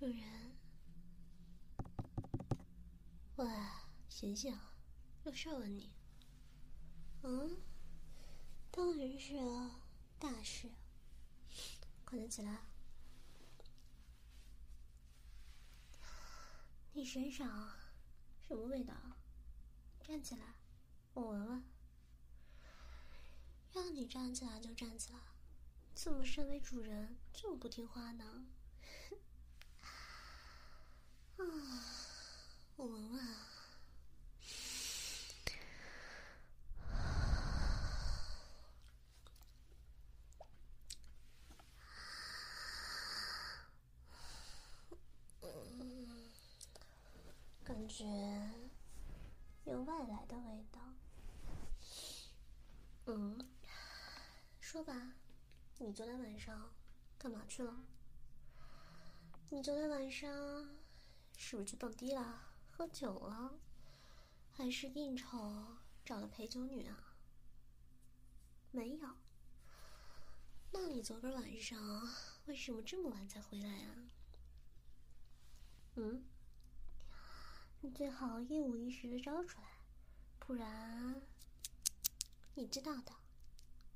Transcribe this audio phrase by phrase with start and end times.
[0.00, 0.16] 主人，
[3.36, 3.46] 喂，
[4.08, 4.58] 醒醒，
[5.24, 5.92] 有事问你。
[7.22, 7.60] 嗯，
[8.70, 9.82] 当然是啊，
[10.18, 10.70] 大事，
[12.06, 12.62] 快点起来。
[16.94, 17.46] 你身上
[18.48, 18.94] 什么味道？
[20.02, 20.54] 站起来，
[21.12, 21.62] 我闻闻。
[23.70, 25.18] 让你站起来就站起来。
[25.94, 28.46] 怎么身为主人这么不听话呢？
[31.40, 31.42] 啊，
[32.76, 33.24] 我闻闻啊，
[45.40, 46.28] 嗯，
[47.64, 48.04] 感觉
[49.64, 50.78] 有外来的味道。
[53.06, 53.48] 嗯，
[54.60, 55.14] 说吧。
[55.78, 56.70] 你昨天晚上
[57.16, 57.74] 干嘛去了？
[59.48, 60.68] 你昨天晚上
[61.42, 63.58] 是不是去蹦迪了、喝酒了，
[64.52, 67.16] 还是应酬找了陪酒女啊？
[68.70, 69.08] 没有。
[70.70, 72.06] 那你昨个晚上
[72.44, 73.96] 为什么这么晚才回来啊？
[75.94, 76.22] 嗯？
[77.80, 79.66] 你最好一五一十的招出来，
[80.38, 81.22] 不然
[82.54, 83.12] 你知道的，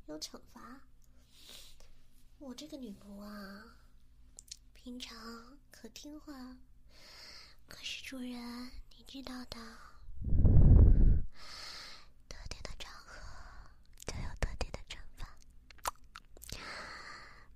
[0.07, 0.81] 有惩罚。
[2.39, 3.77] 我这个女仆啊，
[4.73, 6.57] 平常可听话，
[7.69, 9.57] 可是主人，你知道的，
[12.29, 13.21] 特定的场合
[14.07, 15.29] 就有特定的惩罚，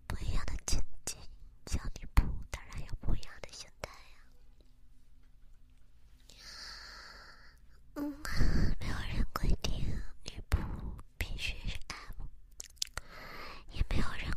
[0.07, 1.17] 不一样的禁忌，
[1.67, 4.21] 小女仆当然有不一样的心态呀。
[7.95, 8.15] 嗯，
[8.81, 9.73] 没有人规定
[10.25, 10.59] 女仆
[11.17, 12.27] 必须是 M，
[13.71, 14.29] 也没有人。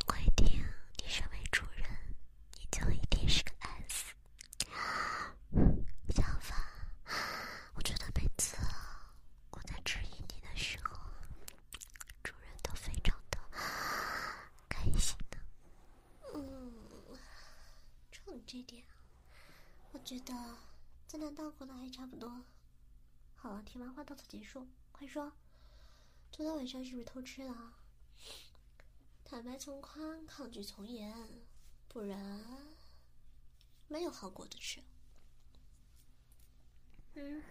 [18.44, 18.84] 这点，
[20.32, 20.56] 我觉得
[21.06, 22.42] 咱俩当过的还差不多。
[23.36, 24.66] 好了，听完话到此结束。
[24.90, 25.30] 快说，
[26.30, 27.74] 昨天晚上是不是偷吃了？
[29.22, 31.44] 坦白从宽，抗拒从严，
[31.86, 32.46] 不然
[33.88, 34.82] 没有好果子吃。
[37.14, 37.42] 嗯。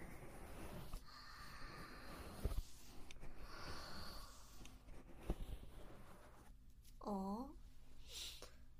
[7.01, 7.47] 哦，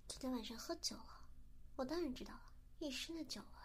[0.08, 1.22] 昨天晚上喝酒了。
[1.76, 2.42] 我当然知道了，
[2.80, 3.61] 一身的酒味。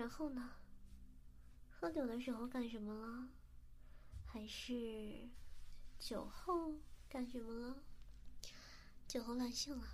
[0.00, 0.52] 然后呢？
[1.68, 3.28] 喝酒的时候干什么了？
[4.24, 5.28] 还是
[5.98, 6.72] 酒后
[7.06, 7.82] 干什么了？
[9.06, 9.86] 酒后乱性了？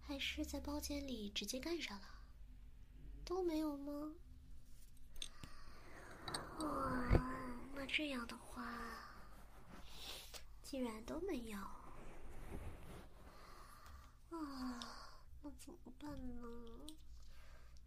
[0.00, 2.08] 还是在包间里直接干上了？
[3.24, 4.12] 都没有吗？
[6.58, 8.74] 哦，那这样的话，
[10.64, 11.58] 既然都没有，
[14.30, 14.80] 啊。
[15.44, 16.42] 那怎么办呢？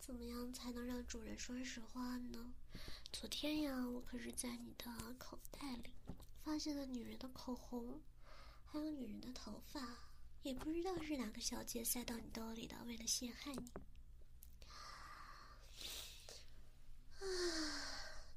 [0.07, 2.53] 怎么样才能让主人说实话呢？
[3.11, 5.91] 昨天呀，我可是在你的口袋里
[6.41, 8.01] 发现了女人的口红，
[8.63, 9.99] 还有女人的头发，
[10.43, 13.69] 也不知道是哪个小姐塞到你兜里的，为了陷害你。
[17.19, 17.27] 啊，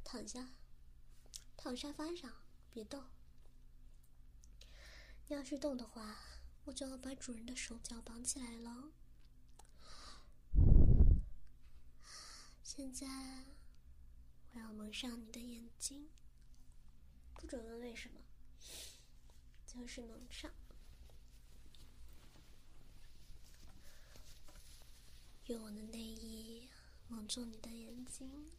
[0.03, 0.49] 躺下，
[1.57, 2.33] 躺沙发上，
[2.73, 3.05] 别动。
[5.29, 6.19] 你要是动的话，
[6.65, 8.91] 我就要把主人的手脚绑起来了。
[12.81, 13.07] 现在，
[14.55, 16.09] 我要蒙上你的眼睛，
[17.35, 18.19] 不准问为什么，
[19.67, 20.51] 就是蒙上，
[25.45, 26.71] 用我的内衣
[27.09, 28.51] 蒙住你的眼睛，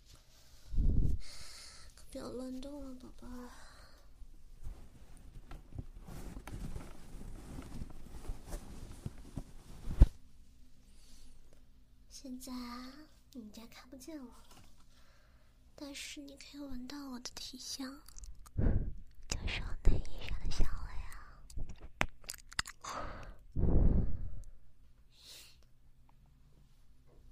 [1.95, 3.27] 可不要乱动了，宝宝。
[12.11, 12.51] 现在。
[13.33, 14.61] 你家看不见我了，
[15.75, 18.01] 但是你可以闻到我的体香，
[19.27, 21.39] 就是我内衣上的香味啊。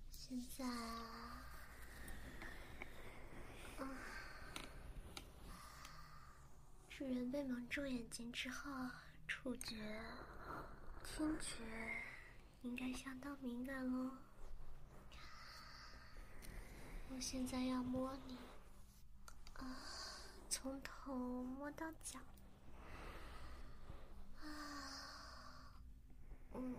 [0.10, 0.66] 现在，
[3.78, 3.84] 啊，
[6.90, 8.72] 主人被蒙住眼睛之后，
[9.28, 10.02] 触觉、
[11.04, 11.58] 听觉
[12.62, 14.18] 应该相当敏感哦。
[17.12, 18.38] 我现在要摸你，
[19.58, 19.66] 啊，
[20.50, 21.14] 从头
[21.44, 22.20] 摸到脚，
[24.42, 24.46] 啊，
[26.54, 26.76] 嗯，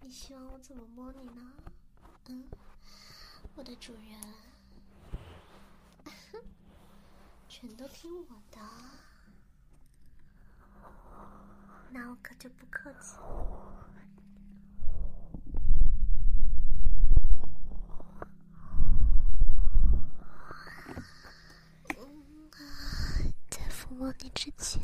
[0.00, 1.52] 你希望我怎么摸你呢？
[2.28, 2.48] 嗯，
[3.54, 4.20] 我的主人，
[7.48, 8.58] 全都听我的，
[11.90, 13.16] 那我可就不客气。
[23.92, 24.82] 摸你之前，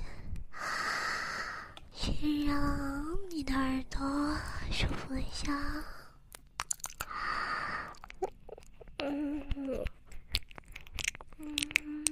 [1.92, 4.36] 先让你的耳朵
[4.70, 5.52] 舒服一下。
[8.98, 9.42] 嗯
[11.38, 12.04] 嗯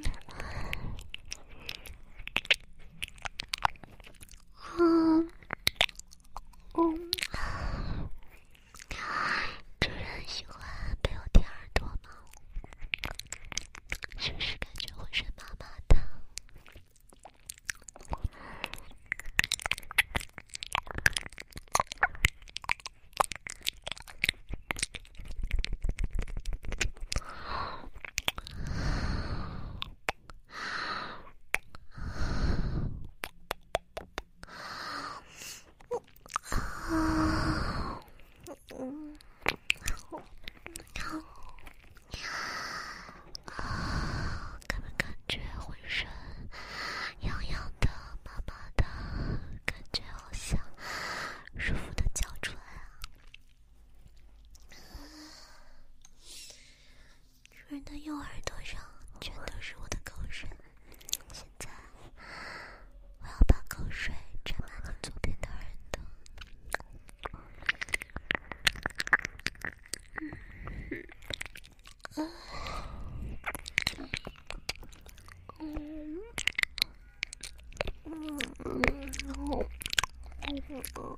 [80.94, 81.16] そう。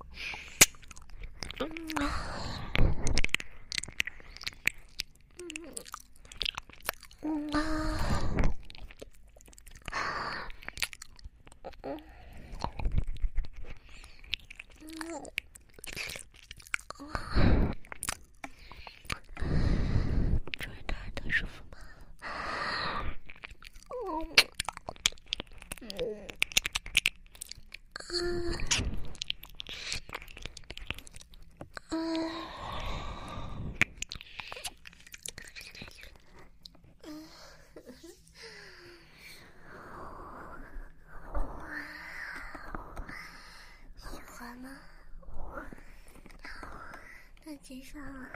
[47.68, 48.30] 接下来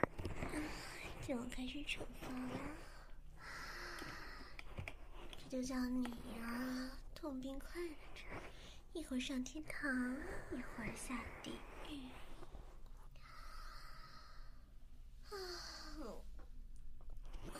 [1.27, 2.59] 就要开始惩罚了。
[5.39, 8.21] 这就叫你呀，痛并快乐着，
[8.93, 9.91] 一会儿上天堂，
[10.51, 11.57] 一会儿下地
[11.89, 12.09] 狱。
[15.31, 15.35] 啊，
[17.55, 17.57] 啊，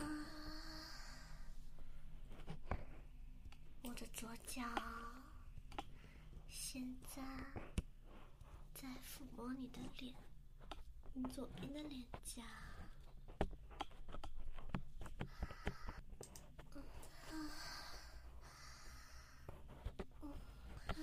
[3.81, 4.61] 我的左脚
[6.47, 7.23] 现在
[8.75, 10.13] 在抚摸你的脸。
[11.15, 12.41] 你左边的脸颊，
[16.73, 16.81] 嗯
[17.27, 17.35] 啊，
[20.21, 20.31] 嗯
[20.87, 20.95] 啊，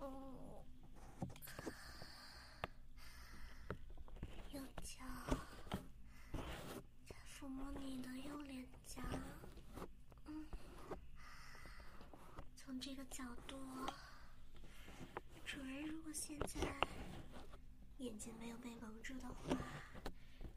[0.00, 0.04] 哦，
[4.52, 5.00] 右脚
[7.08, 9.00] 在抚摸你的右脸颊，
[10.26, 10.44] 嗯，
[12.54, 13.56] 从这个角度，
[15.46, 16.85] 主人如果现在。
[18.06, 19.58] 眼睛没有被蒙住的话，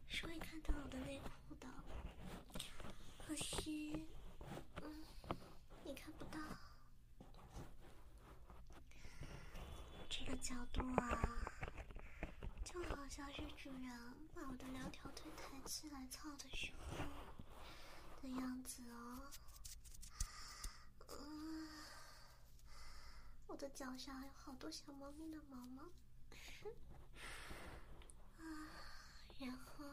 [0.07, 1.67] 是会看到我的内裤的。
[3.17, 4.05] 可惜，
[4.83, 5.03] 嗯，
[5.83, 6.39] 你看不到。
[10.07, 11.27] 这个角度啊，
[12.63, 13.91] 就好像是主人
[14.35, 16.97] 把我的两条腿抬起来操的时候
[18.21, 19.21] 的样子哦。
[21.09, 21.67] 嗯，
[23.47, 25.89] 我的脚上有好多小猫咪的毛毛。
[29.39, 29.85] 然后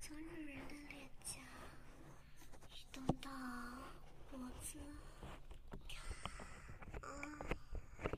[0.00, 1.42] 从女人的脸颊
[2.70, 3.30] 移动到
[4.30, 4.78] 脖子，
[7.02, 7.06] 啊，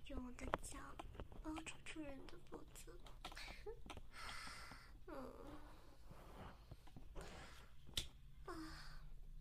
[0.07, 0.79] 用我的脚
[1.43, 2.95] 抱住主人的脖子，
[5.09, 5.13] 嗯，
[8.47, 8.55] 啊，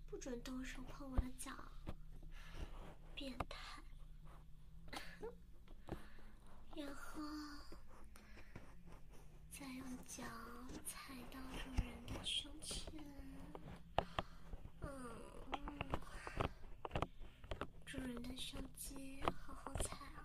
[0.10, 1.52] 不准动手碰我的脚，
[3.14, 3.84] 变态！
[6.74, 7.22] 然后
[9.52, 10.24] 再用脚
[10.86, 12.94] 踩到主人的胸前，
[14.80, 14.88] 嗯，
[17.86, 20.24] 主人的胸肌好好踩啊！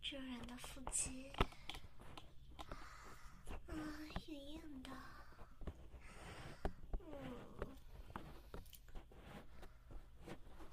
[0.00, 1.30] 主人的腹肌，
[3.68, 3.74] 啊，
[4.28, 4.90] 痒痒的，
[6.98, 7.04] 嗯，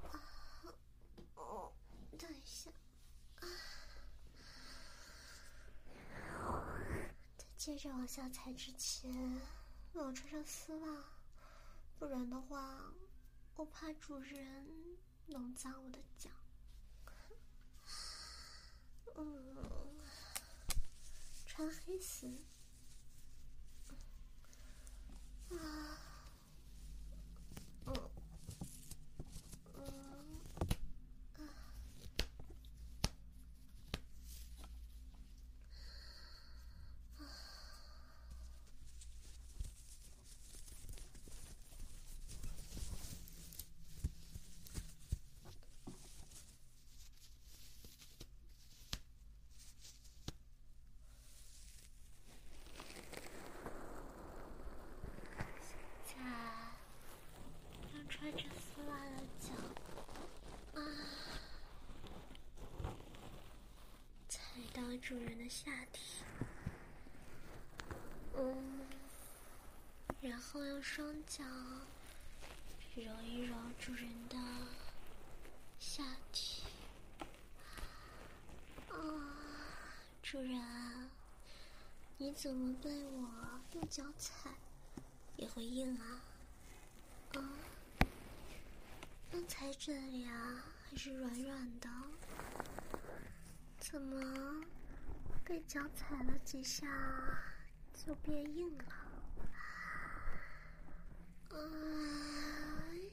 [0.03, 0.15] 啊，
[1.35, 1.71] 哦，
[2.17, 2.71] 等一下，
[3.41, 3.43] 啊，
[7.37, 9.41] 在接着往下踩之前，
[9.93, 11.03] 我穿上丝袜，
[11.99, 12.81] 不然的话，
[13.55, 14.65] 我怕主人
[15.27, 16.29] 弄脏我的脚。
[19.17, 19.55] 嗯，
[21.47, 22.54] 穿黑丝。
[65.07, 66.23] 主人的下体，
[68.35, 68.81] 嗯，
[70.19, 71.43] 然后用双脚
[72.95, 74.35] 揉一揉主人的
[75.77, 76.63] 下体，
[78.89, 78.97] 啊，
[80.23, 80.59] 主人，
[82.17, 83.29] 你怎么被我
[83.73, 84.49] 用脚踩
[85.37, 86.19] 也会硬啊？
[87.35, 87.49] 啊，
[89.31, 91.89] 刚才这里啊还是软软的，
[93.79, 94.65] 怎么？
[95.45, 96.87] 被脚踩了几下，
[97.93, 98.83] 就变硬了。
[101.51, 101.57] 啊，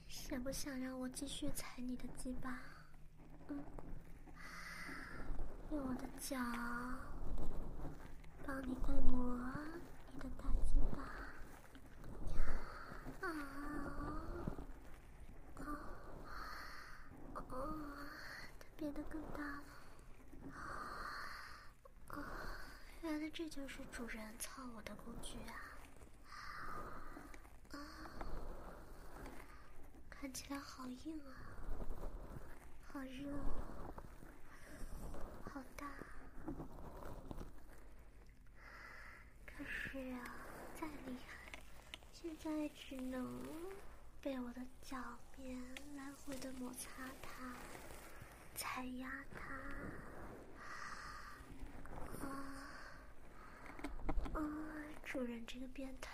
[0.09, 2.59] 想不想让我继续踩你的鸡巴？
[3.49, 3.63] 嗯，
[5.71, 6.39] 用我的脚
[8.47, 9.39] 帮你按摩
[10.15, 11.03] 你的大鸡巴。
[13.21, 13.29] 啊，
[15.61, 15.63] 啊，
[17.35, 17.95] 哦，
[18.59, 19.65] 它变得更大了。
[23.13, 25.53] 原来这就是主人操我的工具啊！
[27.73, 27.77] 啊，
[30.09, 31.37] 看起来好硬啊，
[32.91, 33.31] 好热，
[35.45, 35.87] 好大。
[39.45, 40.35] 可是啊，
[40.81, 41.61] 再厉害，
[42.15, 43.47] 现在只能
[44.23, 44.97] 被我的脚
[45.37, 45.63] 面
[45.99, 46.89] 来回的摩擦
[47.21, 47.53] 它，
[48.55, 49.53] 踩压它。
[54.43, 54.49] 啊！
[55.05, 56.11] 主人这个变态，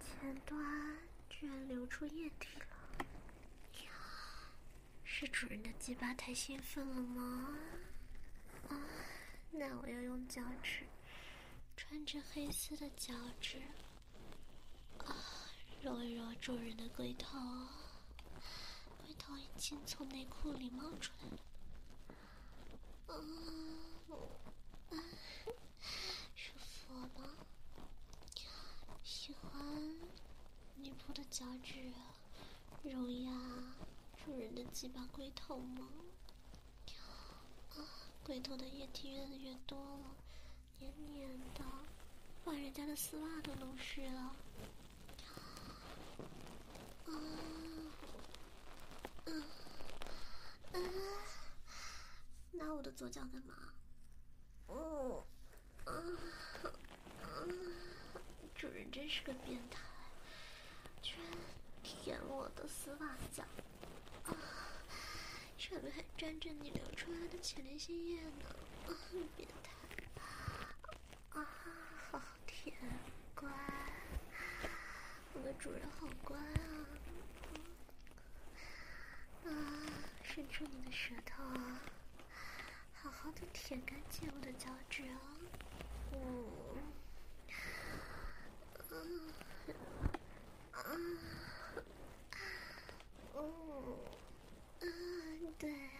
[0.00, 3.04] 前端居然流出液体了，
[3.84, 3.90] 呀
[5.04, 7.58] 是主人的鸡巴太兴奋了吗？
[8.68, 8.78] 啊！
[9.50, 10.86] 那我要用脚趾，
[11.76, 13.60] 穿着黑丝的脚趾，
[14.98, 15.14] 啊，
[15.82, 17.38] 揉一揉主人的龟头，
[19.02, 21.38] 龟头已经从内裤里冒出来了，
[23.08, 23.14] 啊！
[24.88, 24.94] 啊
[26.88, 27.28] 我吗？
[29.24, 29.50] 喜欢
[30.76, 31.90] 女仆的脚趾
[32.82, 33.32] 揉压
[34.22, 35.88] 主人的鸡巴龟头吗？
[37.74, 37.80] 啊，
[38.22, 40.14] 龟头的液体越来越多了，
[40.78, 41.64] 黏黏的，
[42.44, 44.20] 把人家的丝袜都弄湿了。
[47.06, 47.10] 啊，
[49.24, 49.42] 嗯、
[50.70, 50.78] 啊，啊，
[52.52, 53.54] 拿我的左脚干嘛？
[54.66, 55.24] 哦，
[55.86, 55.94] 啊。
[58.64, 59.78] 主人真是个变态，
[61.02, 61.30] 居然
[61.82, 63.42] 舔我的丝袜脚，
[64.24, 64.32] 啊，
[65.58, 68.56] 上面还沾着你流出来的前列腺液呢，
[68.88, 68.96] 啊，
[69.36, 69.70] 变态，
[71.38, 71.46] 啊，
[72.10, 72.74] 好甜，
[73.34, 73.50] 乖，
[75.34, 76.88] 我的主人好乖啊，
[79.44, 79.50] 啊，
[80.22, 81.42] 伸出你的舌头，
[82.94, 83.78] 好好的舔。
[83.84, 85.20] 干净我的脚趾哦！
[86.14, 86.93] 嗯，
[89.04, 89.32] 嗯，
[90.86, 91.18] 嗯，
[93.36, 93.98] 嗯，
[94.80, 95.90] 嗯，对，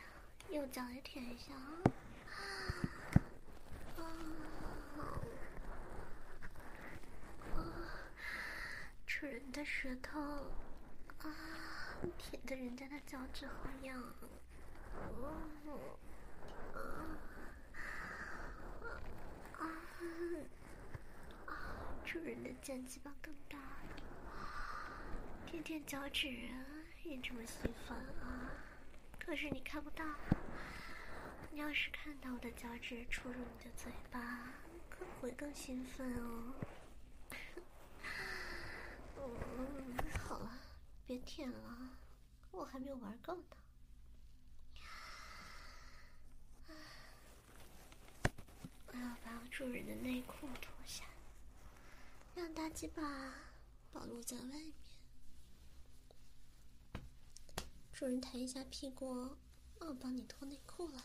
[0.49, 1.52] 右脚也舔一下
[2.32, 3.99] 啊！
[3.99, 4.00] 啊，
[7.56, 7.58] 啊，
[9.06, 10.20] 主人的舌头
[11.18, 11.26] 啊，
[12.18, 14.00] 舔的人家的脚趾好痒。
[14.00, 14.02] 啊
[16.75, 16.78] 啊
[19.58, 19.62] 啊！
[22.14, 23.59] 主人的尖鸡巴更大，
[25.44, 26.62] 舔舔脚趾啊
[27.02, 28.52] 也这么兴奋啊！
[29.18, 30.04] 可是你看不到，
[31.50, 34.52] 你要是看到我的脚趾戳入你的嘴巴，
[34.88, 36.54] 可会更兴奋哦。
[39.16, 40.52] 嗯，好了，
[41.04, 41.90] 别舔了，
[42.52, 43.42] 我还没有玩够呢。
[48.87, 51.02] 我要把我主人的内裤脱下，
[52.34, 53.02] 让大鸡巴
[53.92, 54.72] 暴露在外面。
[57.92, 59.36] 主人抬一下屁股，
[59.78, 61.02] 我帮你脱内裤了。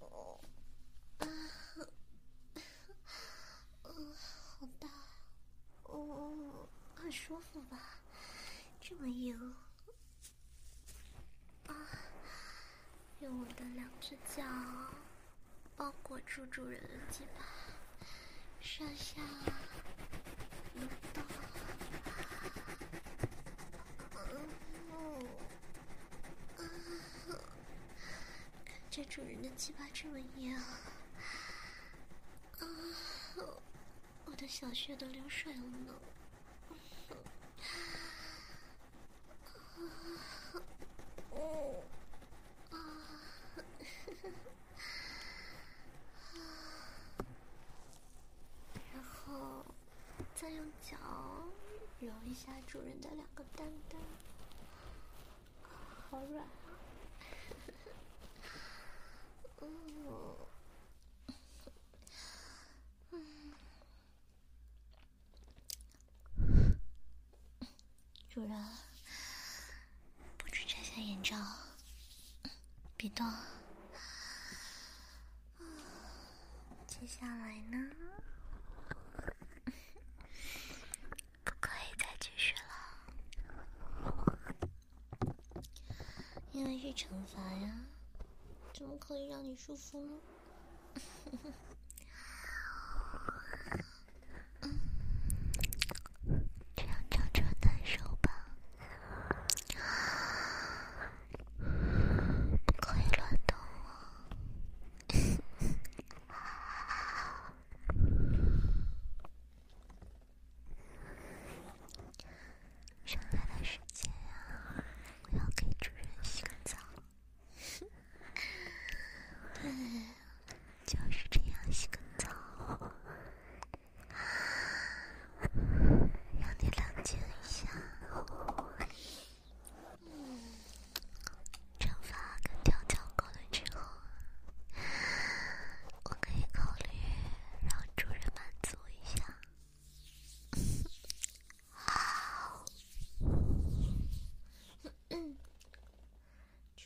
[0.00, 0.40] 哦，
[1.18, 1.26] 啊，
[3.84, 4.88] 嗯，好大，
[5.84, 7.78] 哦，很舒服吧？
[8.80, 9.54] 这么硬。
[11.66, 11.74] 啊，
[13.20, 14.42] 用我的两只脚。
[15.76, 17.44] 包裹住主人的鸡巴，
[18.60, 19.20] 上下
[20.74, 21.22] 扭动。
[28.64, 30.64] 看着主人的鸡巴这么硬，啊，
[34.24, 35.94] 我的小穴都流水了呢。
[50.34, 50.96] 再用脚
[52.00, 54.00] 揉一下主人的两个蛋蛋，
[56.10, 56.48] 好软啊！
[63.10, 63.52] 嗯，
[68.30, 68.50] 主人，
[70.38, 71.36] 不准摘下眼罩，
[72.96, 73.30] 别动。
[76.86, 77.90] 接下来呢？
[86.60, 87.86] 因为是惩罚呀，
[88.74, 90.20] 怎么可以让你舒服呢？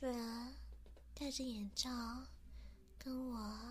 [0.05, 0.53] 不然，
[1.15, 1.89] 戴着眼罩，
[2.99, 3.64] 跟我。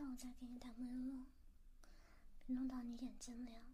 [0.00, 1.26] 那，我再给你打闷了，
[2.46, 3.50] 别弄到你眼睛里。
[3.54, 3.69] 啊。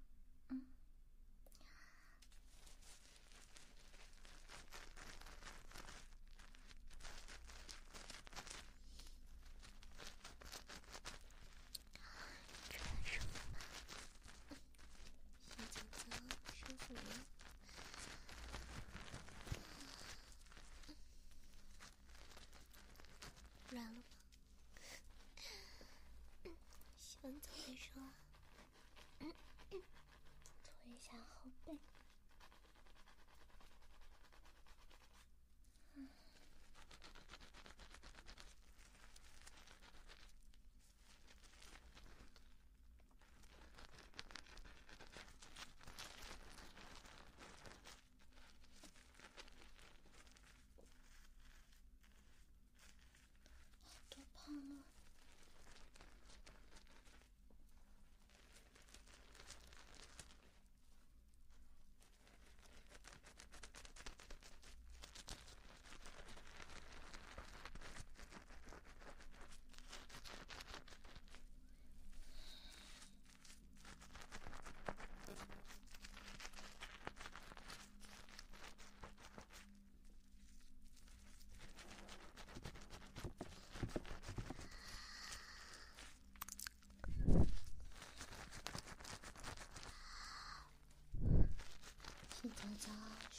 [92.85, 93.36] 가.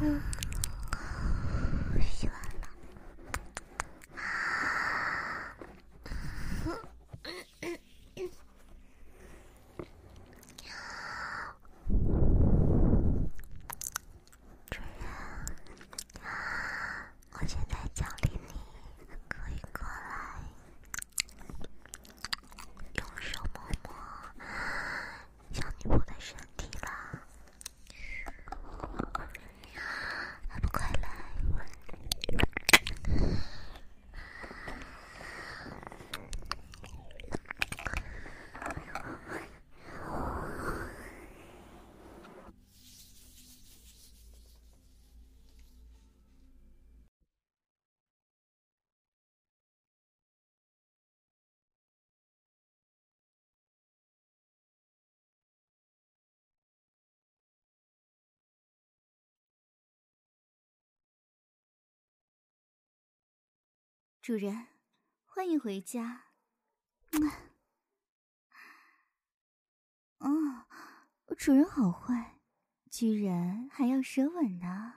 [0.00, 0.39] 嗯。
[64.22, 64.66] 主人，
[65.24, 66.24] 欢迎回家。
[67.12, 67.30] 嗯
[70.18, 70.66] 哦，
[71.38, 72.38] 主人好坏，
[72.90, 74.96] 居然还要舌吻呢。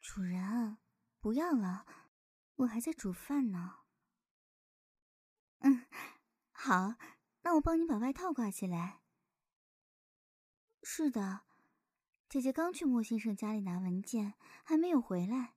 [0.00, 0.78] 主人，
[1.20, 1.84] 不不要了，
[2.54, 3.80] 我还在煮饭呢。
[5.58, 5.86] 嗯，
[6.50, 6.94] 好，
[7.42, 9.02] 那我帮你把外套挂起来。
[10.82, 11.42] 是的，
[12.26, 14.32] 姐姐刚去莫先生家里拿文件，
[14.64, 15.56] 还没有回来。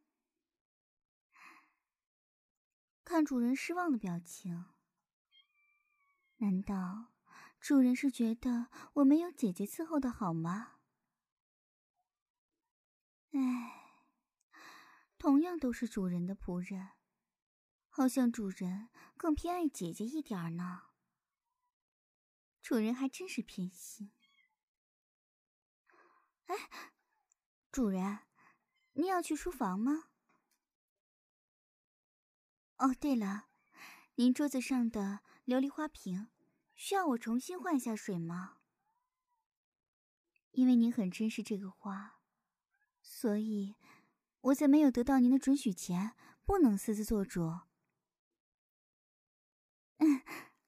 [3.05, 4.65] 看主人失望的表情，
[6.39, 7.09] 难道
[7.61, 10.79] 主人是觉得我没有姐姐伺候的好吗？
[13.33, 13.80] 唉，
[15.21, 16.93] 同样都是主人的仆人，
[17.91, 20.85] 好像主人更偏爱姐姐一点呢。
[22.63, 24.13] 主人还真是偏心。
[26.47, 26.57] 哎，
[27.71, 28.21] 主人，
[28.95, 30.09] 你要去书房吗？
[32.79, 33.51] 哦，对了，
[34.15, 36.31] 您桌子上的琉璃花瓶
[36.75, 38.63] 需要我重新换下水吗？
[40.53, 42.23] 因为您很珍视这个花。
[43.03, 43.77] 所以，
[44.41, 47.61] 我在没有得到您的准许前，不能私自做主。
[49.99, 50.23] 嗯，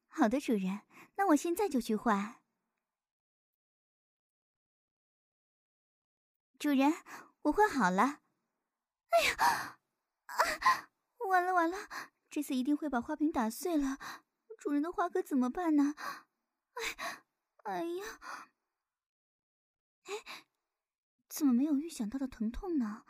[0.08, 0.82] 好的，主人，
[1.16, 2.42] 那我现在就去换。
[6.58, 6.92] 主人，
[7.42, 8.20] 我换好了。
[9.08, 9.78] 哎呀，
[10.26, 10.90] 啊，
[11.28, 11.76] 完了完了，
[12.30, 13.98] 这次一定会把花瓶打碎了。
[14.58, 15.94] 主人的花可怎么办呢？
[16.74, 17.24] 哎，
[17.64, 18.04] 哎呀，
[20.04, 20.46] 哎。
[21.28, 23.06] 怎么没有预想到的疼痛呢？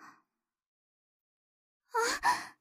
[1.92, 2.56] 啊！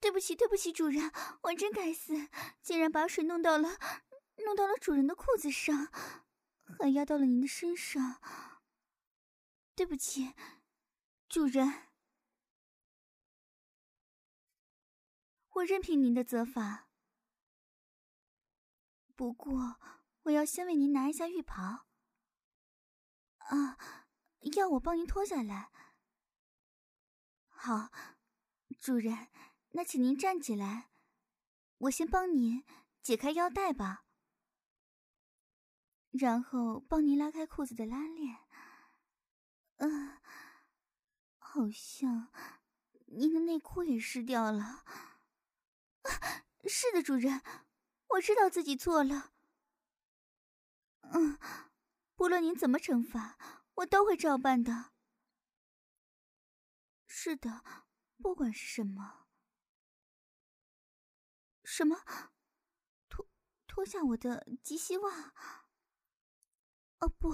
[0.00, 1.12] 对不起，对不起，主人，
[1.42, 2.28] 我真该死，
[2.62, 3.78] 竟然把水弄到了，
[4.44, 5.92] 弄到了主人的裤子上，
[6.78, 8.20] 还压到了您的身上。
[9.74, 10.34] 对不起，
[11.28, 11.88] 主人，
[15.50, 16.88] 我任凭您的责罚。
[19.14, 19.78] 不过，
[20.22, 21.86] 我要先为您拿一下浴袍。
[23.38, 23.76] 啊。
[24.56, 25.70] 要我帮您脱下来？
[27.48, 27.90] 好，
[28.80, 29.28] 主人，
[29.70, 30.90] 那请您站起来，
[31.78, 32.64] 我先帮您
[33.02, 34.04] 解开腰带吧，
[36.10, 38.38] 然后帮您拉开裤子的拉链。
[39.76, 40.18] 嗯、
[41.38, 42.32] 好像
[43.06, 44.84] 您的内裤也湿掉了。
[46.66, 47.42] 是的，主人，
[48.08, 49.32] 我知道自己错了。
[51.02, 51.38] 嗯，
[52.14, 53.36] 不论您怎么惩罚。
[53.78, 54.90] 我都会照办的。
[57.06, 57.62] 是的，
[58.20, 59.26] 不管是什么。
[61.64, 61.96] 什么？
[63.08, 63.28] 脱
[63.66, 65.34] 脱下我的及膝袜？
[66.98, 67.32] 哦，不，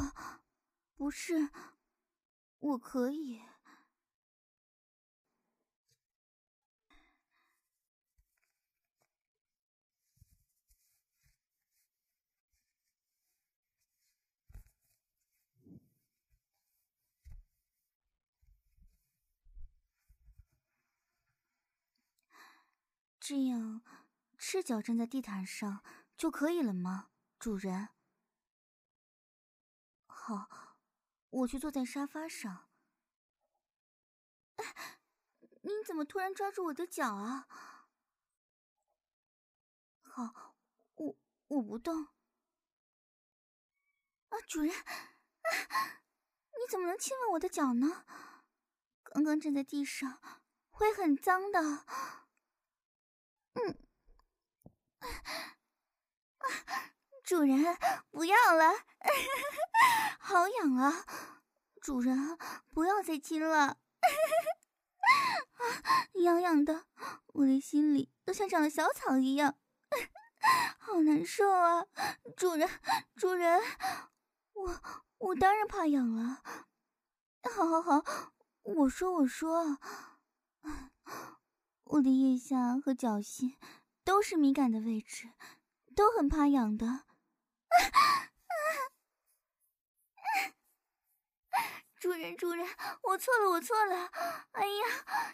[0.96, 1.50] 不是，
[2.58, 3.42] 我可以。
[23.26, 23.80] 这样，
[24.36, 25.82] 赤脚站在地毯上
[26.14, 27.08] 就可以了吗，
[27.38, 27.88] 主人？
[30.04, 30.76] 好，
[31.30, 32.68] 我去坐在沙发上。
[34.56, 34.98] 哎
[35.62, 37.48] 您怎么突然抓住我的脚啊？
[40.02, 40.54] 好，
[40.96, 41.16] 我
[41.46, 42.08] 我不动。
[44.28, 48.04] 啊，主人，你怎么能亲吻我的脚呢？
[49.02, 50.20] 刚刚站在地上
[50.68, 51.86] 会很脏的。
[53.54, 53.78] 嗯，
[57.22, 57.76] 主人，
[58.10, 58.72] 不要了，
[60.18, 61.04] 好痒啊！
[61.80, 62.38] 主人，
[62.72, 63.58] 不要再亲了。
[63.58, 63.76] 啊，
[66.14, 66.86] 痒痒的，
[67.28, 69.56] 我的心里都像长了小草一样，
[70.78, 71.86] 好难受啊！
[72.36, 72.68] 主人，
[73.16, 73.62] 主人，
[74.52, 74.82] 我
[75.18, 76.42] 我当然怕痒了。
[77.54, 78.32] 好好好，
[78.62, 79.78] 我说我说，
[81.84, 83.56] 我的腋下和脚心
[84.04, 85.30] 都是敏感的位置，
[85.94, 87.04] 都很怕痒的。
[92.00, 92.66] 主人，主人，
[93.02, 94.06] 我错了，我错了！
[94.52, 94.84] 哎呀，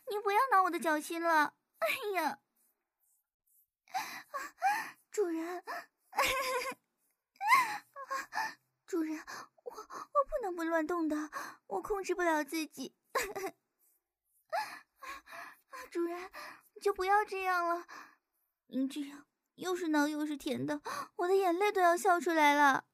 [0.09, 1.55] 你不要挠我的脚心了！
[1.79, 2.39] 哎呀，
[5.11, 5.65] 主人，
[8.87, 9.19] 主人，
[9.65, 11.31] 我我不能不乱动的，
[11.67, 12.95] 我控制不了自己。
[15.91, 16.31] 主人，
[16.75, 17.85] 你就不要这样了，
[18.67, 19.27] 您这样
[19.57, 20.81] 又是挠又是舔的，
[21.17, 22.85] 我的眼泪都要笑出来了。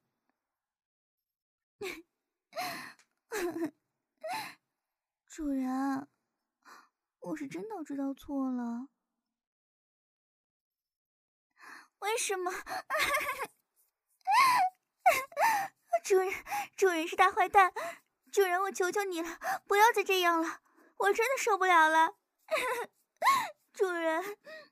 [5.27, 6.07] 主人，
[7.19, 8.87] 我是真的知道错了。
[11.99, 12.51] 为什么？
[16.03, 16.33] 主人，
[16.75, 17.71] 主人是大坏蛋！
[18.31, 20.61] 主人，我求求你了，不要再这样了，
[20.97, 22.16] 我真的受不了了。
[23.73, 24.23] 主人，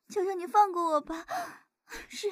[0.09, 1.25] 求求你放过我吧！
[2.09, 2.27] 是，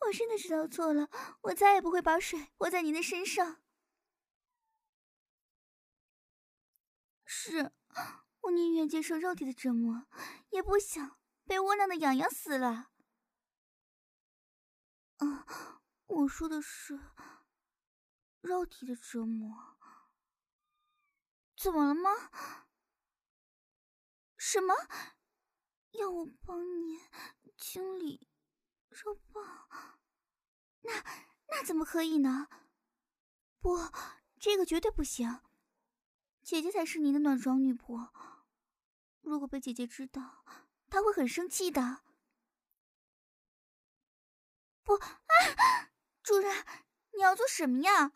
[0.00, 1.08] 我真的知道错了，
[1.42, 3.62] 我再也不会把水泼在您的身上。
[7.24, 7.72] 是，
[8.40, 10.06] 我宁愿接受肉体的折磨，
[10.50, 12.90] 也不想被窝囊的痒痒死了。
[15.18, 15.46] 啊，
[16.06, 16.98] 我说的是
[18.40, 19.76] 肉体的折磨。
[21.56, 22.10] 怎么了吗？
[24.48, 24.72] 什么？
[25.90, 27.00] 要我帮你
[27.56, 28.28] 清理
[28.88, 29.44] 肉棒？
[30.82, 30.92] 那
[31.48, 32.46] 那怎么可以呢？
[33.58, 33.76] 不，
[34.38, 35.40] 这个绝对不行。
[36.44, 38.08] 姐姐才是您的暖床女仆，
[39.20, 40.44] 如果被姐姐知道，
[40.88, 42.04] 她会很生气的。
[44.84, 45.90] 不啊，
[46.22, 46.64] 主人，
[47.14, 48.12] 你要做什么呀？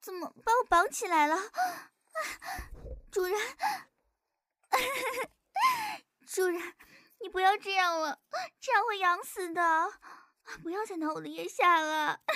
[0.00, 1.36] 怎么把我绑起来了？
[3.10, 3.36] 主人，
[6.26, 6.74] 主人，
[7.20, 8.20] 你不要这样了，
[8.60, 9.92] 这样会痒死的。
[10.62, 12.20] 不要再挠我的腋下了。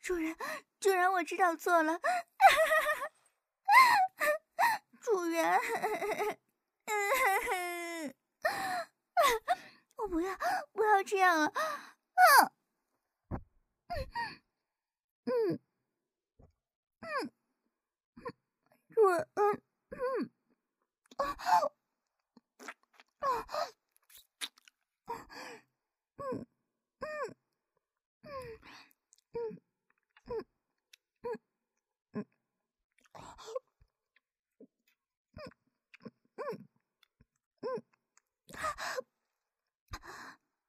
[0.00, 0.36] 主人，
[0.78, 2.00] 主人，我知道错了。
[5.00, 5.60] 主人，
[9.96, 10.36] 我不要，
[10.72, 11.52] 不要这样了。
[12.14, 13.40] 嗯，
[15.24, 15.60] 嗯，
[17.00, 17.32] 嗯，
[18.98, 20.30] 主人，嗯，嗯，
[21.18, 21.36] 啊，
[23.20, 23.46] 啊，
[26.16, 26.46] 嗯，
[26.96, 27.36] 嗯。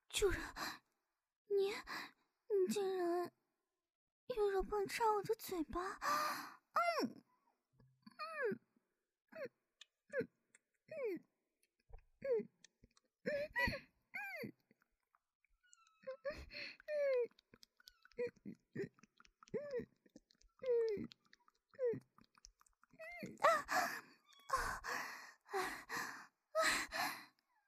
[0.09, 0.39] 主人，
[1.47, 1.73] 你
[2.49, 3.31] 你竟然
[4.35, 5.81] 用肉棒插我的嘴巴！
[7.01, 7.23] 嗯嗯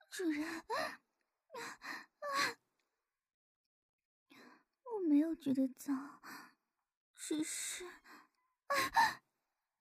[0.10, 0.64] 主人。
[4.84, 6.22] 我没有觉得脏，
[7.16, 7.86] 只是，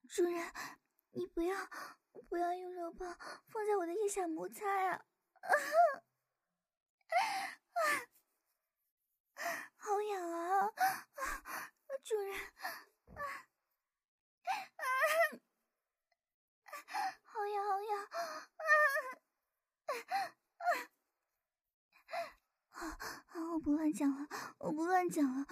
[0.09, 0.53] 主人，
[1.11, 1.69] 你不要
[2.29, 3.19] 不要用肉棒
[3.49, 4.93] 放在我的腋下摩擦呀！
[4.93, 5.10] 啊，
[9.77, 10.73] 好痒啊！
[12.05, 12.35] 主人，
[13.15, 13.23] 啊，
[14.77, 14.83] 啊，
[17.23, 18.05] 好痒好痒！
[18.57, 18.63] 啊，
[22.73, 22.75] 啊。
[22.81, 22.81] 啊，
[23.53, 24.27] 我不乱讲了，
[24.59, 25.47] 我不乱讲了，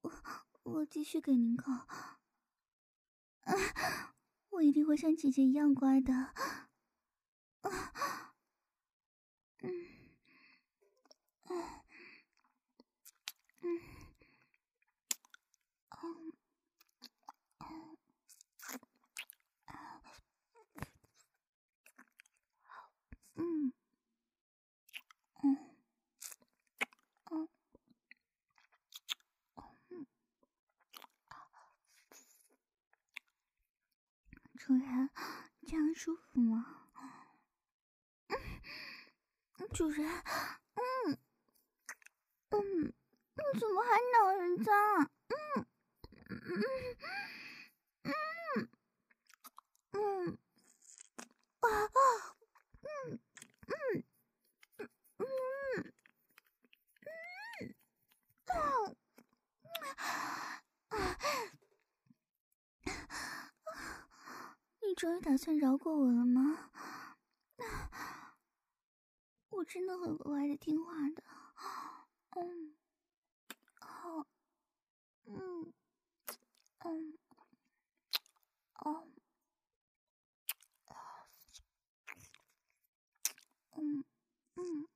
[0.00, 0.12] 我
[0.62, 2.20] 我继续给您搞，啊，
[4.50, 6.14] 我一定会像姐姐一样乖的，
[7.62, 8.27] 啊
[9.68, 9.74] 嗯。
[23.36, 23.72] 嗯。
[25.42, 25.62] 嗯。
[29.90, 30.06] 嗯，
[34.56, 35.10] 主人，
[35.66, 36.77] 这样舒服吗？
[39.72, 40.04] 主人，
[40.74, 41.18] 嗯
[42.50, 44.72] 嗯，你怎么还恼人家？
[45.28, 45.66] 嗯
[46.28, 46.28] 嗯
[48.02, 48.68] 嗯
[49.92, 50.38] 嗯
[51.60, 51.88] 啊啊
[52.82, 53.20] 嗯
[53.66, 54.04] 嗯
[55.18, 55.22] 嗯
[55.76, 55.94] 嗯
[57.66, 57.76] 嗯
[58.46, 58.50] 啊！
[64.80, 66.70] 你终于打算饶过我了？
[69.50, 71.22] 我真的很乖的，听话的。
[72.30, 72.74] 嗯，
[73.80, 74.26] 好，
[75.26, 75.72] 嗯，
[76.78, 77.18] 嗯，
[78.80, 79.06] 哦，
[83.76, 84.04] 嗯，
[84.56, 84.88] 嗯，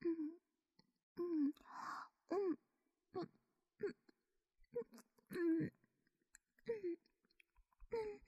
[0.00, 0.38] 嗯，
[1.16, 1.54] 嗯，
[2.30, 2.56] 嗯，
[3.14, 3.28] 嗯，嗯，
[5.30, 5.70] 嗯，
[7.90, 8.20] 嗯，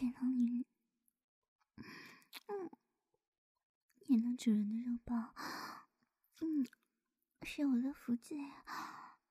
[0.00, 0.11] 嗯。
[0.22, 0.64] 见到你，
[2.46, 2.70] 嗯，
[4.00, 5.34] 见到主人的肉包，
[6.40, 6.64] 嗯，
[7.42, 8.36] 是我的福气，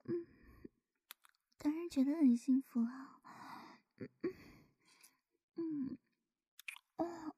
[0.04, 0.28] 嗯，
[1.58, 3.22] 当然觉得很幸福啊，
[4.00, 4.34] 嗯嗯
[5.56, 5.98] 嗯，
[6.98, 7.36] 哦，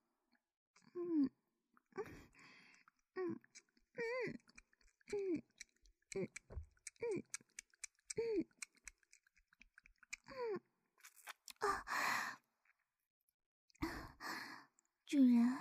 [0.96, 1.30] 嗯
[1.94, 2.06] 嗯
[3.14, 3.40] 嗯
[3.94, 4.40] 嗯
[5.12, 5.44] 嗯
[6.16, 6.30] 嗯
[7.02, 7.24] 嗯
[8.18, 8.46] 嗯
[10.26, 10.62] 嗯
[11.60, 12.33] 啊。
[15.14, 15.60] 主人，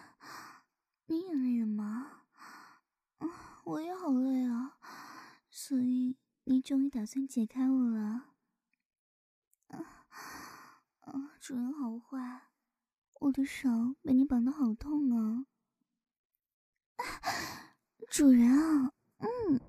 [1.04, 2.22] 你也累了吗？
[3.64, 4.78] 我也好累啊，
[5.50, 8.28] 所以你终于打算解开我了。
[11.38, 12.44] 主人好坏，
[13.20, 13.68] 我的手
[14.00, 15.44] 被你绑得好痛啊！
[18.08, 19.60] 主人啊，嗯。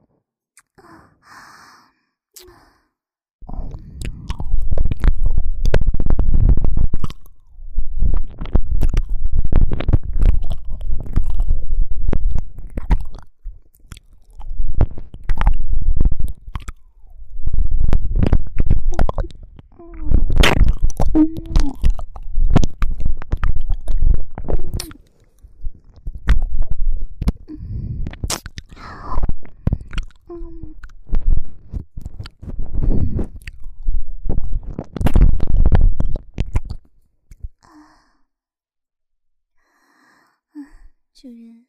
[41.15, 41.67] 主人，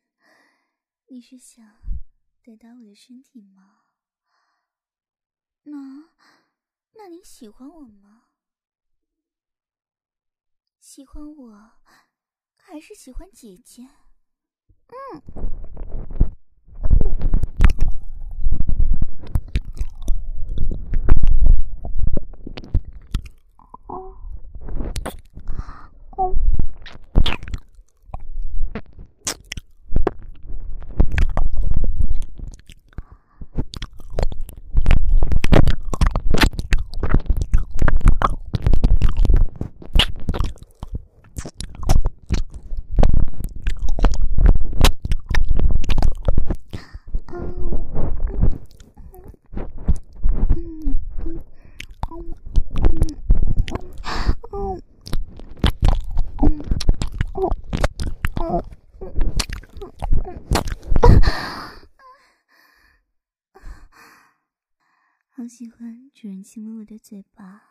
[1.07, 1.65] 你是想
[2.43, 3.85] 得到我的身体吗？
[5.63, 6.11] 那，
[6.93, 8.25] 那你喜欢我吗？
[10.79, 11.73] 喜欢我，
[12.55, 13.89] 还是喜欢姐姐？
[14.89, 15.23] 嗯。
[65.37, 67.63] 好喜欢主人亲吻我的嘴巴。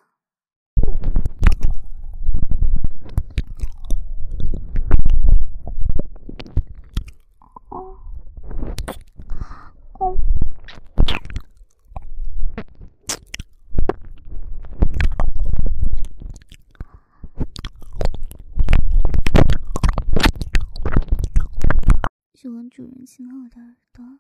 [22.34, 24.20] 喜欢主人亲吻我的耳朵，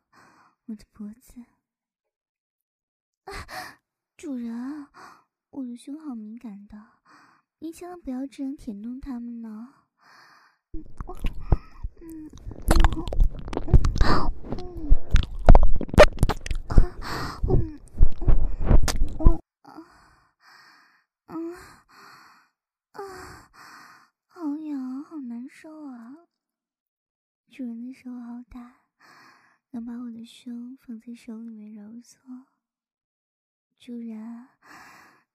[0.65, 1.45] 我的脖子。
[4.23, 4.87] 主人，
[5.49, 6.81] 我的胸好敏感的，
[7.59, 9.73] 你千万不要这样舔动它们呢。
[10.71, 11.19] 嗯嗯
[11.99, 12.29] 嗯
[17.49, 17.81] 嗯嗯
[19.17, 19.39] 嗯
[21.27, 21.53] 嗯
[22.93, 23.49] 啊，
[24.27, 26.15] 好痒，好难受啊！
[27.51, 28.75] 主人的手好大，
[29.71, 32.21] 能把我的胸放在手里面揉搓。
[33.85, 34.47] 主人，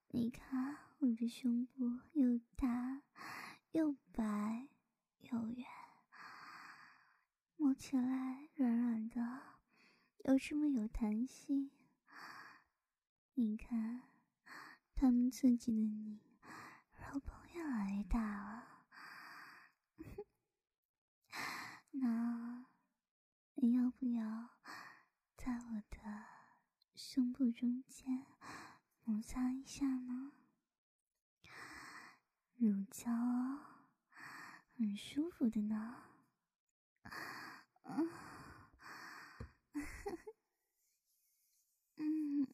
[0.09, 3.03] 你看我的胸部又大
[3.73, 4.69] 又白
[5.19, 5.67] 又圆，
[7.57, 9.43] 摸起来软软的，
[10.25, 11.71] 又这么有弹性。
[13.35, 14.05] 你看，
[14.95, 16.23] 他们刺激的你，
[16.95, 18.87] 肉棒越来越大了。
[21.93, 22.65] 那
[23.57, 24.57] 你要不要
[25.37, 26.38] 在我的
[27.11, 28.27] 胸部中间
[29.03, 30.33] 摩擦一下呢？
[32.57, 33.61] 乳胶哦
[34.77, 36.03] 很舒服的呢。
[41.97, 42.47] 嗯。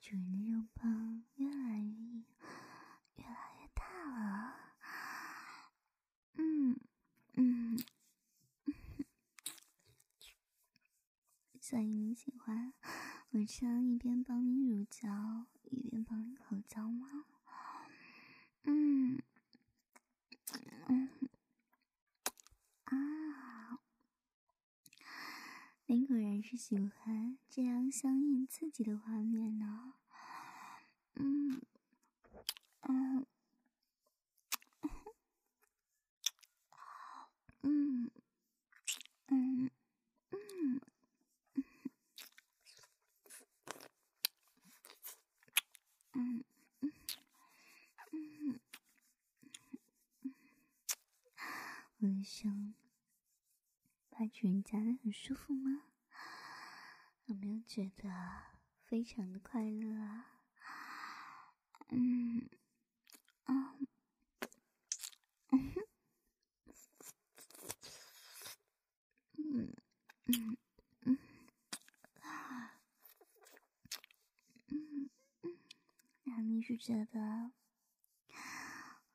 [0.00, 2.24] 主人的肉棒越来越硬，
[3.16, 4.72] 越来越大了。
[6.32, 6.80] 嗯
[7.34, 7.78] 嗯，
[11.68, 12.72] 所以你喜欢
[13.28, 17.26] 我这样一边帮你乳胶，一边帮你口交吗？
[18.62, 19.20] 嗯
[20.86, 21.10] 嗯
[22.84, 23.80] 啊，
[25.84, 29.92] 你果然是喜欢这样香艳刺激的画面呢。
[31.16, 31.60] 嗯
[32.80, 33.26] 嗯，
[37.60, 38.10] 嗯，
[39.26, 39.70] 嗯，
[40.30, 40.80] 嗯，
[46.20, 46.42] 嗯，
[46.80, 46.92] 嗯，
[48.12, 48.60] 嗯，
[51.98, 52.74] 我的胸
[54.10, 55.84] 把主人夹得很舒服吗？
[57.26, 58.10] 有没有觉得
[58.84, 60.32] 非常的快乐啊？
[61.90, 62.48] 嗯，
[63.44, 63.76] 啊，
[65.50, 65.72] 嗯，
[69.36, 69.72] 嗯，
[70.26, 70.56] 嗯，
[71.02, 71.18] 嗯，
[72.22, 72.74] 啊，
[74.68, 75.10] 嗯，
[76.24, 77.50] 嗯，你是觉得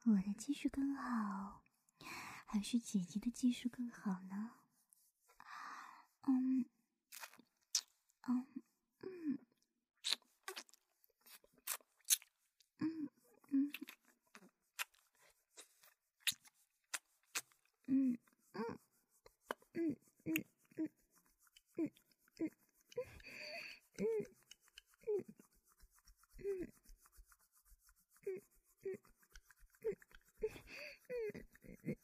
[0.06, 1.62] 我的技术更好，
[2.46, 4.52] 还是姐姐的技术更好呢？
[6.28, 6.66] 嗯。
[8.28, 8.46] 嗯。
[9.02, 9.40] 嗯。
[12.80, 13.10] 嗯。
[13.52, 13.72] 嗯。
[17.88, 18.18] 嗯。
[19.74, 19.74] 嗯。
[19.76, 19.98] 嗯。
[20.26, 20.38] 嗯。
[21.78, 21.92] 嗯
[22.38, 22.52] 嗯，
[24.00, 24.33] 嗯。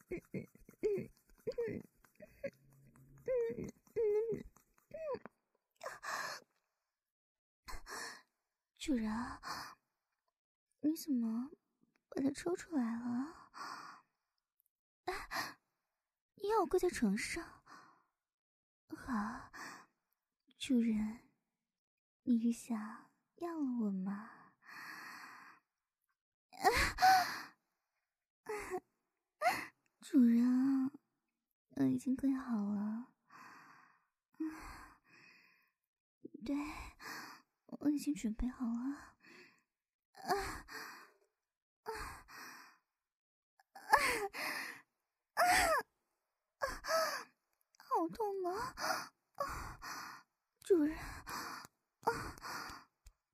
[8.80, 9.12] 主人，
[10.80, 11.52] 你怎么
[12.10, 13.52] 把它抽出来了？
[15.06, 15.14] 哎，
[16.42, 17.62] 你要我跪在床上？
[18.88, 19.52] 好，
[20.58, 21.30] 主人，
[22.24, 24.32] 你是想要了我吗？
[30.12, 30.90] 主人，
[31.76, 33.10] 我已经跪好了。
[36.44, 36.56] 对。
[37.82, 39.16] 我已经准备好了，
[40.14, 40.34] 啊
[41.84, 41.92] 啊啊
[45.36, 45.44] 啊
[46.58, 46.68] 啊！
[47.78, 48.74] 好痛啊！
[49.36, 50.26] 啊，
[50.64, 52.88] 主人，啊，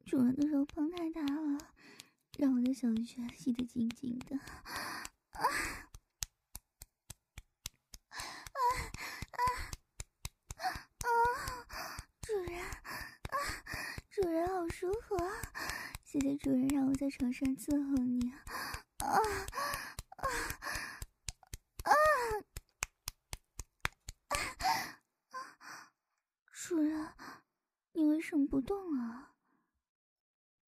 [0.05, 1.73] 主人的肉棒太大了，
[2.37, 4.37] 让我的小穴吸得紧紧的。
[5.31, 5.84] 啊！
[14.09, 15.31] 主人好舒服啊！
[16.03, 18.31] 谢谢主人让我在床上伺候你。
[18.31, 18.41] 啊
[19.03, 19.17] 啊
[21.83, 21.91] 啊！
[26.51, 27.13] 主人，
[27.93, 29.33] 你为什么不动啊？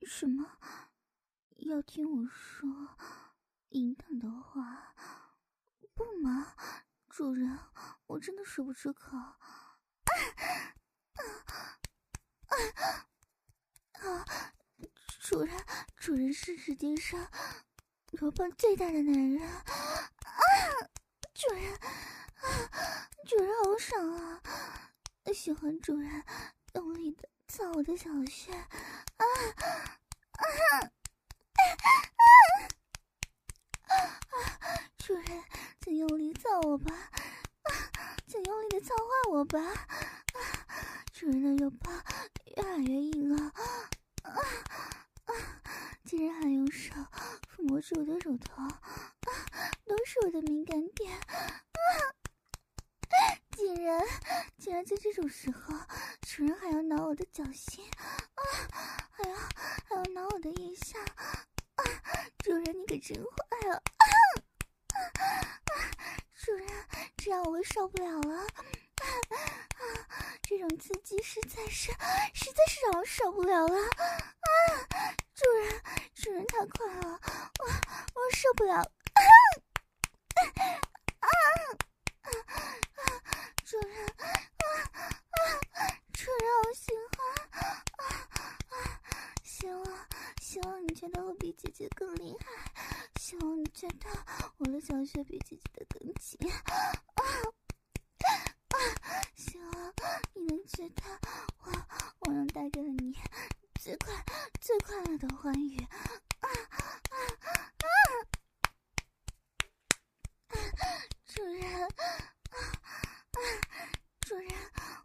[0.05, 0.57] 什么？
[1.57, 2.69] 要听我说
[3.69, 4.93] 淫荡的话？
[5.95, 6.55] 不吗？
[7.09, 7.57] 主人，
[8.05, 9.17] 我真的说不出口。
[9.17, 9.37] 啊
[11.17, 11.76] 啊
[12.47, 12.55] 啊！
[13.93, 14.25] 啊，
[15.19, 15.65] 主人，
[15.97, 17.29] 主人是世界上
[18.11, 19.71] 肉棒最大的男人啊！
[21.33, 24.41] 主人，啊，主人好爽啊！
[25.33, 26.23] 喜欢主人
[26.73, 28.65] 用力的操我的小穴啊
[29.17, 29.25] 啊
[30.31, 30.87] 啊！
[33.87, 34.19] 啊，
[34.97, 35.43] 主人，
[35.81, 37.11] 请用力操我吧！
[38.27, 39.59] 请用力的操坏我吧！
[39.59, 39.87] 啊，
[41.13, 42.03] 主人的肉棒
[42.57, 43.53] 越来越硬了。
[44.23, 44.31] 啊
[45.25, 45.33] 啊！
[46.03, 46.93] 竟然还用手
[47.49, 48.81] 抚摸着我的乳头，啊，
[49.85, 51.23] 都是我的敏感点啊！
[53.55, 54.03] 竟然
[54.57, 55.73] 竟然在这种时候，
[56.27, 57.85] 主人还要挠我的脚心，
[58.35, 58.43] 啊，
[59.09, 61.83] 还要还要挠我的腋下，啊，
[62.39, 63.81] 主人你可真坏啊！
[64.89, 65.31] 啊啊，
[66.37, 66.67] 主人，
[67.17, 68.45] 这样我受不了了，啊
[69.75, 71.91] 啊，这种刺激实在是
[72.33, 73.89] 实在是让我受不了了，啊，
[75.33, 75.81] 主人，
[76.15, 77.19] 主人太快了，
[77.59, 78.81] 我我受不了，啊
[81.19, 81.27] 啊
[82.21, 82.29] 啊
[83.65, 84.25] 主人啊
[85.31, 85.39] 啊，
[86.13, 86.47] 主人。
[86.67, 87.17] 我喜欢，
[87.53, 87.61] 啊
[88.69, 89.01] 啊！
[89.43, 89.83] 喜欢
[90.57, 92.47] 希望你觉得我比姐姐更厉害，
[93.19, 94.09] 希望你觉得
[94.57, 96.51] 我的小穴比姐姐的更紧啊
[98.73, 99.21] 啊！
[99.35, 99.93] 希望
[100.33, 101.03] 你能觉得
[101.59, 101.71] 我
[102.21, 103.15] 我能带给你
[103.79, 104.11] 最快
[104.59, 105.93] 最快乐的欢愉啊
[106.39, 106.49] 啊
[107.19, 108.09] 啊！
[111.27, 111.87] 主人啊
[112.49, 112.57] 啊！
[114.21, 114.49] 主人，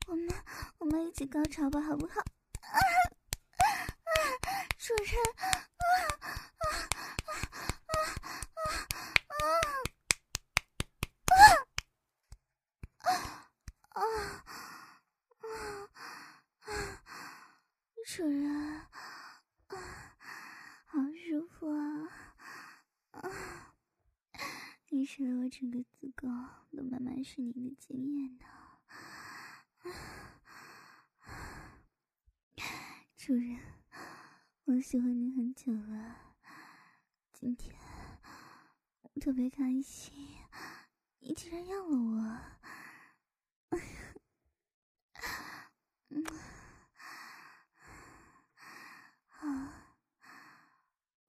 [0.07, 0.35] 我们
[0.79, 2.21] 我们一起高潮吧，好不好？
[2.21, 2.81] 啊
[4.13, 4.17] 啊！
[4.79, 5.13] 主人。
[18.15, 18.45] 主人，
[19.69, 19.77] 啊，
[20.85, 22.09] 好舒服啊！
[23.13, 23.73] 啊，
[24.91, 26.29] 你使得我整个子宫
[26.77, 28.45] 都慢慢是你的经验呢。
[33.17, 33.59] 主人，
[34.75, 36.17] 我喜欢你很久了，
[37.35, 37.77] 今天
[39.03, 40.15] 我特别开心，
[41.19, 42.23] 你竟然要了我。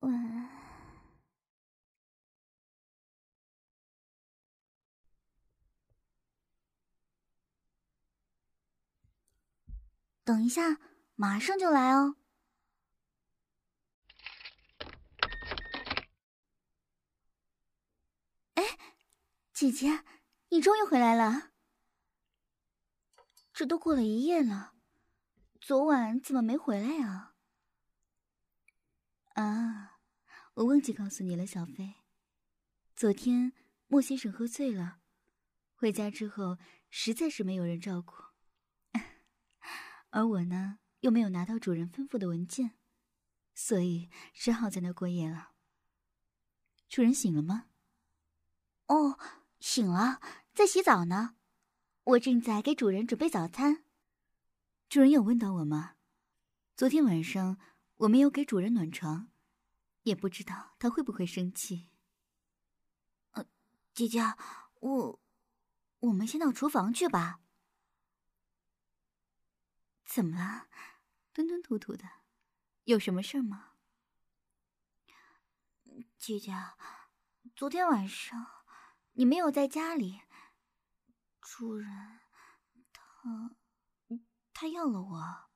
[0.00, 0.48] 晚安。
[10.24, 10.78] 等一下，
[11.14, 12.16] 马上就来哦。
[18.54, 18.62] 哎，
[19.54, 20.02] 姐姐，
[20.48, 21.52] 你终于回来了。
[23.52, 24.74] 这都过了一夜了，
[25.60, 27.36] 昨晚怎么没回来啊？
[29.34, 30.00] 啊，
[30.54, 31.94] 我忘记告诉你了，小飞。
[32.96, 33.52] 昨天
[33.86, 34.98] 莫先生喝醉了，
[35.76, 36.58] 回家之后
[36.90, 38.12] 实在是没有人照顾，
[40.10, 42.76] 而我呢又没有拿到主人吩咐的文件，
[43.54, 45.52] 所以只好在那过夜了。
[46.88, 47.68] 主人醒了吗？
[48.86, 49.16] 哦，
[49.64, 50.20] 醒了，
[50.52, 51.36] 在洗澡呢。
[52.02, 53.82] 我正在给主人准备早餐。
[54.90, 55.94] 主人有问到我吗？
[56.76, 57.58] 昨天晚上。
[57.96, 59.30] 我没有给主人暖床，
[60.02, 61.88] 也不知道他会不会生气。
[63.30, 63.46] 呃，
[63.94, 64.20] 姐姐，
[64.80, 65.20] 我，
[66.00, 67.40] 我们先到厨房去吧。
[70.04, 70.66] 怎么了？
[71.32, 72.04] 吞吞吐吐的，
[72.84, 73.70] 有什么事吗？
[76.18, 76.52] 姐姐，
[77.56, 78.63] 昨天晚上
[79.14, 80.22] 你没有在家里，
[81.40, 82.20] 主人
[82.92, 83.50] 他
[84.52, 85.50] 他要了我。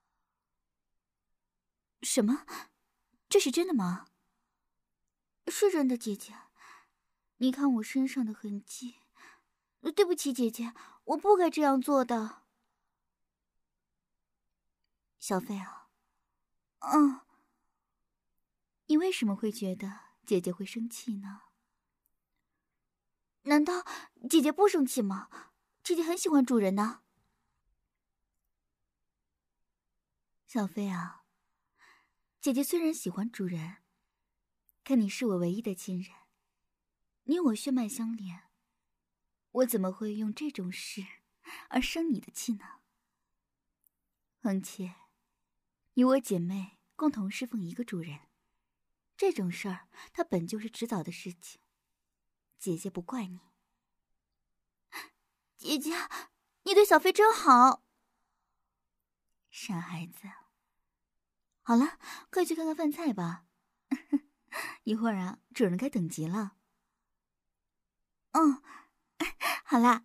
[2.03, 2.47] 什么？
[3.29, 4.07] 这是真的吗？
[5.49, 6.35] 是真的，姐姐。
[7.39, 8.97] 你看我身上的痕迹。
[9.95, 12.43] 对不起，姐姐，我不该这样做的。
[15.19, 15.89] 小飞啊，
[16.81, 17.21] 嗯，
[18.87, 21.43] 你为什么会觉得姐姐会生气呢？
[23.49, 23.83] 难道
[24.29, 25.31] 姐姐不生气吗？
[25.83, 27.01] 姐姐很喜欢主人呢。
[30.47, 31.25] 小飞啊。
[32.43, 33.79] 姐姐虽然喜欢主人，
[34.85, 36.15] 可你是我唯一的亲人，
[37.25, 38.51] 你我血脉相连，
[39.51, 41.07] 我怎么会用这种事
[41.71, 42.81] 而生你的气呢？
[44.43, 44.95] 况且，
[45.95, 48.29] 你我姐妹共同侍奉一个主人，
[49.17, 51.59] 这种事儿它本就是迟早的事情，
[52.59, 53.41] 姐姐不怪你。
[55.57, 55.93] 姐姐，
[56.63, 57.85] 你对小飞真好，
[59.51, 60.29] 傻孩子。
[61.63, 61.99] 好了，
[62.31, 63.45] 快去看看饭菜吧。
[64.85, 66.57] 一会儿啊，主人该等急了。
[68.33, 68.63] 嗯，
[69.65, 70.05] 好啦，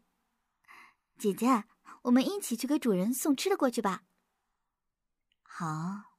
[1.18, 1.66] 姐姐，
[2.04, 4.04] 我们一起去给主人送吃的过去吧。
[5.42, 6.13] 好，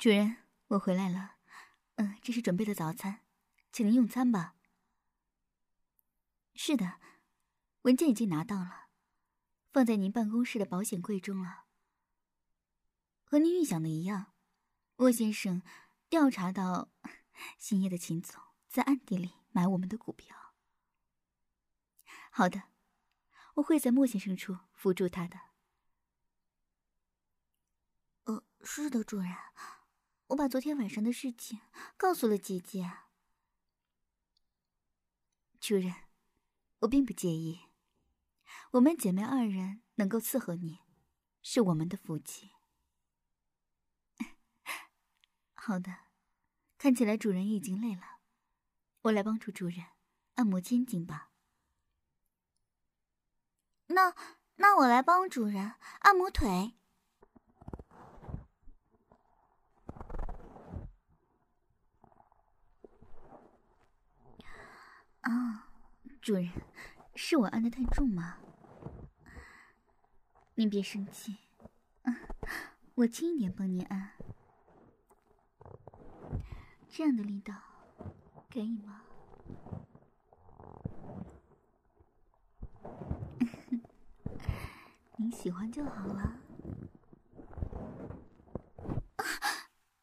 [0.00, 0.38] 主人，
[0.68, 1.36] 我回来了。
[1.96, 3.20] 嗯，这是准备的早餐，
[3.70, 4.54] 请您用餐吧。
[6.54, 6.98] 是的。
[7.82, 8.88] 文件已经拿到了，
[9.70, 11.66] 放在您办公室的保险柜中了。
[13.24, 14.32] 和您预想的一样，
[14.96, 15.60] 莫先生
[16.08, 16.90] 调查到
[17.58, 20.54] 星夜的秦总，在暗地里买我们的股票。
[22.30, 22.70] 好的，
[23.56, 25.38] 我会在莫先生处辅助他的。
[28.24, 29.36] 呃，是的，主人，
[30.30, 31.60] 我把昨天晚上的事情
[31.96, 32.88] 告诉了姐姐。
[35.60, 35.92] 主人，
[36.80, 37.66] 我并不介意。
[38.72, 40.78] 我们姐妹二人能够伺候你，
[41.42, 42.52] 是我们的福气。
[45.54, 45.96] 好的，
[46.78, 48.20] 看起来主人已经累了，
[49.02, 49.84] 我来帮助主人
[50.36, 51.32] 按摩肩颈吧。
[53.88, 54.14] 那
[54.56, 56.76] 那我来帮主人按摩腿。
[65.22, 65.68] 啊，
[66.22, 66.50] 主人，
[67.14, 68.38] 是我按得太重吗？
[70.54, 71.36] 您别生气，
[72.94, 74.12] 我轻一点帮您按，
[76.88, 77.54] 这样的力道
[78.50, 79.04] 可以吗？
[85.16, 86.40] 您喜欢就好了。
[89.16, 89.24] 啊，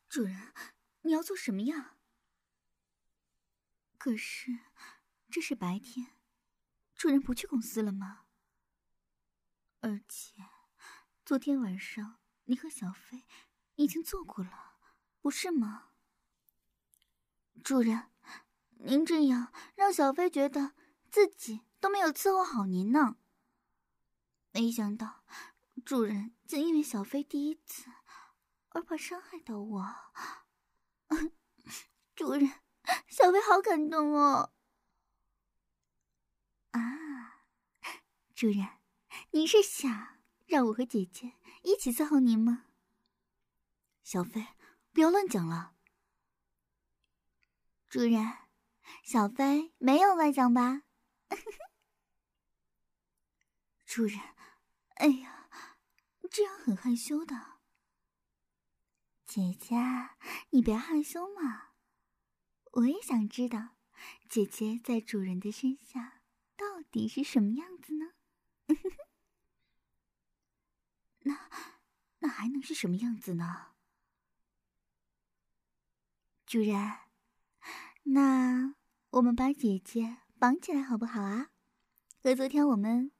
[0.07, 0.53] 主人，
[1.01, 1.95] 你要做什么呀？
[3.97, 4.59] 可是，
[5.37, 6.15] 这是白天，
[6.95, 8.25] 主人不去公司了吗？
[9.81, 10.33] 而且，
[11.23, 13.27] 昨天晚上你和小飞
[13.75, 14.79] 已经做过了，
[15.21, 15.89] 不是吗？
[17.63, 18.09] 主人，
[18.79, 20.73] 您这样让小飞觉得
[21.11, 23.17] 自己都没有伺候好您呢。
[24.49, 25.23] 没想到，
[25.85, 27.91] 主人竟因为小飞第一次
[28.69, 29.95] 而怕伤害到我。
[32.15, 32.51] 主人，
[33.07, 34.51] 小飞好感动哦！
[36.71, 37.45] 啊，
[38.35, 38.67] 主人，
[39.31, 42.65] 您是想让我和姐姐一起伺候您吗？
[44.03, 44.47] 小飞，
[44.91, 45.75] 不要乱讲了。
[47.87, 48.37] 主人，
[49.03, 50.83] 小飞没有乱讲吧？
[53.85, 54.19] 主人。
[54.95, 55.49] 哎呀，
[56.31, 57.59] 这样很害羞的。
[59.25, 59.75] 姐姐，
[60.49, 61.73] 你别害羞嘛。
[62.71, 63.75] 我也想知道，
[64.29, 66.16] 姐姐在主人的身下
[66.57, 68.13] 到底是什么样子呢？
[71.19, 71.49] 那，
[72.19, 73.75] 那还能是什么样子呢？
[76.45, 76.75] 主人，
[78.03, 78.75] 那
[79.11, 81.51] 我们把姐姐绑起来好不好啊？
[82.23, 83.11] 和昨天我们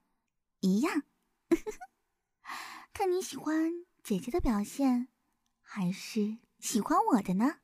[0.62, 1.04] 一样。
[2.92, 5.10] 看你喜欢姐姐的表现，
[5.62, 7.60] 还是喜欢我的呢？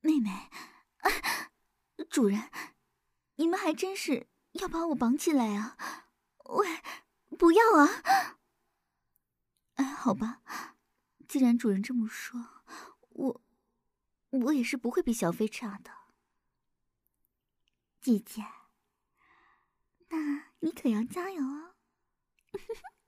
[0.00, 0.30] 妹妹，
[2.08, 2.50] 主人，
[3.38, 5.76] 你们还真是要把我绑起来啊？
[6.44, 6.66] 喂，
[7.38, 8.34] 不要啊！
[9.74, 10.42] 哎，好吧，
[11.28, 12.64] 既然主人这么说，
[13.10, 13.40] 我
[14.30, 15.92] 我也是不会比小飞差的。
[18.00, 18.44] 姐姐，
[20.08, 21.74] 那你可要加油哦！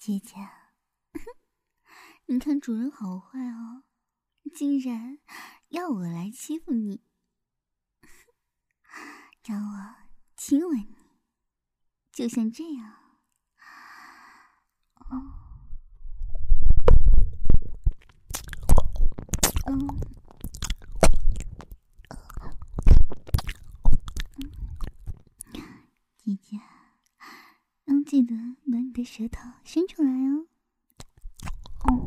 [0.00, 0.34] 姐姐，
[2.24, 3.84] 你看主人好坏哦，
[4.52, 5.20] 竟然
[5.68, 7.00] 要我来欺负你，
[9.46, 9.94] 要我
[10.36, 10.96] 亲吻你，
[12.10, 12.96] 就像这样。
[14.96, 15.22] 哦，
[19.66, 20.00] 嗯，
[26.16, 26.58] 姐姐。
[27.84, 28.34] 要记得
[28.68, 30.48] 把你的舌头伸出来哦。
[31.82, 32.06] 哦，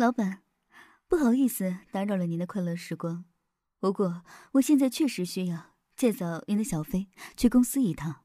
[0.00, 0.42] 老板，
[1.08, 3.26] 不好意思打扰了您的快乐时光，
[3.78, 8.24] 不过我现在确实需要借走您的小飞去公司一趟。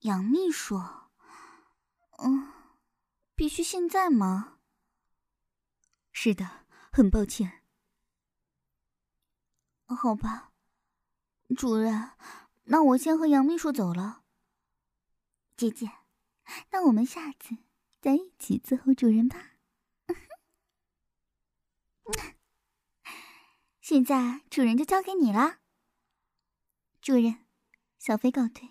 [0.00, 0.80] 杨秘书，
[2.16, 2.50] 嗯，
[3.34, 4.56] 必须现在吗？
[6.12, 7.60] 是的，很抱歉。
[9.84, 10.52] 好吧，
[11.54, 12.12] 主任，
[12.64, 14.22] 那我先和杨秘书走了。
[15.58, 15.90] 姐姐，
[16.70, 17.58] 那我们下次
[18.00, 19.50] 再一起伺候主人吧。
[23.80, 25.58] 现在主人就交给你了。
[27.00, 27.46] 主人，
[27.98, 28.70] 小飞告退。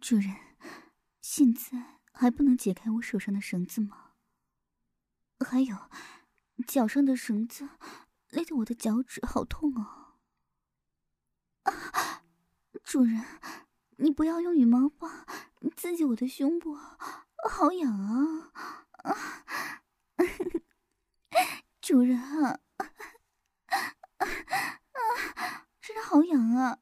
[0.00, 0.36] 主人，
[1.20, 4.12] 现在还不能解开我手上的绳子吗？
[5.40, 5.76] 还有，
[6.66, 7.68] 脚上的绳子
[8.30, 10.18] 勒得我的脚趾好痛哦。
[11.64, 12.24] 啊，
[12.84, 13.24] 主人。
[14.00, 15.26] 你不要用羽毛棒
[15.76, 16.76] 刺激我的胸部，
[17.50, 18.52] 好痒啊！
[21.80, 22.92] 主人啊啊
[24.18, 24.26] 啊，
[25.80, 26.80] 真的好痒啊！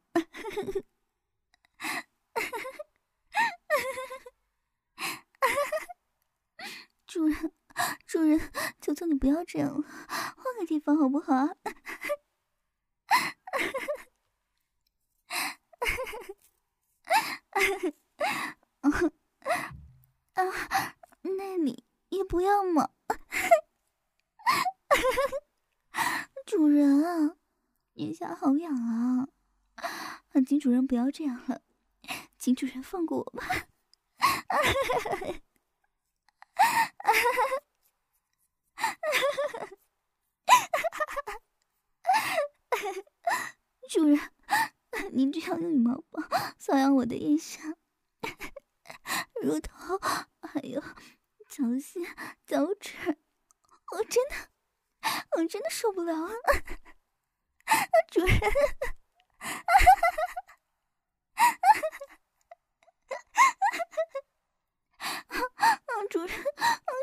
[7.06, 7.52] 主人，
[8.06, 11.34] 主人，求求你不要这样了，换个地方好不好？
[20.34, 20.42] 啊，
[21.22, 22.90] 那里也不要嘛！
[26.46, 27.36] 主人啊，
[27.94, 29.28] 眼下好痒啊！
[30.46, 31.62] 请主人不要这样了，
[32.38, 33.44] 请主人放过我吧！
[43.88, 44.18] 主人，
[45.12, 46.28] 您这样用羽毛棒
[46.58, 47.76] 瘙痒我的腋下。
[49.42, 49.98] 乳头，
[50.40, 50.82] 还有
[51.48, 52.04] 脚心、
[52.44, 53.18] 脚趾，
[53.92, 54.34] 我真的，
[55.36, 56.34] 我真的受不了了，
[58.10, 58.38] 主人，
[66.10, 66.28] 主人，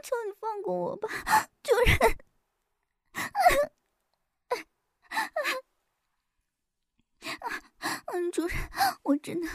[0.04, 1.10] 求你放过我吧，
[1.64, 2.18] 主人。
[8.08, 8.58] 嗯，主人，
[9.04, 9.48] 我真的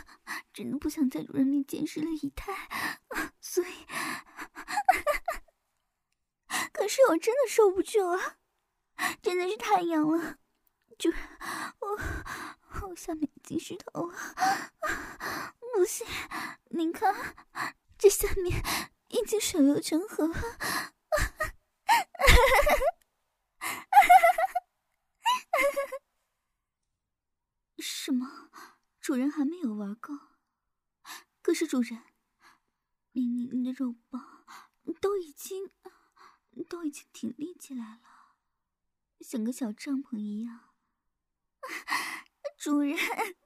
[0.53, 2.53] 真的不想在主人面前失了仪态，
[3.41, 3.87] 所以，
[6.73, 8.37] 可是我真的受不住了，
[9.23, 10.39] 真的是太痒了，
[10.99, 11.19] 主人，
[11.81, 11.99] 我
[12.89, 14.15] 我下面已经湿透了，
[15.75, 16.07] 不行，
[16.71, 17.15] 您看，
[17.97, 18.63] 这下面
[19.09, 20.35] 已经水流成河了。
[27.79, 28.51] 什么？
[29.01, 30.13] 主人还没有玩够？
[31.43, 32.03] 可是主人，
[33.13, 34.45] 明明你的肉棒
[35.01, 35.71] 都已经
[36.69, 38.35] 都已经挺立起来了，
[39.21, 40.75] 像个小帐篷一样。
[42.59, 42.97] 主人，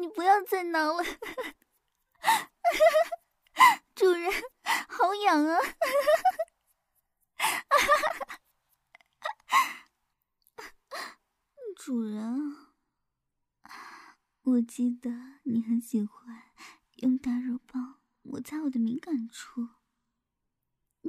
[0.00, 1.02] 你不要再挠了。
[3.94, 4.30] 主人，
[4.88, 5.58] 好痒啊！
[11.78, 12.56] 主人，
[14.42, 16.42] 我记得你很喜欢
[16.96, 19.68] 用大肉棒摩擦我的敏感处。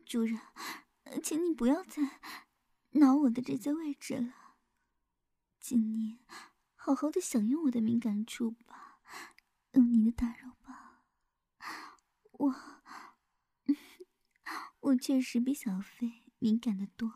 [0.05, 0.39] 主人，
[1.24, 2.22] 请你不要再
[2.91, 4.57] 挠我的这些位置了，
[5.59, 6.20] 请你
[6.76, 9.01] 好好的享用我的敏感处吧，
[9.72, 10.99] 用你的大肉棒。
[12.32, 12.55] 我，
[14.82, 17.11] 我确实比小飞敏感的多，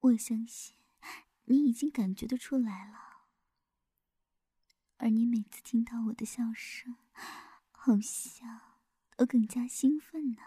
[0.00, 0.79] 我相信。
[1.50, 3.26] 你已经感觉得出来了，
[4.98, 6.94] 而你每次听到我的笑声，
[7.72, 8.78] 好像
[9.16, 10.42] 都更加兴奋呢。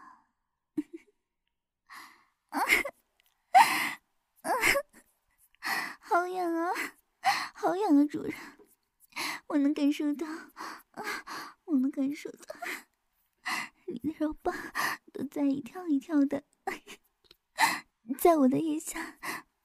[2.47, 2.61] 啊！
[5.99, 6.71] 好痒啊，
[7.53, 8.33] 好痒啊，主人，
[9.47, 12.55] 我能感受到，啊，我能感受到，
[13.87, 14.55] 你的肉棒
[15.11, 16.45] 都在一跳一跳的，
[18.17, 19.19] 在我的腋下。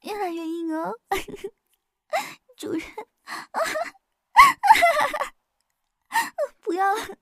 [0.09, 0.99] 越来越硬哦，
[2.57, 2.81] 主人，
[6.61, 6.95] 不要。
[6.95, 7.01] 了，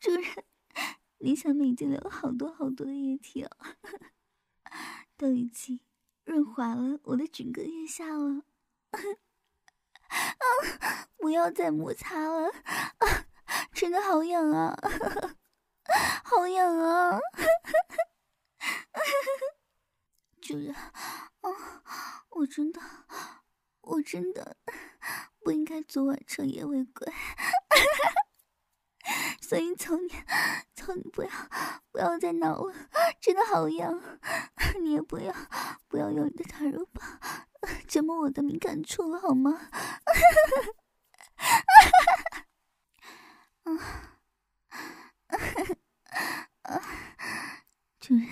[0.00, 0.24] 主人，
[1.18, 3.50] 你下面已经流了好多好多的液体了，
[5.18, 5.78] 都已经
[6.24, 8.44] 润滑了我的整个腋下了，
[8.90, 8.98] 啊
[11.18, 13.26] 不要再摩擦了，啊
[13.74, 14.74] 真的好痒啊，
[16.24, 17.18] 好痒啊。
[20.48, 20.74] 主人，
[21.42, 21.54] 哦，
[22.30, 22.80] 我真的，
[23.82, 24.56] 我真的
[25.40, 27.12] 不应该昨晚彻夜未归，
[29.42, 30.08] 所以求你，
[30.74, 31.28] 求你不要
[31.92, 32.74] 不要再闹了，
[33.20, 34.00] 真的好痒，
[34.80, 35.34] 你也不要
[35.86, 37.20] 不要用你的大肉棒
[37.86, 39.68] 折磨我的敏感处了，好吗？
[48.00, 48.26] 主 人，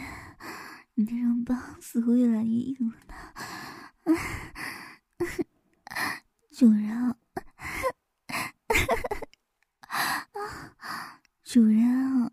[0.98, 3.14] 你的肉棒似乎越来越硬了呢。
[6.50, 7.14] 主人，
[11.44, 12.32] 主人，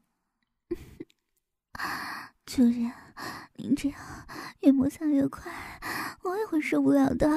[2.46, 2.94] 主人，
[3.56, 4.00] 您这样
[4.62, 5.52] 越摩擦越快，
[6.22, 7.28] 我也会受不了的。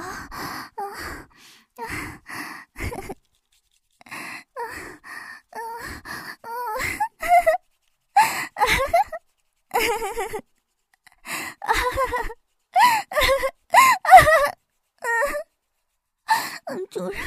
[16.68, 17.20] 嗯主人，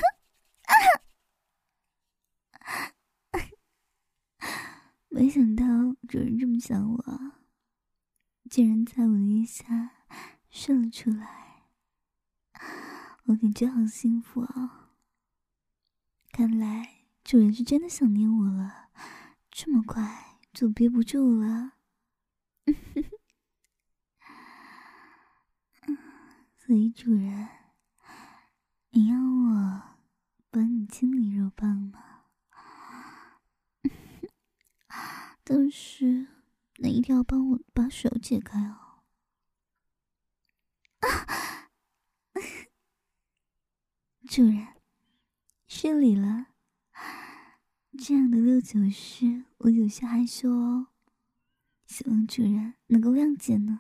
[5.08, 5.64] 没想到
[6.08, 7.04] 主人这么想我，
[8.50, 9.92] 竟然在我的腋下
[10.50, 11.70] 射了出来，
[13.26, 14.92] 我感觉好幸福啊！
[16.32, 18.90] 看来主人是真的想念我了，
[19.50, 21.74] 这么快就憋不住了。
[26.70, 27.50] 所以主人。
[28.92, 29.82] 你要我
[30.52, 32.26] 帮你清理肉棒吗？
[35.44, 36.28] 但是
[36.76, 39.02] 你一定要帮我把手解开哦。
[44.30, 44.68] 主人，
[45.68, 46.50] 失礼了，
[47.98, 50.90] 这样的六九式我有些害羞哦，
[51.88, 53.80] 希望主人能够谅解呢。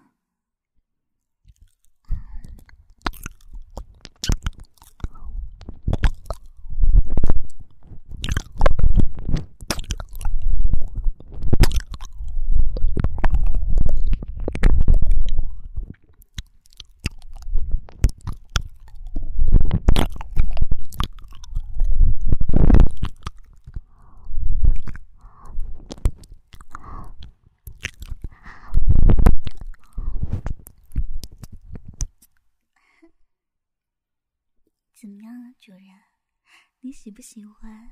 [35.01, 35.81] 怎么样啊，主人？
[36.89, 37.91] 你喜不喜欢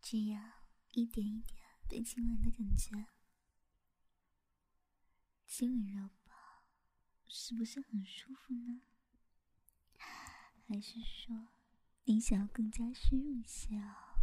[0.00, 0.52] 这样
[0.92, 1.58] 一点一点
[1.88, 3.08] 被亲吻的感觉？
[5.44, 6.36] 亲吻肉棒
[7.26, 8.82] 是不是很舒服呢？
[10.68, 11.48] 还是说
[12.04, 14.14] 你想要更加深入一些啊？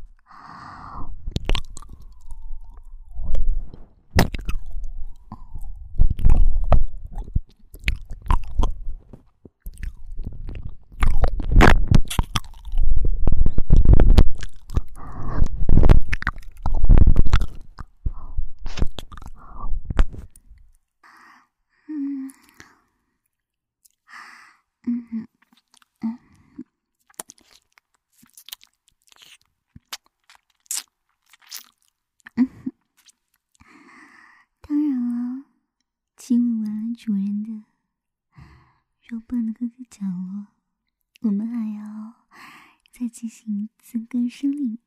[43.16, 44.78] 进行自根生灵，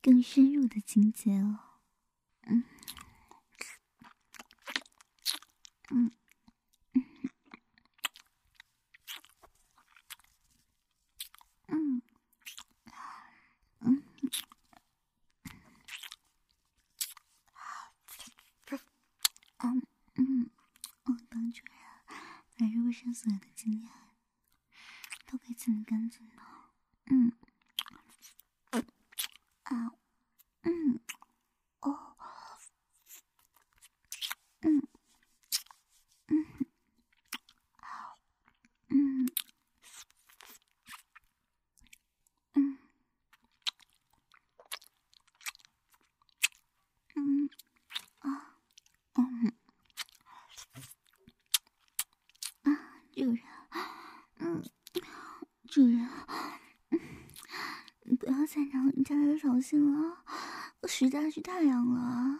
[0.00, 1.58] 更深入的情节哦。
[61.02, 62.38] 实在是太阳了，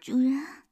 [0.00, 0.65] 主人。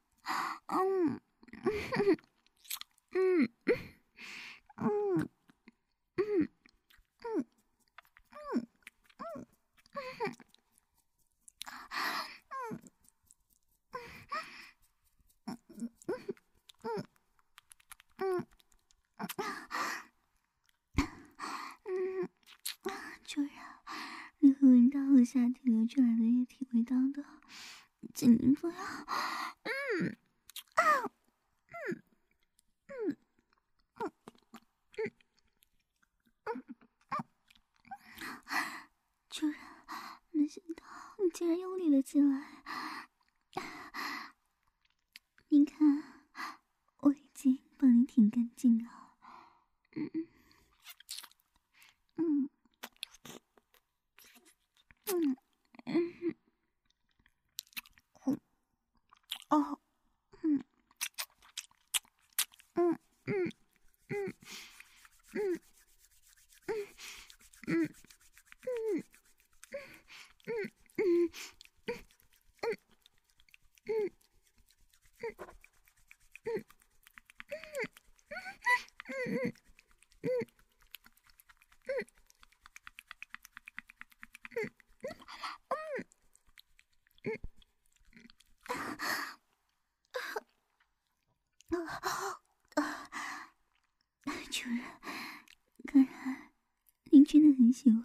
[97.35, 98.01] 真的很喜欢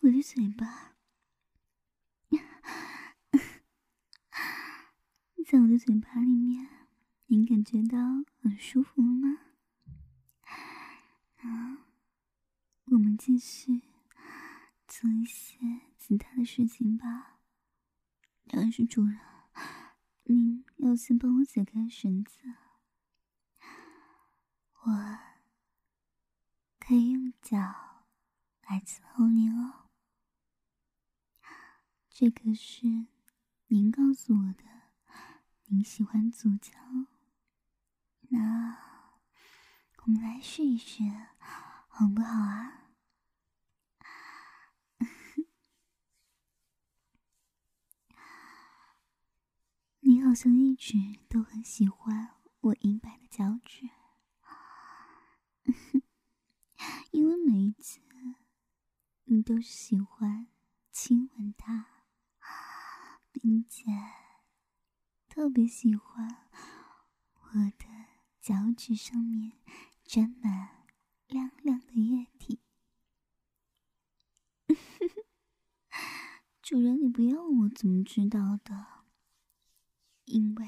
[0.00, 0.96] 我的嘴巴，
[5.46, 6.88] 在我的嘴巴里面，
[7.26, 7.96] 您感觉到
[8.40, 9.38] 很舒服吗？
[11.36, 11.86] 啊
[12.86, 13.82] 我们继续
[14.88, 15.56] 做一些
[15.96, 17.38] 其他的事情吧。
[18.48, 19.20] 但是主人，
[20.24, 22.40] 您要先帮我解开绳子，
[24.80, 25.18] 我。
[26.84, 27.56] 可以用脚
[28.68, 29.88] 来伺候您哦。
[32.22, 32.86] 这个是
[33.66, 34.62] 您告诉我的，
[35.64, 36.70] 您喜欢足交。
[38.28, 38.78] 那
[40.04, 41.02] 我们来试一试，
[41.88, 42.92] 好不好啊？
[49.98, 50.94] 你好像一直
[51.28, 53.90] 都很喜欢我银白的脚趾。
[57.10, 58.00] 因为每一次
[59.24, 60.46] 你都是喜欢
[60.92, 61.88] 亲吻它，
[63.30, 63.84] 并且
[65.28, 66.48] 特别喜欢
[67.34, 67.86] 我的
[68.40, 69.52] 脚趾上面
[70.04, 70.84] 沾满
[71.28, 72.60] 亮亮的液体。
[76.60, 79.04] 主人，你不要问我怎么知道的，
[80.24, 80.66] 因为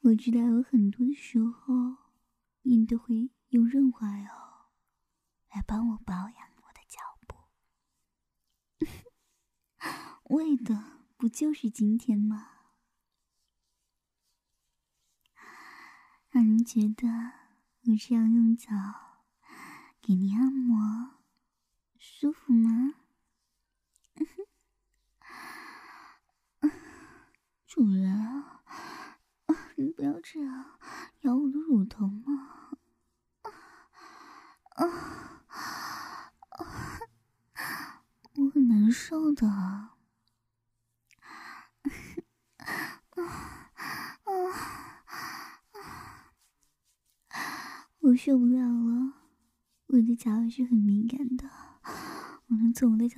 [0.00, 1.96] 我知道有很多的时候
[2.62, 4.28] 你都会用润滑油。
[5.54, 7.36] 来帮我保养我的脚部，
[10.34, 12.50] 为的不就是今天吗？
[16.28, 17.08] 让您觉得
[17.84, 18.70] 我这样用脚
[20.02, 21.14] 给您按摩
[21.96, 22.96] 舒服吗？
[27.66, 28.17] 主人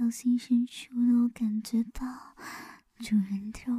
[0.01, 0.95] 小心伸出
[1.25, 2.35] 我感觉到
[3.01, 3.70] 主人的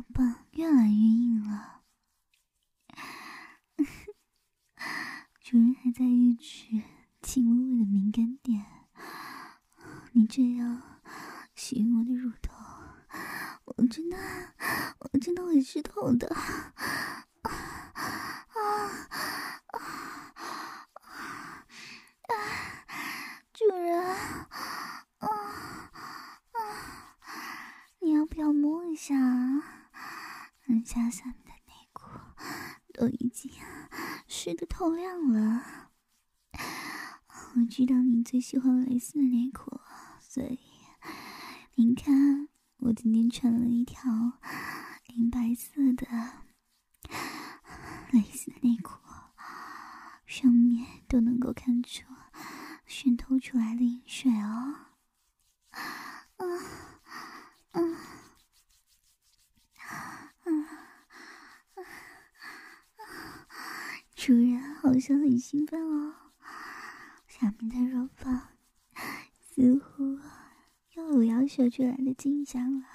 [64.23, 66.13] 主人好像很兴奋哦，
[67.27, 68.49] 下面的肉棒
[69.33, 70.19] 似乎。
[70.91, 72.85] 又有要秀出来的迹象了，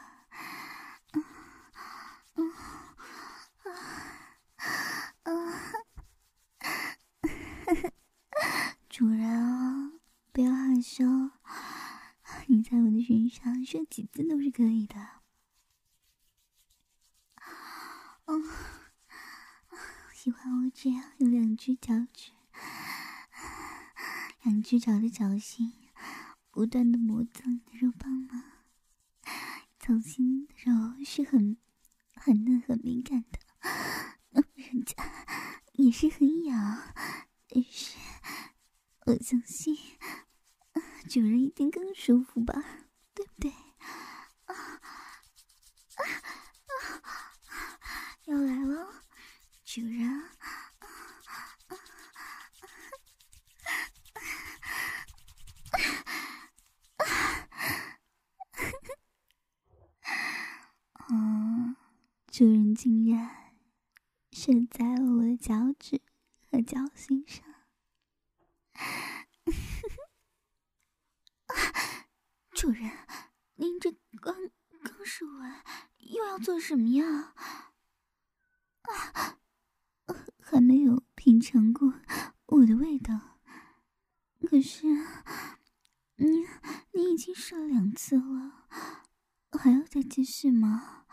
[8.89, 9.95] 主人啊，
[10.33, 11.05] 不要害羞，
[12.47, 14.95] 你你在我的身上说几次都是可以的。
[18.27, 18.45] 嗯，
[20.27, 22.33] 喜欢我这样用两只脚趾，
[24.43, 25.73] 两只脚的脚心
[26.51, 28.43] 不断的磨蹭你的肉棒吗？
[29.79, 31.57] 掌心的肉是很
[32.17, 33.39] 很嫩很敏感的，
[34.57, 34.97] 人家
[35.75, 36.83] 也是很痒，
[37.49, 37.97] 但是
[39.07, 39.79] 我相信。
[41.09, 42.65] 主人一定更舒服吧，
[43.15, 43.53] 对不对？
[44.47, 44.91] 啊啊
[45.95, 46.03] 啊！
[48.25, 48.56] 要来，
[49.77, 50.09] 主人！
[50.09, 50.33] 啊
[50.79, 50.89] 啊
[51.69, 51.77] 啊
[60.95, 61.77] 啊！
[62.29, 63.53] 主人竟然
[64.33, 66.01] 射在了我的脚趾
[66.51, 67.45] 和脚心上。
[72.53, 72.91] 主人，
[73.57, 73.93] 您这
[74.23, 74.35] 刚
[74.83, 75.63] 刚射完，
[75.99, 77.35] 又要做什么呀？
[78.81, 79.39] 啊，
[80.49, 81.95] 还没有品尝过
[82.47, 83.41] 我的味道。
[84.49, 84.87] 可是，
[86.15, 86.47] 你
[86.93, 88.69] 你已经射了两次了，
[89.59, 91.05] 还要再继续吗？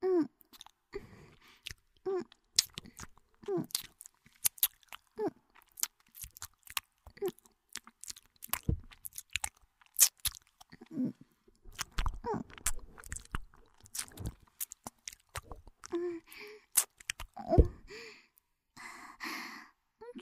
[0.00, 0.28] 嗯，
[2.04, 2.24] 嗯，
[3.48, 3.66] 嗯。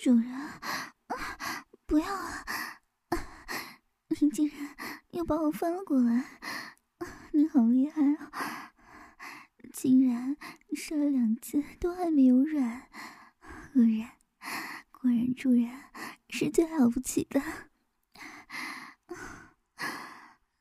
[0.03, 0.27] 主人，
[1.87, 2.41] 不要啊！
[4.21, 4.77] 你竟然
[5.13, 6.41] 又把我翻了过来，
[7.31, 8.73] 你好厉害啊！
[9.73, 10.37] 竟然
[10.75, 12.89] 射了两次都还没有软，
[13.73, 14.11] 果然，
[14.91, 15.71] 果然主人
[16.29, 17.41] 是最了不起的。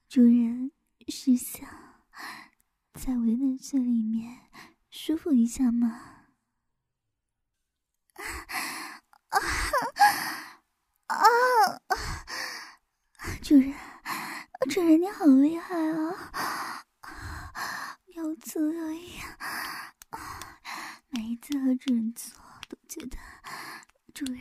[0.07, 0.71] 主人
[1.07, 1.67] 是想
[2.93, 4.51] 在我的嫩穴里面
[4.91, 6.27] 舒服一下吗？
[9.31, 9.39] 啊
[11.07, 11.15] 啊
[11.87, 11.95] 啊！
[13.41, 13.73] 主人，
[14.69, 16.31] 主人你好厉害啊！
[18.07, 19.01] 又粗又痒，
[21.09, 22.33] 每一次和主人做，
[22.67, 23.17] 都觉得
[24.13, 24.37] 主人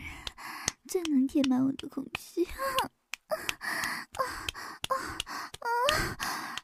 [0.89, 2.45] 最能填满我的空虚。
[2.45, 2.51] 啊
[3.29, 3.35] 啊
[4.89, 4.93] 啊
[5.61, 6.59] 啊！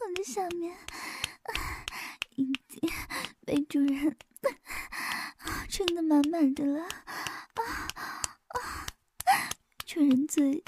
[0.00, 0.76] 我的下面
[2.34, 2.90] 已经
[3.46, 4.16] 被主人
[5.68, 6.88] 撑得满满的了啊
[8.48, 8.86] 啊。
[9.86, 10.62] 主人最，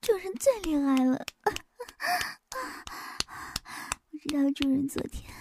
[0.00, 1.24] 主人最厉害了。
[4.10, 5.32] 不知道主人昨天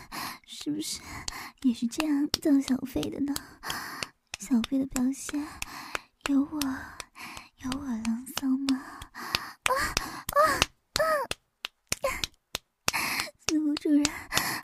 [0.45, 1.01] 是不是
[1.63, 3.33] 也是这样叫小飞的呢？
[4.39, 5.43] 小飞的表现
[6.29, 8.77] 有我有我浪骚吗？
[9.63, 10.01] 啊啊
[10.93, 11.01] 啊！
[13.47, 14.03] 似乎主人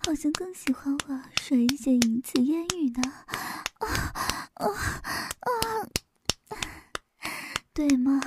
[0.05, 3.01] 好像更喜欢我说一些淫词艳语呢。
[3.77, 3.87] 啊
[4.55, 4.67] 啊
[5.39, 5.87] 啊！
[7.73, 8.19] 对吗？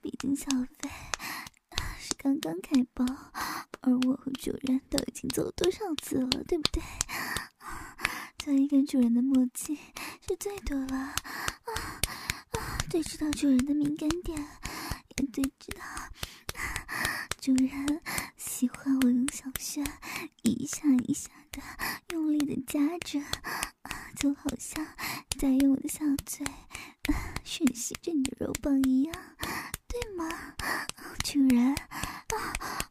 [0.00, 0.46] 毕竟小
[0.78, 0.90] 飞
[1.98, 3.04] 是刚刚开包，
[3.82, 6.82] 而我和主人都已经做了多少次了，对不对？
[8.42, 9.74] 所以跟主人的默契
[10.26, 10.96] 是最多了。
[10.96, 11.14] 啊
[12.52, 12.78] 啊！
[12.88, 14.38] 最知道主人的敏感点，
[15.18, 15.84] 也最知道
[17.46, 18.02] 主人
[18.36, 19.84] 喜欢我用小穴
[20.42, 21.62] 一下一下的
[22.12, 23.20] 用力的夹着，
[24.16, 24.84] 就好像
[25.38, 26.44] 在用我的小嘴。
[27.44, 29.14] 吮吸着你的肉棒一样，
[29.86, 30.28] 对吗，
[31.22, 31.72] 主人？
[31.72, 32.34] 啊啊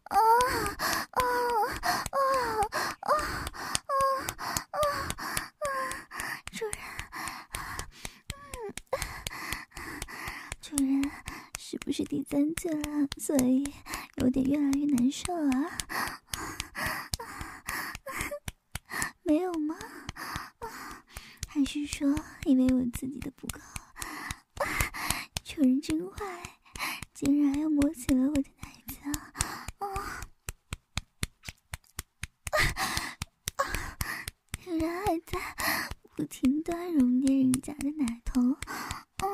[0.05, 0.15] 啊
[1.11, 1.19] 啊
[2.11, 2.23] 啊
[3.01, 3.11] 啊
[4.71, 5.67] 啊！
[6.53, 6.79] 主人，
[8.31, 8.95] 嗯，
[10.61, 11.11] 主人，
[11.59, 13.09] 是不是第三次了？
[13.17, 13.69] 所以
[14.15, 15.77] 有点越来越难受啊？
[19.23, 19.75] 没有吗？
[21.47, 23.59] 还是说因为我自己的不够？
[25.43, 26.25] 主人真坏，
[27.13, 29.33] 竟然又摸起了我的奶子啊！
[29.79, 30.21] 啊！
[34.63, 35.39] 竟然还在
[36.15, 39.25] 不停的揉捏人家的奶头，啊啊！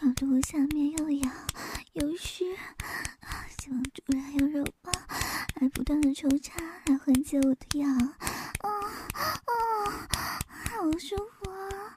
[0.00, 1.32] 搞得我下面又痒
[1.96, 2.44] 又湿，
[3.58, 4.92] 希望主人用肉棒
[5.54, 7.90] 来不断的抽插，来缓解我的痒。
[7.96, 8.68] 啊
[9.14, 9.24] 啊！
[10.68, 11.96] 好舒服啊！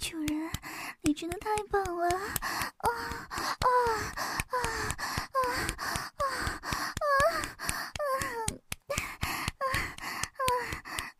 [0.00, 0.50] 主人。
[1.02, 2.08] 你真的太棒了！
[2.08, 2.18] 啊
[2.80, 3.68] 啊啊
[4.48, 4.58] 啊啊
[6.18, 6.24] 啊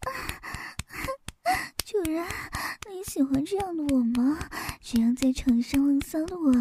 [0.03, 0.11] 啊！
[1.85, 2.27] 主人，
[2.91, 4.39] 你喜欢这样的我吗？
[4.81, 6.53] 这样在床上浪骚的我，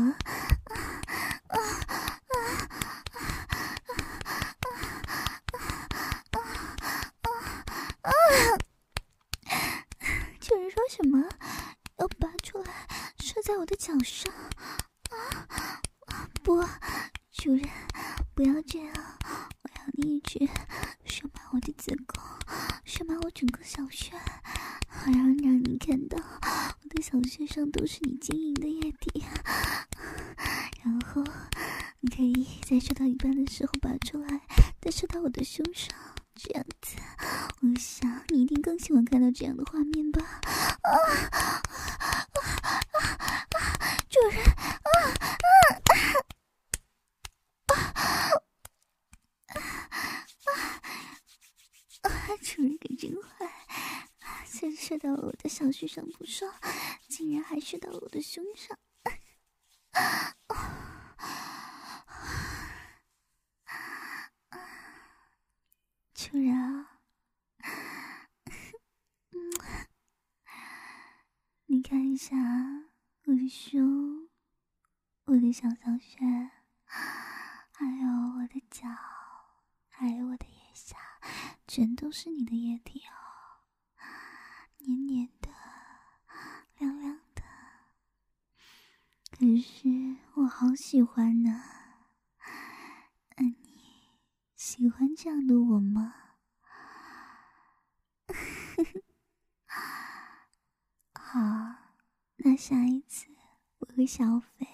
[104.14, 104.68] 小斐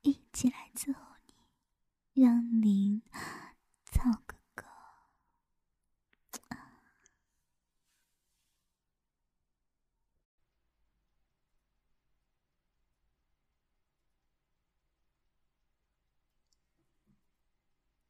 [0.00, 3.02] 一起来伺候你，让您
[3.84, 4.64] 操个够。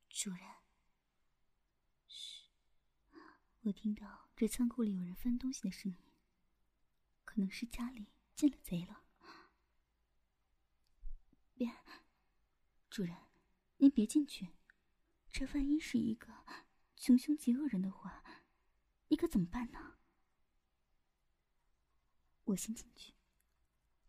[0.08, 0.38] 主人，
[2.06, 2.46] 嘘，
[3.62, 5.98] 我听到这仓库里有人翻东西的声音。
[7.24, 9.00] 可能是家里进了贼了。
[11.54, 11.70] 别，
[12.92, 13.16] 主人，
[13.78, 14.50] 您别进去。
[15.30, 16.44] 这万一是一个
[16.94, 18.22] 穷凶极恶人的话，
[19.08, 19.94] 你可怎么办呢？
[22.44, 23.14] 我先进去，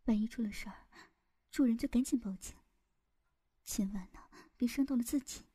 [0.03, 0.87] 万一出了事儿，
[1.49, 2.57] 主人就赶紧报警。
[3.63, 4.19] 千万呢，
[4.57, 5.45] 别伤到了自己。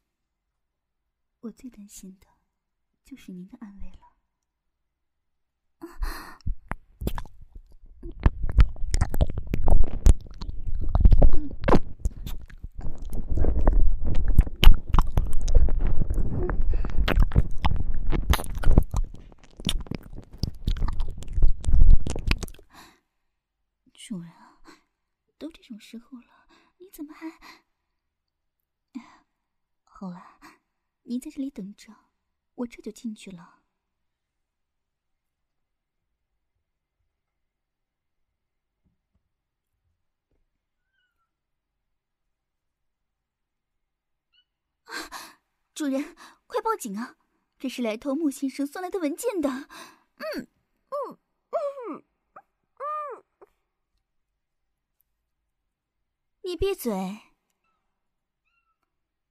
[1.41, 2.27] 我最担心的，
[3.05, 4.17] 就是您的安危了。
[5.81, 6.39] 啊
[23.93, 24.57] 主人啊，
[25.37, 26.47] 都这种时候了，
[26.77, 27.65] 你怎么还……
[29.85, 30.39] 好了，
[31.05, 31.95] 你在这里等着，
[32.57, 33.63] 我这就进去了。
[45.75, 46.15] 主人，
[46.47, 47.17] 快报警啊！
[47.59, 49.49] 这是来偷穆先生送来的文件的。
[50.19, 50.58] 嗯。
[56.49, 57.35] 你闭嘴！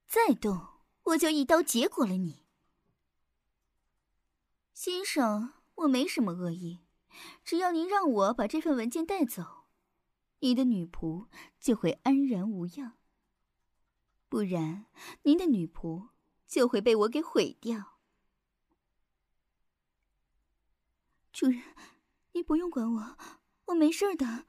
[0.06, 0.68] 再动，
[1.02, 2.46] 我就一刀结果了你。
[4.72, 6.86] 先生，我没什么恶意，
[7.42, 9.64] 只要您让我把这份文件带走，
[10.38, 11.26] 你的女仆
[11.58, 12.92] 就会安然无恙；
[14.28, 14.86] 不然，
[15.22, 16.10] 您的女仆
[16.46, 17.98] 就会被我给毁掉。
[21.32, 21.74] 主人，
[22.30, 23.18] 你不用管我，
[23.64, 24.46] 我没事的。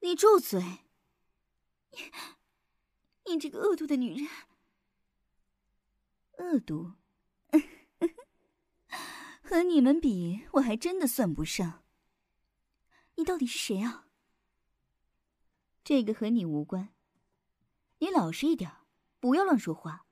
[0.00, 0.60] 你住嘴！
[1.90, 1.98] 你，
[3.26, 4.28] 你这个恶毒的女人！
[6.38, 6.94] 恶毒？
[9.42, 11.84] 和你们比，我还真的算不上。
[13.16, 14.06] 你到底是谁啊？
[15.82, 16.94] 这个和你无关。
[17.98, 18.70] 你老实一点，
[19.18, 20.06] 不要乱说话。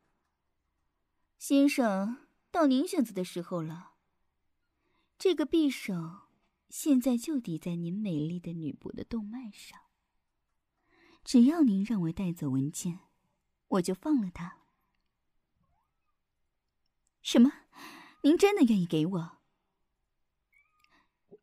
[1.38, 3.92] 先生，到您选择的时候了。
[5.18, 6.25] 这个匕首。
[6.78, 9.80] 现在就抵在您美丽的女仆的动脉上。
[11.24, 13.00] 只要您让我带走文件，
[13.68, 14.58] 我就放了他。
[17.22, 17.50] 什么？
[18.24, 19.38] 您真的愿意给我？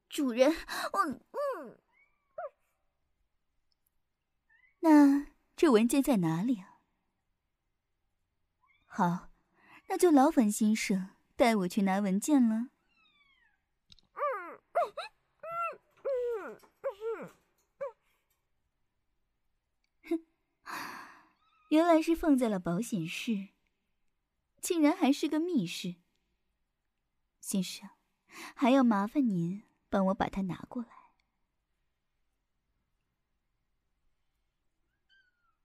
[0.07, 1.81] 主人，我嗯。
[4.81, 6.77] 那这文件在哪里啊？
[8.85, 9.31] 好，
[9.88, 12.68] 那就劳烦先生带我去拿文件了。
[21.73, 23.47] 原来是放在了保险室，
[24.61, 25.95] 竟然还是个密室。
[27.39, 27.89] 先生，
[28.55, 30.89] 还要麻烦您帮我把它拿过来。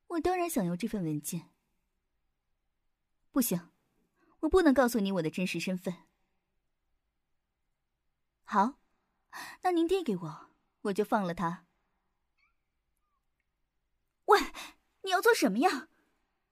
[0.07, 1.51] 我当然想要这份文件。
[3.31, 3.69] 不行，
[4.41, 5.95] 我不能告诉你我的真实身份。
[8.45, 8.79] 好，
[9.61, 11.67] 那您递给我，我就放了他。
[14.25, 14.41] 喂，
[15.03, 15.91] 你要做什么呀？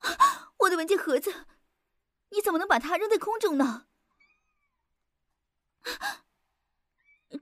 [0.59, 1.47] 我的文件盒子，
[2.31, 3.89] 你怎么能把它扔在空中呢？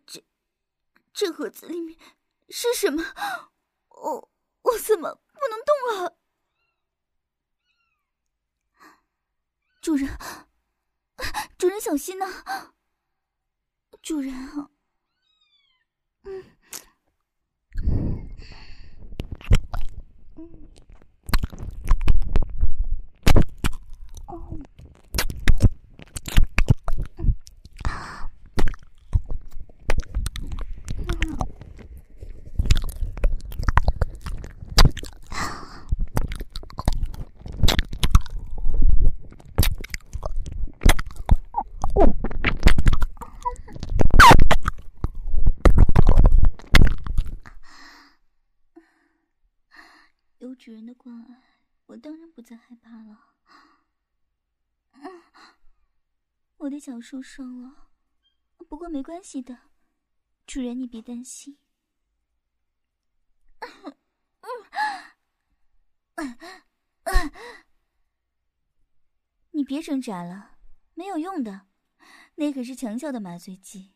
[0.06, 0.24] 这
[1.12, 1.98] 这盒子里面
[2.48, 3.04] 是什么？
[3.88, 4.32] 我
[4.62, 6.18] 我怎么不能动了？
[9.80, 10.18] 主人，
[11.58, 12.74] 主人小心呐！
[14.02, 14.70] 主人啊，
[16.24, 16.53] 嗯。
[50.38, 51.42] 有主人的关爱，
[51.86, 53.18] 我当然不再害怕了。
[54.92, 55.22] 嗯，
[56.64, 57.90] 我的脚受伤了，
[58.68, 59.70] 不过没关系的，
[60.46, 61.58] 主人你别担心。
[69.50, 70.56] 你别挣扎了，
[70.94, 71.66] 没有用的，
[72.36, 73.92] 那可是强效的麻醉剂。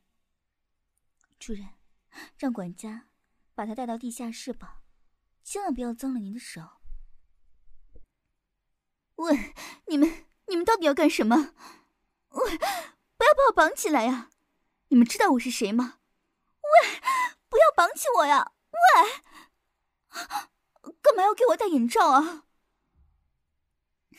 [1.38, 1.70] 主人，
[2.36, 3.08] 让管家
[3.54, 4.82] 把他带到地下室吧。
[5.42, 6.60] 千万不要脏了您的手！
[9.14, 9.54] 喂，
[9.86, 11.54] 你们你们到底要干什么？
[12.30, 12.58] 喂，
[13.16, 14.30] 不要把我绑起来呀！
[14.88, 15.98] 你们知道我是谁吗？
[16.62, 17.00] 喂，
[17.48, 18.52] 不要绑起我呀！
[18.70, 18.78] 喂，
[21.02, 22.44] 干嘛要给我戴眼罩啊？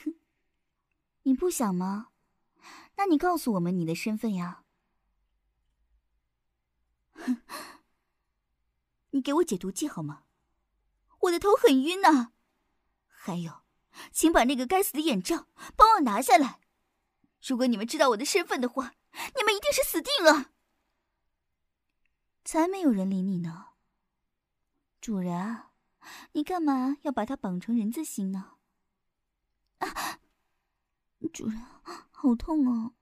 [0.04, 0.16] 哼
[1.24, 2.10] 你不想吗？
[2.96, 4.64] 那你告诉我们你的身份呀！
[7.14, 7.42] 哼，
[9.12, 10.24] 你给我解毒剂好吗？
[11.22, 12.32] 我的头很晕呐，
[13.08, 13.62] 还有，
[14.12, 16.60] 请把那个该死的眼罩帮我拿下来。
[17.42, 18.96] 如果你们知道我的身份的话，
[19.36, 20.52] 你们一定是死定了。
[22.44, 23.68] 才没有人理你呢，
[25.00, 25.64] 主人，
[26.34, 28.58] 你干嘛要把它绑成人字形呢？
[29.80, 30.20] 啊，
[31.32, 31.62] 主人，
[32.12, 32.96] 好痛哦！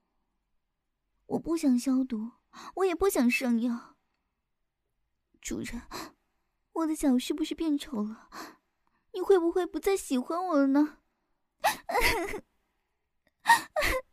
[1.26, 2.32] 我不想消毒，
[2.76, 3.96] 我也不想上药。
[5.40, 5.82] 主人。
[6.72, 8.30] 我的脚是不是变丑了？
[9.12, 10.98] 你会不会不再喜欢我了呢？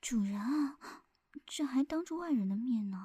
[0.00, 0.78] 主人啊，
[1.46, 2.98] 这还当着外人的面呢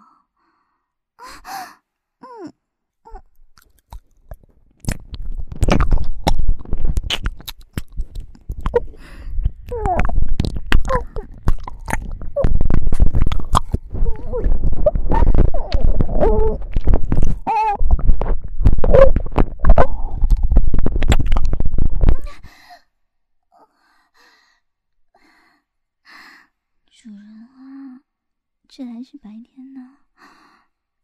[28.67, 29.97] 还是白天呢，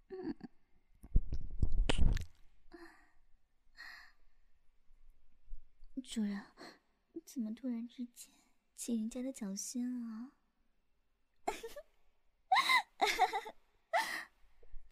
[0.09, 0.35] 嗯，
[6.03, 6.45] 主人，
[7.25, 8.31] 怎么突然之间
[8.75, 10.33] 起人家的脚心啊？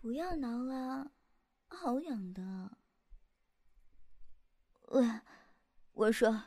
[0.02, 1.12] 不要挠了，
[1.68, 2.80] 好痒的。
[4.88, 5.08] 喂，
[5.92, 6.46] 我说，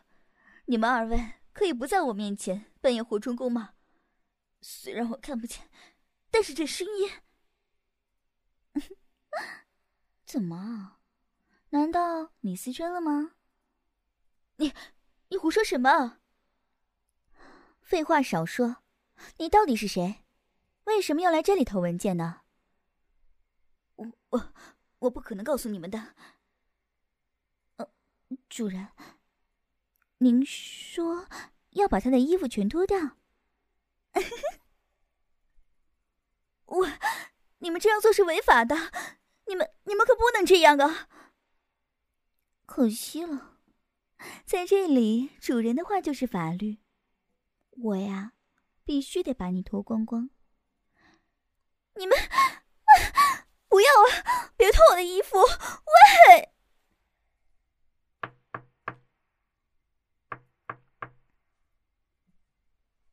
[0.65, 3.75] 你们二位可以不在我面前扮演活春宫吗？
[4.61, 5.71] 虽然我看不见。
[6.37, 7.11] 但是这声音，
[10.27, 10.99] 怎么？
[11.71, 13.37] 难道你思春了吗？
[14.57, 14.75] 你，
[15.29, 16.19] 你胡说什么？
[17.81, 18.83] 废话少说，
[19.39, 20.27] 你到底是谁？
[20.85, 22.43] 为什么要来这里偷文件呢？
[23.95, 24.53] 我我
[24.99, 26.15] 我不可能告诉你们的。
[27.77, 27.89] 呃，
[28.51, 28.89] 主人，
[30.19, 31.27] 您说
[31.71, 33.17] 要把他的衣服全脱掉？
[36.67, 36.87] 我，
[37.59, 38.77] 你们这样做是违法的，
[39.47, 41.09] 你们你们可不能这样啊。
[42.67, 43.59] 可惜了，
[44.45, 46.79] 在这里主人的话就是法律。
[47.71, 48.33] 我呀，
[48.85, 50.31] 必须得把你脱光光。
[51.95, 52.17] 你们。
[53.69, 55.37] 不要啊，别脱我的衣服。
[55.39, 56.55] 喂。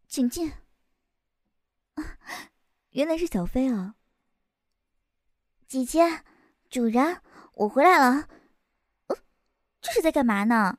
[0.07, 0.53] 请进。
[1.95, 2.17] 啊。
[2.94, 3.95] 原来是小飞啊！
[5.68, 6.24] 姐姐，
[6.70, 7.22] 主人，
[7.56, 8.28] 我回来了。
[9.07, 9.18] 呃，
[9.82, 10.78] 这是在干嘛呢？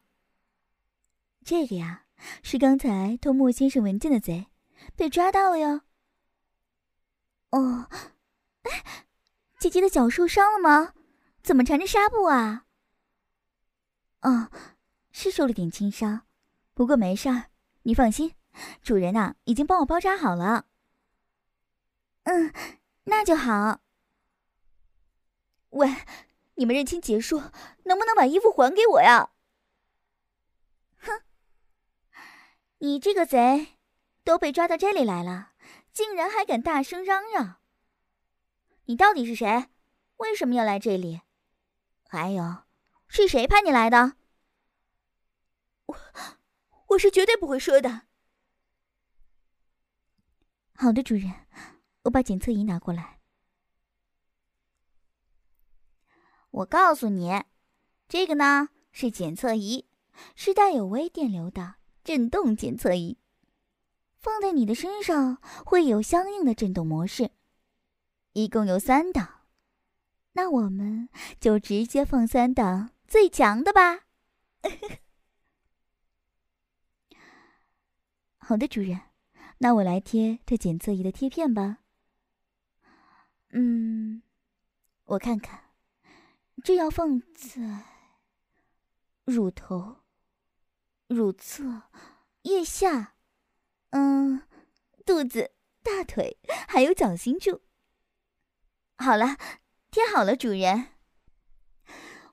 [1.45, 2.05] 这个呀，
[2.45, 4.47] 是刚才偷莫先生文件的贼，
[4.95, 5.81] 被抓到了哟。
[7.51, 7.89] 哦，
[8.62, 9.05] 哎，
[9.59, 10.95] 姐姐的脚受伤了吗？
[11.43, 12.66] 怎么缠着纱布啊？
[14.20, 14.53] 哦，
[15.11, 16.27] 是受了点轻伤，
[16.74, 17.47] 不过没事儿，
[17.82, 18.36] 你放心，
[18.82, 20.66] 主人呐，已经帮我包扎好了。
[22.24, 22.52] 嗯，
[23.05, 23.80] 那就好。
[25.70, 25.88] 喂，
[26.55, 27.40] 你们认亲结束，
[27.84, 29.30] 能不能把衣服还给我呀？
[30.98, 31.22] 哼，
[32.78, 33.78] 你这个贼，
[34.22, 35.52] 都被抓到这里来了，
[35.92, 37.60] 竟然还敢大声嚷嚷！
[38.86, 39.68] 你到底是谁？
[40.18, 41.22] 为什么要来这里？
[42.09, 42.64] 还有，
[43.09, 44.16] 是谁派你来的？
[45.86, 45.96] 我，
[46.88, 48.02] 我是绝对不会说的。
[50.76, 51.32] 好的，主人，
[52.05, 53.20] 我把检测仪拿过来。
[56.51, 57.43] 我告诉你，
[58.09, 59.86] 这个呢是检测仪，
[60.36, 61.74] 是带有微电流的
[62.05, 63.18] 震动检测仪，
[64.16, 67.32] 放在你的身上会有相应的震动模式，
[68.35, 69.47] 一共有三档。
[70.35, 71.09] 那我们
[71.40, 74.06] 就直接放三档最强的吧。
[78.39, 79.01] 好的，主人，
[79.59, 81.78] 那我来贴这检测仪的贴片吧。
[83.56, 84.20] 嗯，
[85.05, 85.60] 我看看。
[86.64, 87.85] 这要放在
[89.24, 89.98] 乳头、
[91.06, 91.82] 乳侧、
[92.43, 93.14] 腋下，
[93.90, 94.43] 嗯，
[95.06, 95.52] 肚子、
[95.85, 97.62] 大腿，还有脚心处。
[98.97, 99.36] 好了，
[99.93, 100.89] 贴好了，主人。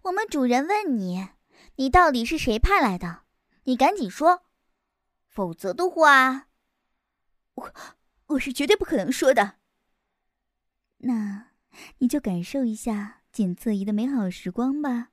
[0.04, 1.30] 我们主人问你，
[1.76, 3.26] 你到底是谁派来的？
[3.66, 4.44] 你赶紧说，
[5.28, 6.48] 否则的话，
[7.54, 7.74] 我
[8.28, 9.61] 我是绝对不可能说的。
[11.04, 11.48] 那
[12.00, 13.18] 你就感受一下。
[13.32, 15.08] 检测仪的美好时光吧。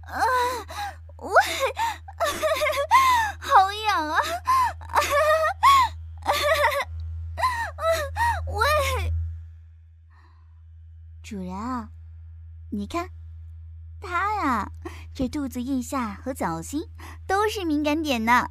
[0.00, 0.18] 啊，
[1.18, 1.32] 喂，
[3.38, 4.18] 好痒啊！
[8.48, 9.12] 喂，
[11.22, 11.90] 主人啊，
[12.70, 13.10] 你看，
[14.00, 14.72] 他呀，
[15.12, 16.88] 这肚子、腋下和脚心
[17.26, 18.50] 都是敏感点呢。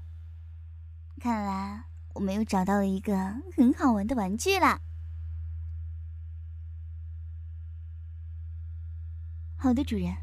[1.20, 4.80] 看来我们又找到了一个很好玩的玩具啦！
[9.58, 10.16] 好的，主人，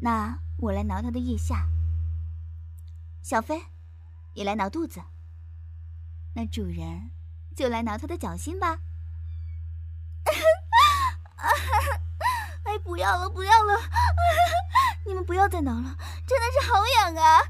[0.00, 1.68] 那我来挠他的腋下，
[3.22, 3.60] 小飞
[4.34, 5.02] 也来挠肚子，
[6.34, 7.10] 那主人
[7.54, 8.78] 就来挠他的脚心吧。
[12.64, 13.74] 哎，不要了，不要了！
[15.04, 15.96] 你们不要再挠了，
[16.26, 17.40] 真的是好痒啊！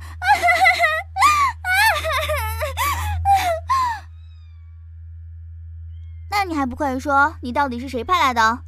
[6.31, 8.65] 那你还不快说，你到底是谁派来的？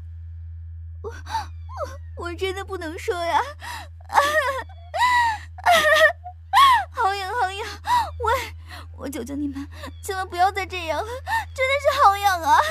[1.02, 1.14] 我我
[2.24, 3.40] 我真的不能说呀！
[6.92, 7.66] 好 痒好痒！
[8.24, 8.54] 喂，
[8.92, 9.68] 我求求你们，
[10.02, 11.22] 千万不要再这样了，真的
[11.82, 12.58] 是好痒啊！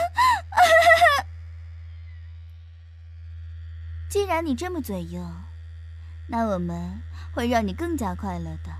[4.09, 5.43] 既然你这么嘴硬，
[6.27, 7.01] 那我们
[7.33, 8.71] 会让你更加快乐的，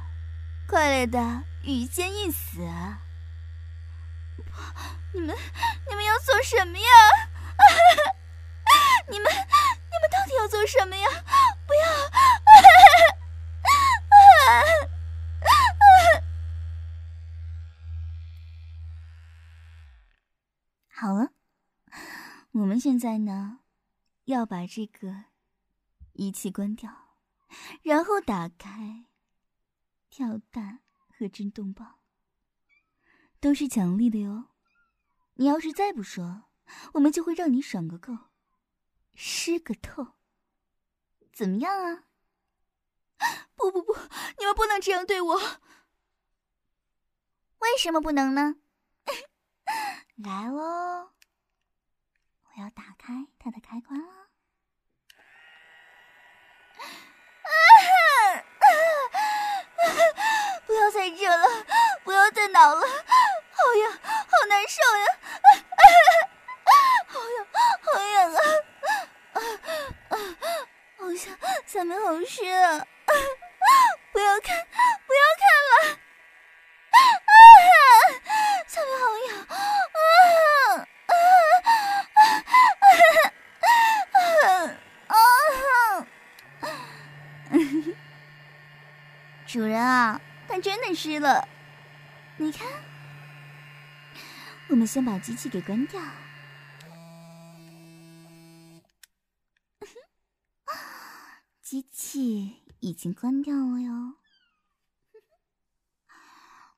[0.67, 3.01] 快乐的欲仙欲死啊。
[5.13, 5.35] 你们，
[5.89, 6.85] 你们要做什么呀？
[9.09, 9.37] 你们，你
[10.01, 11.07] 们到底要做什么呀？
[11.67, 11.85] 不要！
[20.95, 21.31] 好了，
[22.51, 23.59] 我们现在呢，
[24.25, 25.25] 要把这个
[26.13, 27.02] 仪器关掉，
[27.81, 29.05] 然后打开
[30.09, 31.99] 跳蛋和震动棒，
[33.39, 34.49] 都是奖励的哟。
[35.35, 36.43] 你要是再不说，
[36.93, 38.17] 我们就会让你爽个够，
[39.15, 40.13] 湿个透，
[41.31, 42.05] 怎么样啊？
[43.55, 43.93] 不不不，
[44.37, 45.39] 你们不能这样对我。
[47.59, 48.57] 为什么不能呢？
[50.17, 51.13] 来喽，
[52.43, 54.22] 我要打开它的开关了。
[61.03, 61.65] 太热了，
[62.05, 65.05] 不要再挠了，好痒，好难受呀，
[65.43, 66.71] 啊啊！
[67.07, 67.45] 好痒，
[67.83, 68.39] 好痒啊，
[69.33, 69.67] 啊啊
[70.07, 70.15] 啊！
[70.97, 71.19] 好痒，
[71.65, 72.87] 下面好湿啊，
[74.13, 74.65] 不要看，
[75.05, 75.99] 不要看了，
[76.91, 77.35] 啊啊
[77.67, 77.83] 啊！
[78.65, 79.59] 下面好痒，啊
[79.91, 79.99] 啊
[81.09, 81.11] 啊啊
[84.13, 84.31] 啊
[85.07, 85.19] 啊
[86.61, 86.71] 啊！
[89.45, 90.21] 主人啊！
[90.53, 91.47] 还真的湿了。
[92.37, 92.67] 你看，
[94.69, 95.99] 我们先把机器给关掉。
[101.59, 104.19] 机器已经关掉了哟。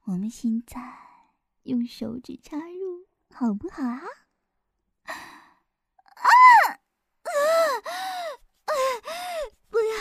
[0.05, 0.79] 我们现在
[1.63, 3.99] 用手指插入，好不好啊？
[5.03, 5.19] 啊！
[9.69, 9.97] 不要！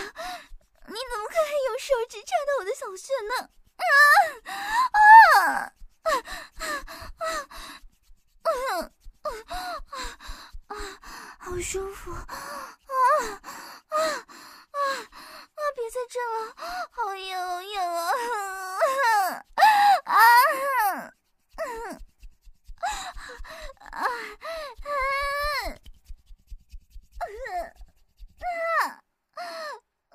[0.86, 3.51] 你怎么可以用手指插到我的小穴呢？
[3.76, 3.84] 啊
[4.92, 4.98] 啊
[6.02, 6.09] 啊
[7.22, 7.30] 啊
[8.42, 8.46] 啊
[10.68, 10.72] 啊！
[11.38, 12.32] 好舒服啊啊
[13.88, 13.96] 啊
[14.70, 14.78] 啊！
[15.74, 16.36] 别再震了，
[16.90, 18.01] 好痒，好痒啊！
[19.55, 19.62] 啊
[20.05, 20.14] 啊啊
[21.56, 21.66] 啊
[23.90, 24.02] 啊啊啊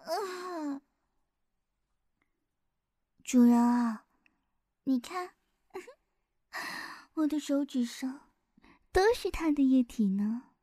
[0.05, 0.81] 啊！
[3.29, 4.07] 主人啊，
[4.85, 5.35] 你看，
[7.13, 8.31] 我的手指上
[8.91, 10.53] 都是他的液体呢。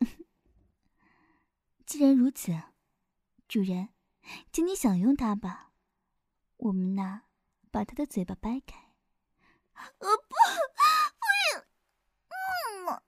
[1.86, 2.60] 既然如此，
[3.46, 3.90] 主人，
[4.50, 5.70] 请你享用它吧。
[6.56, 7.22] 我们呐，
[7.70, 8.92] 把他的嘴巴掰开。
[9.74, 10.34] 呃，不，
[11.20, 11.24] 不
[11.54, 11.60] 要，
[12.30, 13.00] 嗯啊，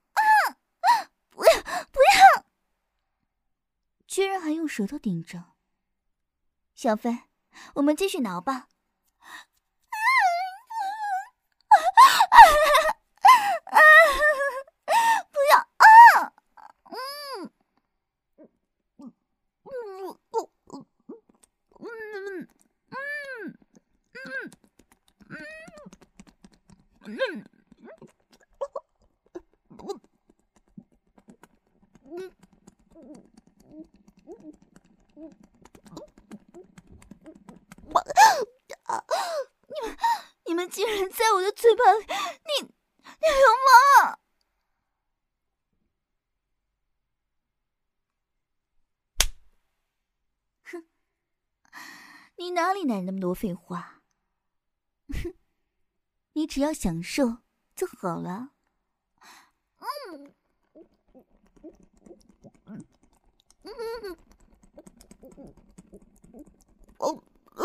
[1.30, 2.46] 不要，不要！
[4.06, 5.56] 居然还用舌头顶着。
[6.76, 7.24] 小飞。
[7.74, 8.68] 我们继续挠吧。
[15.32, 16.36] 不要啊！
[40.68, 42.06] 竟然在我的嘴巴里！
[42.06, 44.18] 你，你流氓！
[50.64, 50.86] 哼，
[52.36, 54.02] 你哪里来那么多废话？
[55.08, 55.34] 哼，
[56.32, 57.38] 你只要享受
[57.74, 58.50] 就好了。
[59.78, 60.34] 嗯
[63.62, 63.72] 嗯
[64.02, 64.16] 嗯
[66.98, 67.22] 哦。
[67.56, 67.64] 这，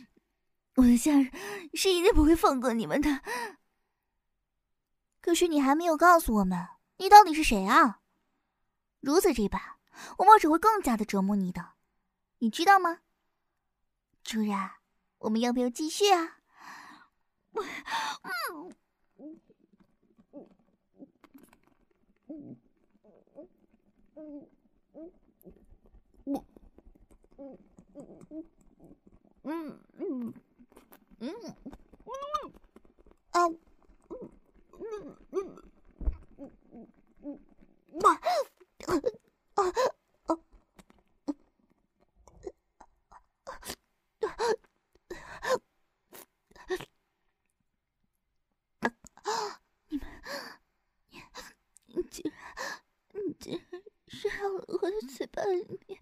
[0.81, 1.31] 我的家人
[1.75, 3.21] 是一定不会放过你们的。
[5.21, 6.57] 可是你还没有告诉我们，
[6.97, 8.01] 你到底是谁啊？
[8.99, 9.61] 如此这般，
[10.17, 11.73] 我们只会更加的折磨你的，
[12.39, 13.01] 你知道吗？
[14.23, 14.57] 主人，
[15.19, 16.39] 我们要不要继续啊？
[17.53, 18.73] 嗯
[19.17, 19.39] 嗯
[22.27, 22.57] 嗯
[24.15, 24.47] 嗯
[26.25, 26.35] 嗯，
[29.43, 29.51] 啊，
[29.99, 30.33] 嗯
[31.21, 32.49] 嗯嗯
[33.31, 33.59] 嗯
[35.31, 36.87] 嗯
[37.21, 37.39] 嗯，
[38.01, 38.19] 妈，啊
[39.53, 39.61] 啊
[40.25, 40.35] 啊！
[49.89, 50.07] 你们，
[51.09, 51.21] 你
[51.85, 52.81] 你竟然，
[53.13, 56.01] 你竟然射到了我的嘴巴里面，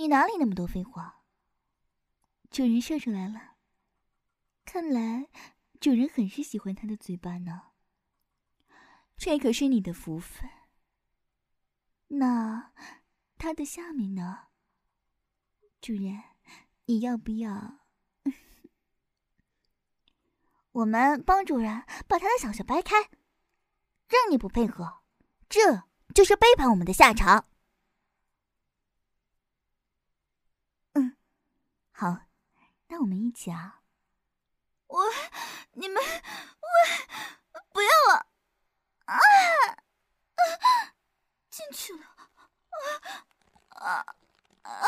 [0.00, 1.24] 你哪里那么多废话？
[2.50, 3.56] 主人射出来了，
[4.64, 5.28] 看来
[5.78, 7.72] 主人很是喜欢他的嘴巴呢。
[9.18, 10.48] 这可是你的福分。
[12.08, 12.72] 那
[13.36, 14.46] 他的下面呢？
[15.82, 16.22] 主人，
[16.86, 17.80] 你要不要？
[20.72, 22.96] 我们帮主人把他的小穴掰开，
[24.08, 25.02] 让你不配合，
[25.46, 25.82] 这
[26.14, 27.49] 就是背叛我们的下场。
[32.00, 32.16] 好，
[32.86, 33.82] 那我们一起啊！
[34.86, 35.04] 我、
[35.72, 38.26] 你们、我不要了！
[39.04, 39.18] 啊！
[41.50, 42.06] 进去了！
[43.68, 44.06] 啊啊
[44.62, 44.80] 啊啊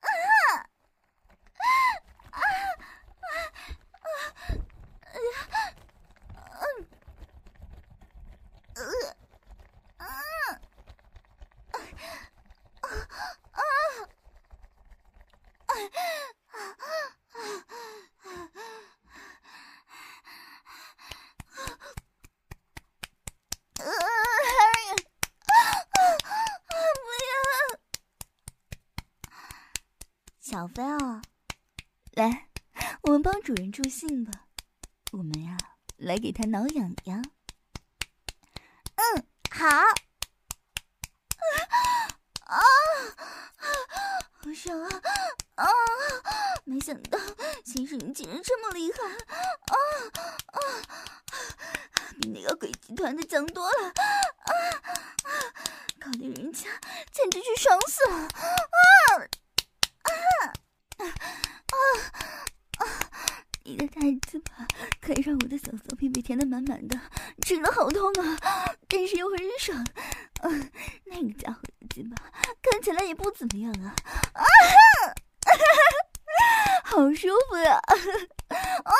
[0.00, 0.08] 啊
[2.32, 2.40] 啊啊！
[5.04, 5.46] 哎呀！
[6.62, 6.90] 嗯。
[30.40, 31.20] 小飞啊
[32.12, 32.48] 来
[33.02, 34.46] 我们帮主人助兴吧。
[35.12, 35.58] 我们呀
[35.96, 37.22] 来给他挠痒痒。
[38.94, 39.66] 嗯好。
[42.46, 42.58] 啊
[44.32, 44.88] 好爽啊。
[45.56, 45.66] 啊，
[46.64, 47.18] 没想到
[47.64, 48.98] 先生你竟然这么厉害！
[49.08, 49.74] 啊
[50.52, 50.58] 啊，
[52.20, 53.88] 比那个鬼集团的强多了！
[53.88, 53.92] 啊
[54.44, 55.30] 啊，
[55.98, 56.68] 搞得人家
[57.12, 58.28] 简直是爽死了！
[60.02, 60.12] 啊！
[60.98, 61.04] 啊啊
[62.78, 62.86] 啊！
[63.64, 64.00] 你的大
[64.30, 64.66] 嘴巴
[65.00, 67.00] 可以让我的小骚屁被填得满满的，
[67.40, 68.36] 真的好痛啊！
[68.88, 69.86] 但是又很爽。
[70.42, 70.68] 嗯、啊，
[71.06, 72.14] 那个家伙的嘴巴
[72.62, 73.94] 看起来也不怎么样啊！
[74.34, 75.14] 啊哈，
[76.86, 77.74] 好舒服呀！
[77.74, 77.92] 啊
[78.84, 78.94] 啊啊！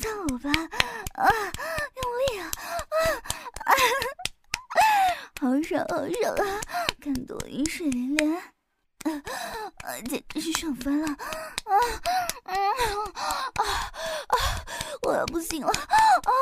[0.00, 0.50] 操我吧！
[1.14, 1.28] 啊，
[1.94, 2.50] 用力啊！
[3.60, 3.70] 啊啊，
[5.38, 6.60] 好爽好爽啊！
[7.00, 8.34] 看得我淫水连连。
[8.36, 8.42] 啊，
[10.08, 11.06] 简直是爽翻了！
[11.06, 11.14] 啊
[12.44, 12.52] 啊
[13.54, 14.34] 啊啊！
[15.02, 15.68] 我要不行了！
[15.68, 15.74] 啊
[16.24, 16.32] 啊！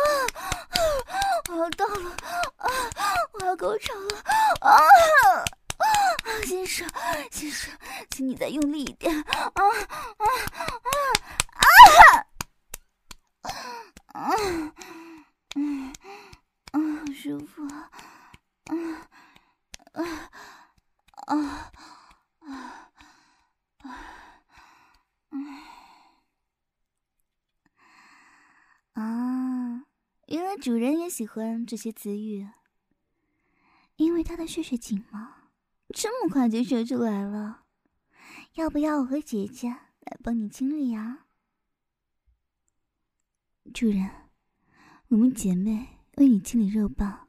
[1.50, 2.10] 我要到了！
[2.56, 2.70] 啊！
[3.32, 4.22] 我要高潮了！
[4.60, 4.78] 啊！
[6.24, 6.88] 啊先生，
[7.30, 7.70] 先生，
[8.10, 9.14] 请你再用力一点！
[9.22, 9.62] 啊啊
[10.18, 10.24] 啊
[13.42, 13.50] 啊！
[14.12, 14.30] 啊
[15.56, 15.92] 嗯
[16.72, 17.90] 啊，好舒服啊！
[18.64, 18.72] 啊
[19.92, 20.02] 啊
[21.26, 21.70] 啊！
[22.40, 22.50] 啊
[23.82, 25.38] 啊
[28.94, 29.84] 啊！
[30.28, 32.48] 原来主人也喜欢这些词语，
[33.96, 35.43] 因为他的血水紧吗？
[35.96, 37.62] 这么快就说出来了。
[38.54, 41.26] 要不要我和姐姐来帮你清理啊？
[43.72, 44.10] 主人，
[45.08, 47.20] 我们姐妹为你清理肉棒。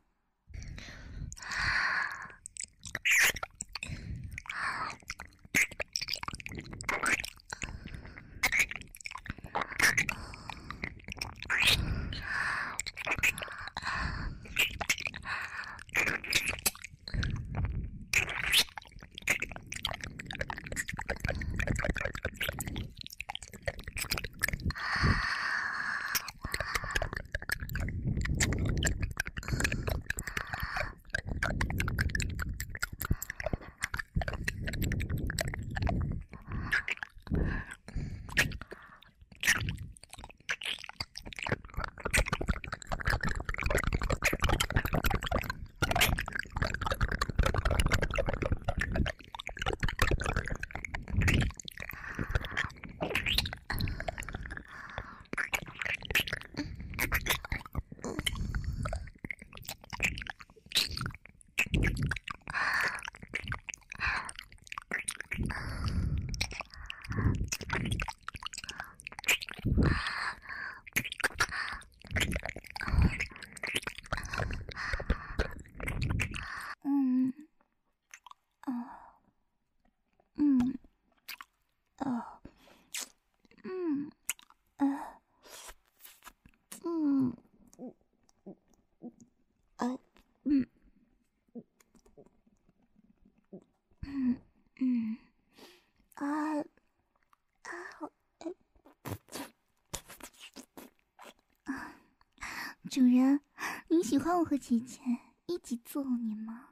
[102.88, 103.42] 主人，
[103.90, 105.02] 你喜欢我和姐姐
[105.48, 106.70] 一起揍你吗？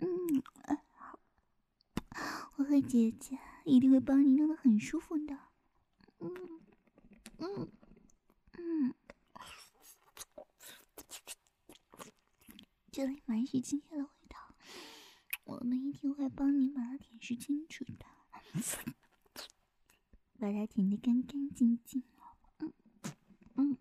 [0.00, 0.06] 嗯，
[0.92, 1.18] 好，
[2.56, 5.34] 我和姐姐一定会帮你弄得很舒服的。
[6.18, 6.60] 嗯
[7.38, 7.72] 嗯
[8.58, 8.94] 嗯，
[12.90, 14.54] 这里满是精鲜的味道，
[15.44, 18.04] 我们一定会帮你把它舔舐清楚的，
[20.38, 22.02] 把它舔得干干净净。
[22.58, 22.74] 嗯
[23.54, 23.78] 嗯。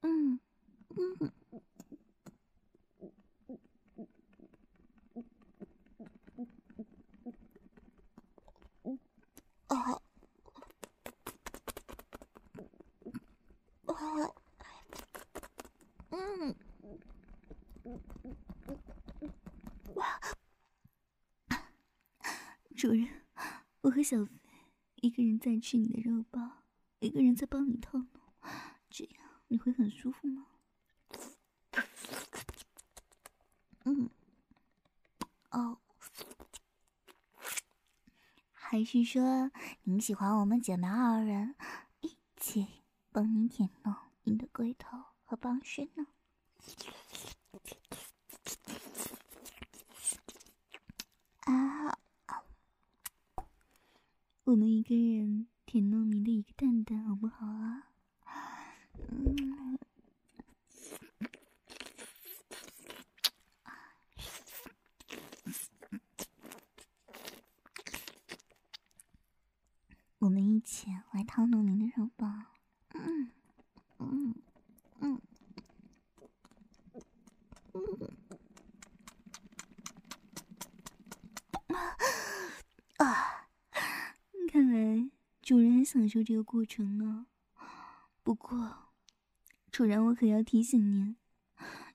[0.00, 0.38] 嗯
[0.94, 1.30] 嗯
[9.66, 9.92] 啊
[13.86, 13.98] 啊
[16.10, 16.54] 嗯
[22.76, 23.08] 主人，
[23.80, 24.32] 我和小飞
[25.02, 26.62] 一个人在吃你的肉包，
[27.00, 28.08] 一个人在帮你套弄。
[28.88, 29.14] 这样
[29.48, 30.46] 你会很舒服吗？
[33.84, 34.08] 嗯，
[35.50, 35.76] 哦，
[38.50, 39.50] 还是说
[39.82, 41.54] 你喜欢我们姐妹二人
[42.00, 42.66] 一起
[43.12, 46.06] 帮你舔弄你的龟头和帮身呢？
[54.88, 57.88] 我们一个人舔弄您的一个蛋蛋，好不好啊？
[59.10, 59.78] 嗯。
[70.20, 72.26] 我们一起来套弄您的肉包，
[72.94, 73.30] 嗯
[73.98, 74.34] 嗯
[75.00, 75.20] 嗯
[77.74, 77.98] 嗯
[82.96, 83.34] 啊！
[84.50, 85.10] 看来
[85.42, 87.26] 主人很享受这个过程呢。
[88.22, 88.90] 不过，
[89.72, 91.16] 楚然我可要提醒您，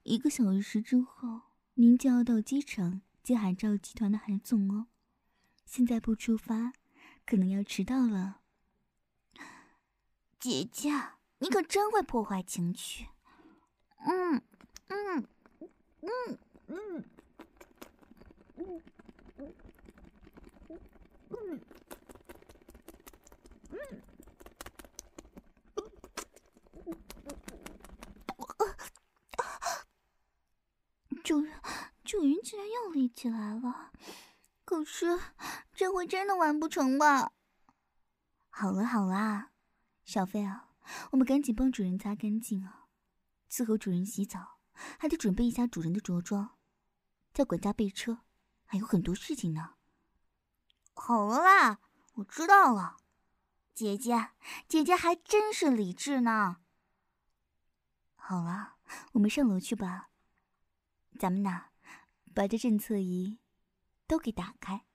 [0.02, 1.42] 一个小时之后
[1.76, 4.88] 您就要到机场接海照集团的韩总哦。
[5.66, 6.74] 现在不出发。
[7.26, 8.42] 可能要迟到了，
[10.38, 10.92] 姐姐，
[11.38, 13.08] 你可真会破坏情趣。
[14.00, 14.42] 嗯
[14.90, 15.28] 嗯
[16.02, 16.38] 嗯嗯
[16.68, 17.06] 嗯
[18.58, 18.84] 嗯
[21.30, 21.62] 嗯
[31.24, 31.54] 主人，
[32.04, 33.94] 主人竟然又立起来了，
[34.66, 35.18] 可是。
[35.76, 37.32] 这回真的完不成吧？
[38.52, 39.50] 好了好了，
[40.06, 40.70] 小飞啊，
[41.10, 42.86] 我们赶紧帮主人擦干净啊，
[43.50, 44.60] 伺候主人洗澡，
[45.00, 46.56] 还得准备一下主人的着装，
[47.34, 48.20] 叫管家备车，
[48.64, 49.74] 还有很多事情呢。
[50.94, 51.80] 好了啦，
[52.14, 52.98] 我知道了，
[53.74, 54.30] 姐姐，
[54.68, 56.58] 姐姐还真是理智呢。
[58.14, 58.76] 好了，
[59.14, 60.12] 我们上楼去吧。
[61.18, 61.70] 咱们呐，
[62.36, 63.40] 把这侦测仪
[64.06, 64.86] 都给打开。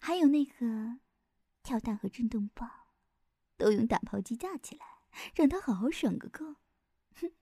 [0.00, 0.98] 还有那个
[1.62, 2.70] 跳蛋和震动棒，
[3.56, 4.86] 都用打炮机架起来，
[5.34, 6.56] 让他好好爽个够。
[7.20, 7.32] 哼，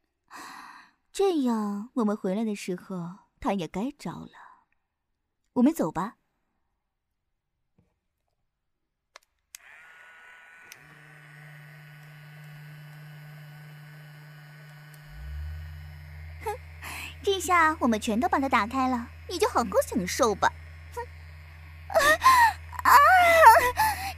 [1.13, 4.31] 这样我们回来的时候，他也该着了。
[5.55, 6.17] 我们走吧。
[16.43, 16.57] 哼，
[17.23, 20.51] 这下我们全都把它打开了，你就好好享受吧。
[21.95, 22.97] 啊啊！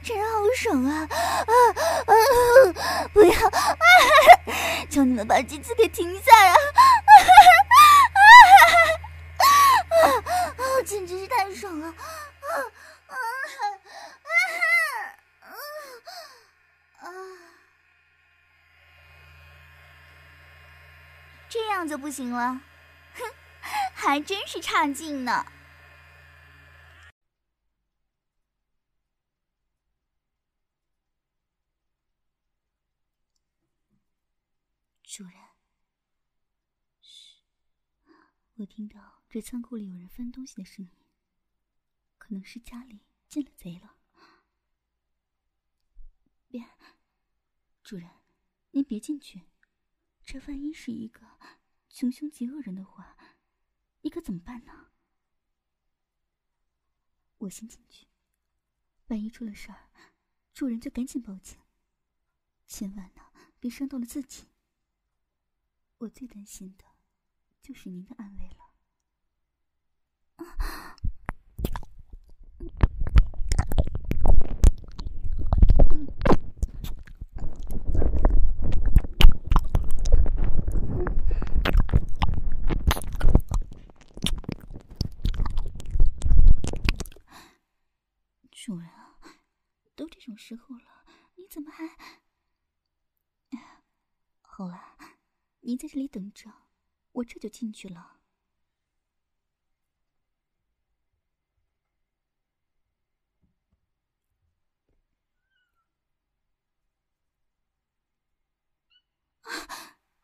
[0.03, 1.07] 真好爽啊！
[1.11, 1.53] 啊
[2.07, 2.11] 啊！
[3.13, 3.47] 不要！
[3.47, 3.57] 啊！
[4.89, 6.53] 求你们把机子给停下呀！
[6.53, 6.55] 啊
[9.89, 10.05] 啊
[10.57, 10.63] 啊！
[10.85, 11.87] 简直是太爽了！
[11.87, 11.93] 啊
[13.07, 13.15] 啊
[14.23, 14.29] 啊
[15.41, 15.49] 啊
[17.01, 17.09] 啊！
[21.49, 22.59] 这样就不行了？
[23.15, 23.23] 哼，
[23.93, 25.45] 还真是差劲呢。
[35.17, 35.33] 主人，
[37.01, 37.41] 嘘，
[38.53, 40.91] 我听到这仓库里有人翻东西的声音，
[42.19, 43.97] 可能是家里进了贼了。
[46.47, 46.63] 别，
[47.81, 48.07] 主人，
[48.69, 49.47] 您别进去，
[50.23, 51.39] 这万一是一个
[51.89, 53.17] 穷凶极恶人的话，
[54.01, 54.91] 你可怎么办呢？
[57.39, 58.05] 我先进去，
[59.07, 59.89] 万一出了事儿，
[60.53, 61.57] 主人就赶紧报警，
[62.67, 64.49] 千万呢，别伤到了自己。
[65.99, 66.85] 我最担心的，
[67.61, 68.55] 就是您的安危了。
[88.51, 88.89] 主人，
[89.95, 91.05] 都这种时候了，
[91.35, 91.87] 你怎么还……
[94.41, 94.86] 好了。
[95.67, 96.49] 您在这里等着，
[97.11, 98.21] 我这就进去了。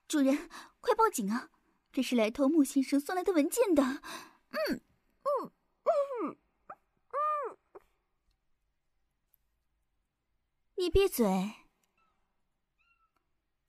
[0.08, 0.50] 主人，
[0.80, 1.50] 快报警啊！
[1.92, 3.84] 这是来偷莫先生送来的文件的。
[3.84, 4.82] 嗯
[5.24, 5.52] 嗯
[5.84, 6.38] 嗯
[7.10, 7.82] 嗯，
[10.76, 11.26] 你闭嘴！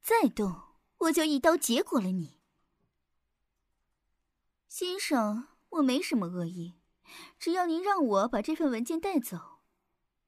[0.00, 0.63] 再动！
[1.04, 2.40] 我就一刀结果了你，
[4.68, 6.74] 先生，我没什么恶意，
[7.38, 9.60] 只要您让我把这份文件带走，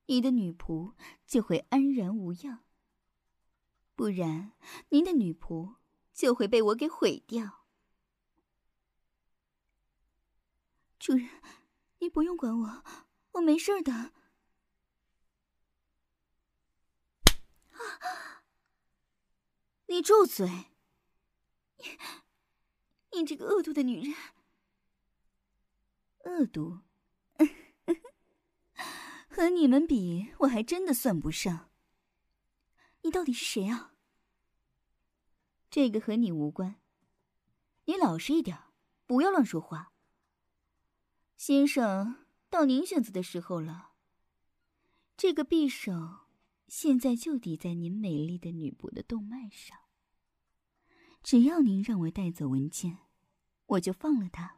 [0.06, 0.94] 您的女仆
[1.26, 2.64] 就会安然无恙；
[3.94, 4.52] 不然，
[4.90, 5.76] 您的女仆
[6.12, 7.64] 就会被我给毁掉。
[10.98, 11.28] 主人，
[12.00, 12.84] 您不用管我，
[13.32, 14.12] 我没事的。
[19.86, 20.46] 你住嘴！
[21.78, 24.14] 你，你这个恶毒的女人！
[26.24, 26.80] 恶毒？
[29.28, 31.70] 和你们比，我还真的算不上。
[33.02, 33.94] 你到底是谁啊？
[35.70, 36.80] 这个和你无关。
[37.84, 38.58] 你老实一点，
[39.06, 39.92] 不要乱说话。
[41.36, 43.92] 先生，到您选择的时候了。
[45.16, 46.25] 这个匕首
[46.68, 49.78] 现在就抵在您美丽的女仆的动脉上。
[51.22, 52.98] 只要您让我带走文件，
[53.66, 54.56] 我就放了他。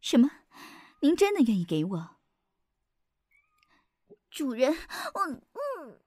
[0.00, 0.30] 什么？
[1.00, 2.16] 您真的愿意给我？
[4.30, 4.72] 主人，
[5.14, 6.00] 我嗯。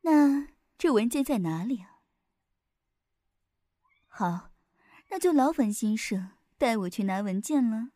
[0.00, 0.48] 那
[0.78, 2.00] 这文件在哪里啊？
[4.08, 4.50] 好，
[5.10, 7.90] 那就劳烦先生带我去拿文件了。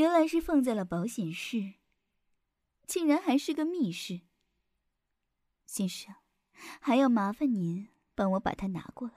[0.00, 1.74] 原来是放在了保险室，
[2.86, 4.22] 竟然还是个密室。
[5.66, 6.14] 先生，
[6.80, 9.14] 还要麻烦您帮我把它拿过来。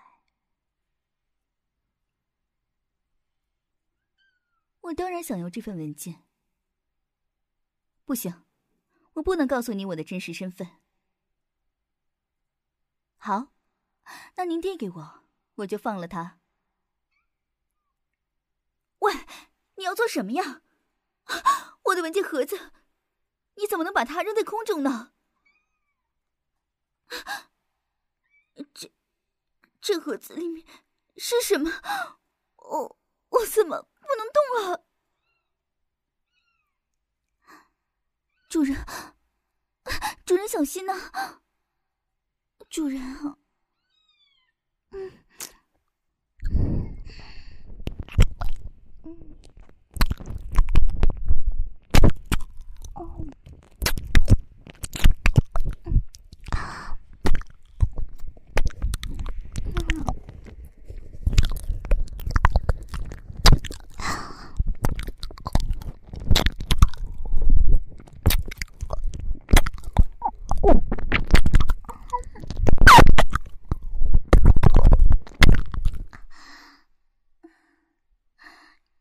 [4.81, 6.26] 我当然想要这份文件。
[8.03, 8.43] 不行，
[9.14, 10.68] 我不能告诉你我的真实身份。
[13.15, 13.53] 好，
[14.35, 15.23] 那您递给我，
[15.55, 16.41] 我就放了他。
[18.99, 19.14] 喂，
[19.77, 20.62] 你要做什么呀？
[21.84, 22.72] 我的文件盒子，
[23.55, 25.14] 你怎么能把它扔在空中呢？
[28.73, 28.91] 这
[29.81, 30.65] 这盒子里面
[31.18, 31.72] 是什么？
[32.55, 32.99] 我
[33.30, 34.85] 我怎么不能动了？
[38.47, 38.85] 主人，
[40.26, 41.41] 主人小心呐！
[42.69, 43.38] 主人啊，
[44.91, 45.23] 嗯。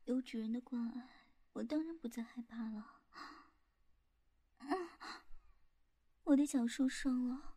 [0.04, 1.08] 有主人的关爱，
[1.54, 2.84] 我当然不再害怕了。
[6.32, 7.56] 我的脚受伤了，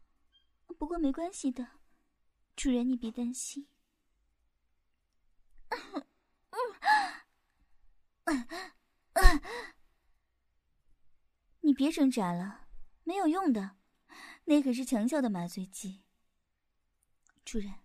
[0.77, 1.79] 不过没关系的，
[2.57, 3.69] 主人你别担心。
[11.61, 12.67] 你别挣扎了，
[13.05, 13.77] 没有用的，
[14.43, 16.03] 那可是强效的麻醉剂。
[17.45, 17.75] 主人，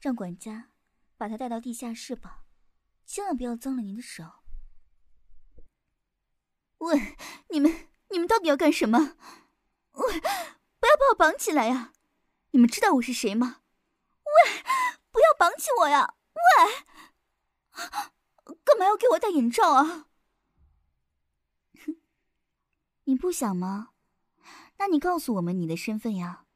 [0.00, 0.70] 让管家
[1.18, 2.46] 把他带到地下室吧，
[3.04, 4.24] 千万不要脏了您的手。
[6.78, 7.18] 喂，
[7.50, 9.18] 你们，你们到底要干什么？
[9.92, 11.92] 喂，不要把我绑起来呀！
[12.50, 13.62] 你们知道我是谁吗？
[14.24, 14.62] 喂，
[15.10, 16.14] 不要绑起我呀！
[16.34, 16.40] 喂，
[18.64, 20.08] 干嘛要给我戴眼罩啊？
[21.84, 21.96] 哼，
[23.04, 23.90] 你不想吗？
[24.78, 26.46] 那你告诉我们你的身份呀！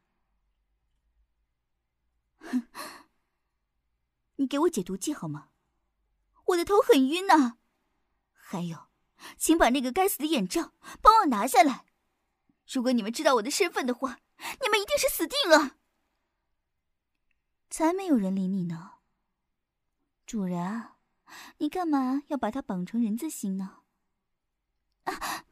[2.38, 2.68] 哼，
[4.36, 5.50] 你给我解毒剂好吗？
[6.46, 7.58] 我的头很晕呐。
[8.32, 8.88] 还有，
[9.36, 10.72] 请把那个该死的眼罩
[11.02, 11.84] 帮我拿下来。
[12.70, 14.20] 如果你们知道我的身份的话，
[14.62, 15.76] 你们一定是死定了。
[17.70, 18.98] 才没有人理你呢，
[20.24, 20.90] 主人，
[21.58, 23.82] 你干嘛要把他绑成人字形呢？
[25.04, 25.44] 啊，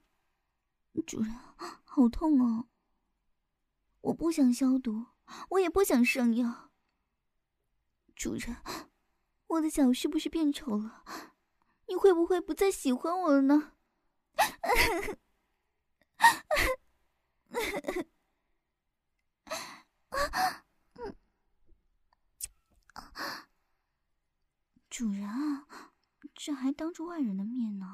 [1.06, 1.34] 主人，
[1.84, 2.68] 好痛哦！
[4.00, 5.06] 我不想消毒，
[5.50, 6.70] 我也不想上药。
[8.14, 8.56] 主人，
[9.48, 11.04] 我的脚是不是变丑了？
[11.86, 13.72] 你会不会不再喜欢我了呢？
[24.90, 25.66] 主人啊，
[26.34, 27.86] 这还当着外人的面呢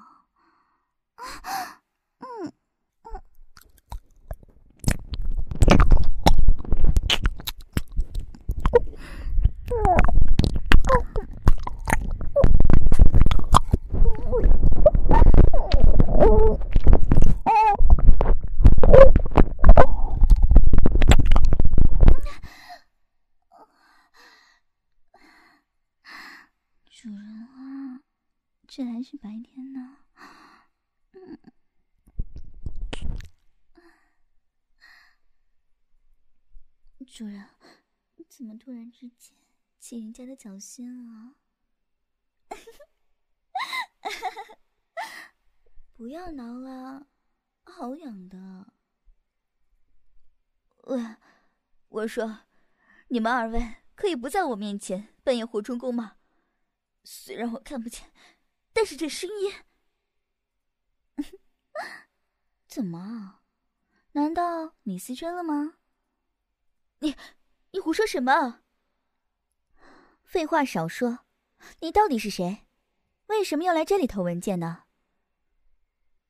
[28.82, 29.96] 还是白天呢，
[31.14, 31.36] 嗯，
[37.04, 37.48] 主人，
[38.28, 39.36] 怎么突然之间
[39.80, 41.34] 起人家的脚心啊？
[45.92, 47.08] 不要挠了，
[47.64, 48.72] 好痒的。
[50.84, 51.16] 喂，
[51.88, 52.42] 我说，
[53.08, 56.18] 你们二位可以不在我面前扮演火春宫吗？
[57.02, 58.12] 虽然我看不见，
[58.72, 59.52] 但是这声音，
[62.66, 63.40] 怎么？
[64.12, 65.78] 难道你失真了吗？
[66.98, 67.16] 你，
[67.72, 68.62] 你胡说什么？
[70.24, 71.20] 废话少说，
[71.80, 72.66] 你到底是谁？
[73.26, 74.84] 为什么要来这里偷文件呢？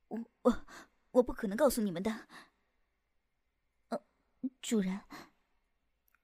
[0.08, 0.66] 我我
[1.12, 2.26] 我不可能告诉你们的。
[3.88, 4.02] 呃，
[4.60, 5.02] 主人，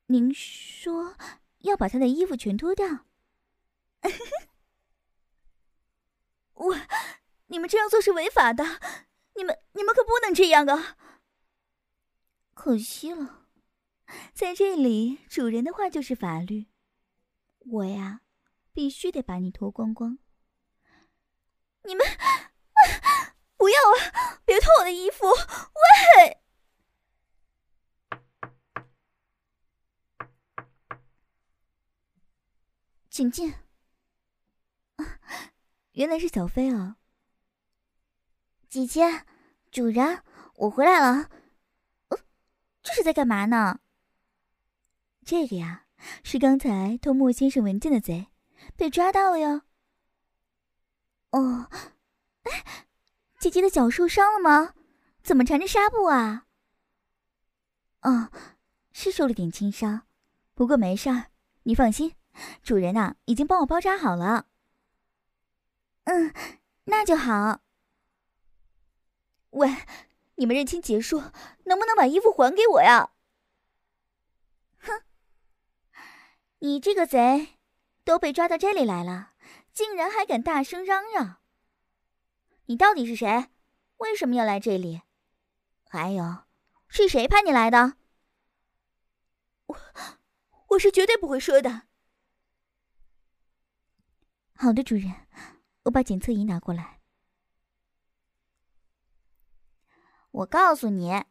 [0.06, 1.16] 您说
[1.60, 3.06] 要把他的衣服全脱掉？
[6.56, 6.76] 我，
[7.46, 8.64] 你们这样做是违法的，
[9.34, 10.96] 你们你们可不能这样啊！
[12.54, 13.46] 可惜了，
[14.32, 16.66] 在这里，主人的话就是法律。
[17.58, 18.22] 我呀，
[18.72, 20.18] 必须得把你脱光光。
[21.82, 22.04] 你们
[23.56, 24.40] 不要啊！
[24.44, 25.26] 别脱我的衣服！
[26.16, 26.42] 喂！
[33.10, 33.54] 请进。
[35.96, 36.98] 原来是小飞啊！
[38.68, 39.24] 姐姐，
[39.70, 40.22] 主人，
[40.56, 41.30] 我回来了。
[42.08, 42.18] 呃，
[42.82, 43.80] 这是在干嘛呢？
[45.24, 45.86] 这个呀，
[46.22, 48.26] 是刚才偷莫先生文件的贼，
[48.76, 49.62] 被抓到了哟。
[51.30, 51.70] 哦，
[52.42, 52.86] 哎，
[53.40, 54.74] 姐姐的脚受伤了吗？
[55.22, 56.44] 怎么缠着纱布啊？
[58.02, 58.30] 哦，
[58.92, 60.02] 是受了点轻伤，
[60.52, 61.30] 不过没事儿，
[61.62, 62.14] 你放心，
[62.62, 64.48] 主人呐，已经帮我包扎好了。
[66.06, 66.32] 嗯，
[66.84, 67.60] 那就好。
[69.50, 69.68] 喂，
[70.36, 71.18] 你们认亲结束，
[71.64, 73.10] 能不能把衣服还给我呀？
[74.78, 75.02] 哼，
[76.58, 77.58] 你这个贼，
[78.04, 79.32] 都被抓到这里来了，
[79.72, 81.38] 竟然还敢大声嚷嚷！
[82.66, 83.48] 你到底是谁？
[83.96, 85.02] 为什么要来这里？
[85.88, 86.44] 还有，
[86.86, 87.96] 是谁派你来的？
[89.66, 89.76] 我，
[90.68, 91.88] 我是绝对不会说的。
[94.54, 95.26] 好的，主人。
[95.86, 97.00] 我把检测仪拿过来。
[100.32, 101.24] 我告诉你，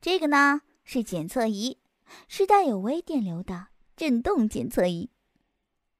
[0.00, 1.78] 这个呢是检测仪，
[2.28, 5.10] 是带有微电流的震动检测仪，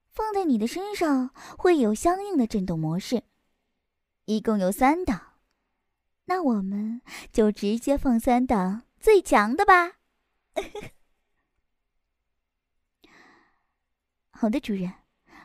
[0.09, 3.25] 放在你的身上会有相应的震动模式，
[4.27, 5.35] 一共有三档。
[6.27, 7.03] 那我们
[7.33, 9.99] 就直接放三档最强的吧。
[14.31, 14.95] 好的，主人，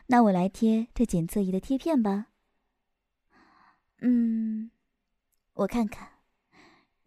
[0.06, 2.28] 那我来贴这检测仪的贴片吧。
[3.98, 4.70] 嗯，
[5.54, 6.18] 我看看，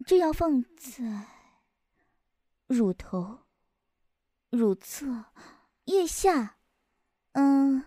[0.06, 1.26] 这要放在
[2.66, 3.40] 乳头、
[4.50, 5.26] 乳侧、
[5.84, 6.58] 腋下，
[7.32, 7.84] 嗯，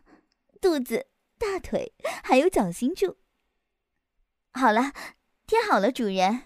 [0.61, 1.07] 肚子、
[1.37, 3.17] 大腿，还有脚心处。
[4.53, 4.93] 好了，
[5.45, 6.43] 贴好了，主人。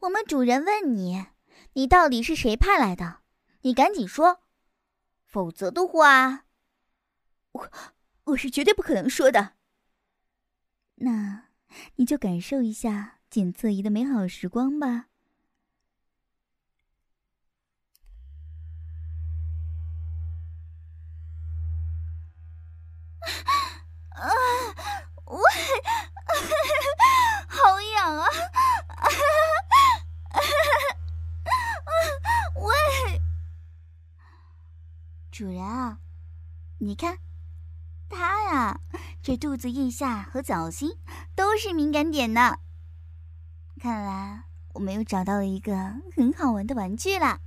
[0.00, 1.26] 我们主人问你，
[1.74, 3.20] 你到底是谁派来的？
[3.62, 4.40] 你赶紧说，
[5.24, 6.46] 否则的话，
[7.52, 7.70] 我
[8.24, 9.56] 我是绝对不可能说的。
[11.02, 11.44] 那，
[11.96, 15.06] 你就感受一下检测仪的美好时光吧。
[25.24, 25.40] 喂，
[27.48, 28.26] 好痒啊！
[35.30, 35.98] 主人啊，
[36.78, 37.16] 你看，
[38.10, 38.78] 他呀。
[39.22, 40.96] 这肚子、腋下和脚心
[41.34, 42.58] 都是敏感点呢。
[43.78, 45.76] 看来我们又找到了一个
[46.16, 47.38] 很好玩的玩具啦。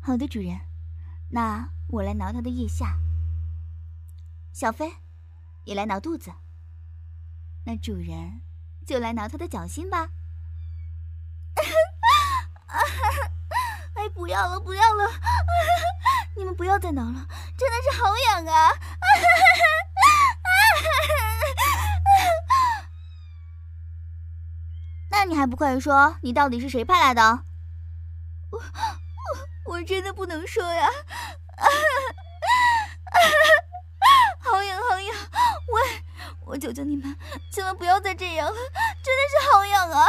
[0.00, 0.58] 好的，主人，
[1.30, 2.98] 那我来挠他的腋下。
[4.52, 4.94] 小飞，
[5.64, 6.32] 也来挠肚子。
[7.64, 8.40] 那主人
[8.86, 10.08] 就来挠他的脚心吧。
[13.94, 15.10] 哎，不要了，不要了！
[16.36, 18.70] 你们不要再挠了，真的是好痒啊！
[25.10, 27.44] 那你还不快说，你到底是谁派来的？
[28.50, 28.64] 我我
[29.74, 30.88] 我真的不能说呀！
[34.40, 35.16] 好痒好痒！
[35.72, 36.04] 喂，
[36.44, 37.16] 我求求你们，
[37.52, 38.54] 千万不要再这样了，
[39.02, 40.06] 真的是好痒啊！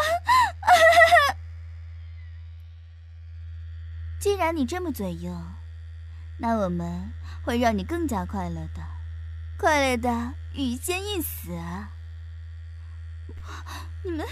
[4.19, 5.55] 既然你这么嘴硬。
[6.37, 7.13] 那我们
[7.43, 8.85] 会让你更加快乐的，
[9.57, 11.91] 快乐的欲仙欲死啊！
[14.03, 14.27] 你们，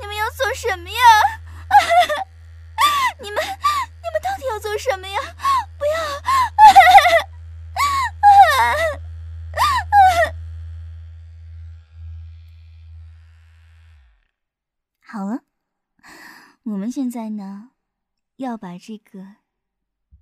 [0.00, 0.96] 你们要做什么呀？
[3.20, 3.50] 你们，你们
[4.22, 5.18] 到底要做什么呀？
[5.78, 5.92] 不要！
[15.08, 15.42] 好了，
[16.64, 17.70] 我们现在呢，
[18.36, 19.36] 要把这个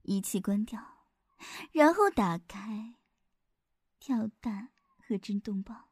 [0.03, 0.94] 仪器关掉，
[1.73, 2.95] 然后打开
[3.99, 5.89] 跳蛋和震动棒，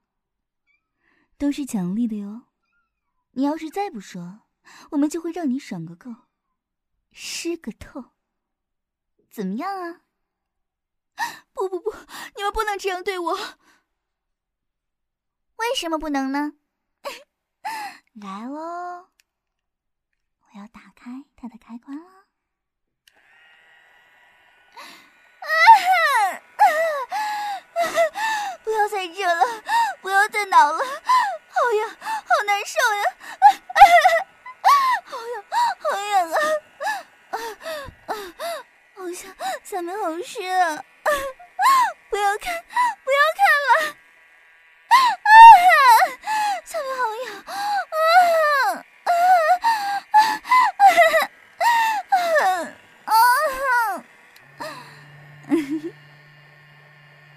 [1.36, 2.48] 都是奖励的哟。
[3.32, 4.42] 你要是再不说，
[4.90, 6.14] 我们就会让你爽个够，
[7.10, 8.12] 湿个透，
[9.30, 10.02] 怎么样啊？
[11.52, 11.92] 不不不，
[12.36, 13.36] 你们不能这样对我。
[15.56, 16.54] 为什么不能呢？
[18.14, 19.08] 来喽，
[20.40, 22.26] 我要打开它的开关了。
[28.82, 29.62] 要再热了，
[30.00, 33.04] 不要再挠了，好痒，好难受呀！
[35.04, 35.44] 好痒，
[35.78, 36.36] 好痒啊！
[38.96, 39.32] 好像
[39.62, 40.84] 下面好湿啊！
[42.10, 42.64] 不要看，
[43.04, 43.94] 不要看了！
[46.64, 48.84] 下面好痒啊！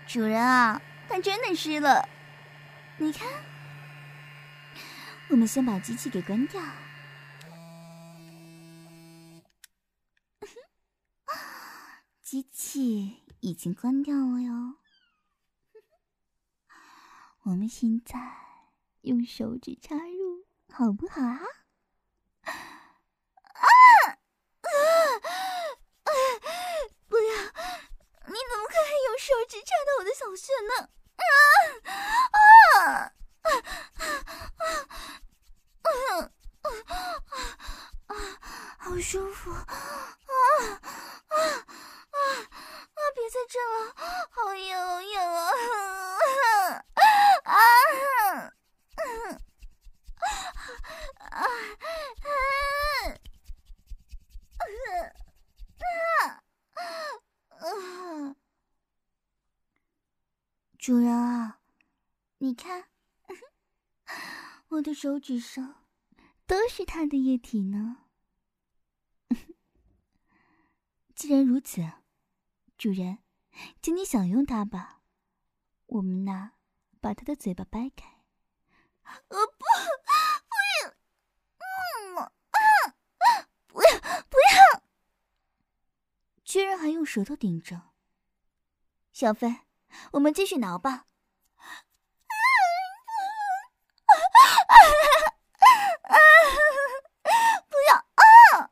[0.08, 0.82] 主人啊！
[1.08, 2.08] 它真的湿了，
[2.98, 3.28] 你看。
[5.30, 6.62] 我们先把机器给关掉。
[12.22, 14.76] 机器已经关掉了哟。
[17.44, 18.20] 我们现在
[19.02, 21.40] 用手指插入，好不好啊？
[22.44, 22.52] 啊！
[27.08, 27.24] 不要！
[28.28, 30.90] 你怎么可以用手指插到我的小穴呢？
[31.16, 31.24] 啊
[31.84, 31.94] 啊
[33.42, 33.48] 啊
[33.90, 34.02] 啊
[36.62, 36.70] 啊
[38.08, 38.14] 啊！
[38.80, 39.74] 好舒服啊啊
[41.28, 41.36] 啊
[42.12, 42.18] 啊！
[43.16, 43.78] 别再震了，
[44.32, 45.40] 好痒好痒啊！
[47.44, 47.54] 啊啊
[51.32, 51.46] 啊！
[60.86, 61.62] 主人啊，
[62.38, 62.90] 你看，
[64.68, 65.84] 我的手指上
[66.46, 68.06] 都是它的液体呢。
[71.16, 71.82] 既然如此，
[72.78, 73.18] 主人，
[73.82, 75.02] 请你享用它吧。
[75.88, 76.52] 我们呢，
[77.02, 78.22] 把它的嘴巴掰开。
[79.30, 79.66] 呃，不，
[80.46, 80.94] 不要，
[83.66, 83.90] 不要，
[84.30, 84.84] 不要！
[86.44, 87.90] 居然还用舌头顶着，
[89.12, 89.62] 小飞。
[90.12, 91.06] 我们继续挠吧。
[97.70, 98.72] 不要啊！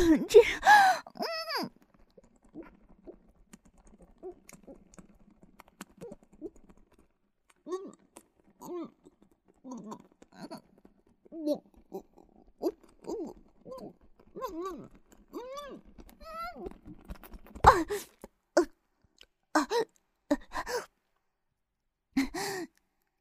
[0.17, 0.39] 这，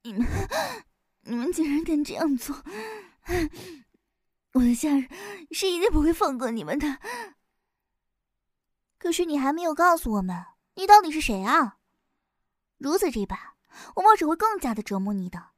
[0.02, 0.26] 你们
[1.22, 2.56] 你们竟然敢这样做！
[4.52, 5.08] 我的家人
[5.52, 6.98] 是一定不会放过你们的。
[8.98, 10.44] 可是你还没有告诉我们，
[10.74, 11.78] 你到底是谁啊？
[12.78, 13.38] 如此这般，
[13.96, 15.50] 我们只会更加的折磨你的，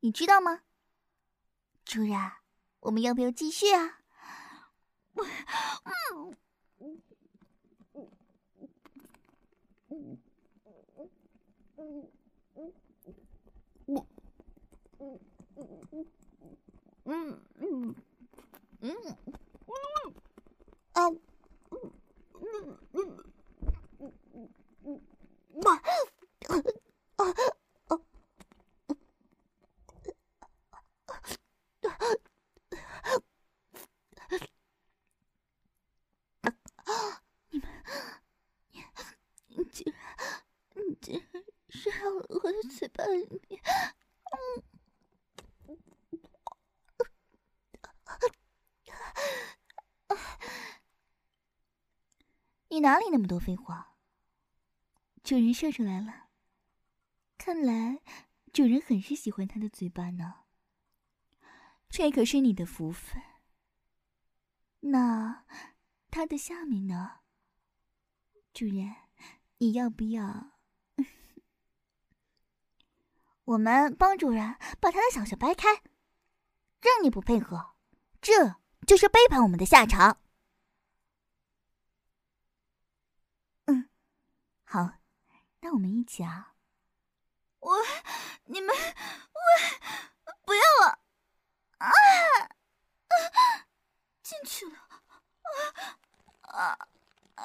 [0.00, 0.62] 你知道吗？
[1.84, 2.18] 主人，
[2.80, 4.00] 我们要不要继续啊？
[5.14, 6.36] 嗯。
[17.06, 17.94] 嗯嗯。
[18.80, 19.74] 嗯嗯
[20.92, 21.18] 啊嗯
[22.34, 23.24] 嗯嗯
[23.98, 24.12] 嗯
[24.84, 25.00] 嗯
[25.64, 25.66] 啊
[27.16, 27.24] 啊
[27.88, 28.00] 啊
[42.92, 43.60] 巴里面。
[44.30, 44.62] 嗯，
[52.68, 53.94] 你哪里那么多废话？
[55.22, 56.30] 主人射出来了。
[57.38, 58.00] 看来
[58.52, 60.40] 主人很是喜欢他的嘴巴呢。
[61.88, 63.22] 这可是你的福分。
[64.80, 65.44] 那
[66.10, 67.20] 他的下面呢？
[68.52, 68.96] 主人，
[69.58, 70.50] 你要不要？
[73.44, 75.68] 我们帮主人把他的小穴掰开。
[76.80, 77.76] 让你不配合，
[78.20, 80.18] 这就是背叛我们的下场。
[84.74, 84.90] 好，
[85.60, 86.54] 那我们一起啊。
[87.60, 87.76] 我，
[88.46, 90.98] 你们，我不要了。
[91.78, 91.88] 啊！
[94.20, 94.76] 进去了。
[96.40, 96.76] 啊
[97.36, 97.44] 啊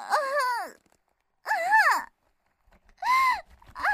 [1.42, 1.50] 啊！
[3.74, 3.84] 啊！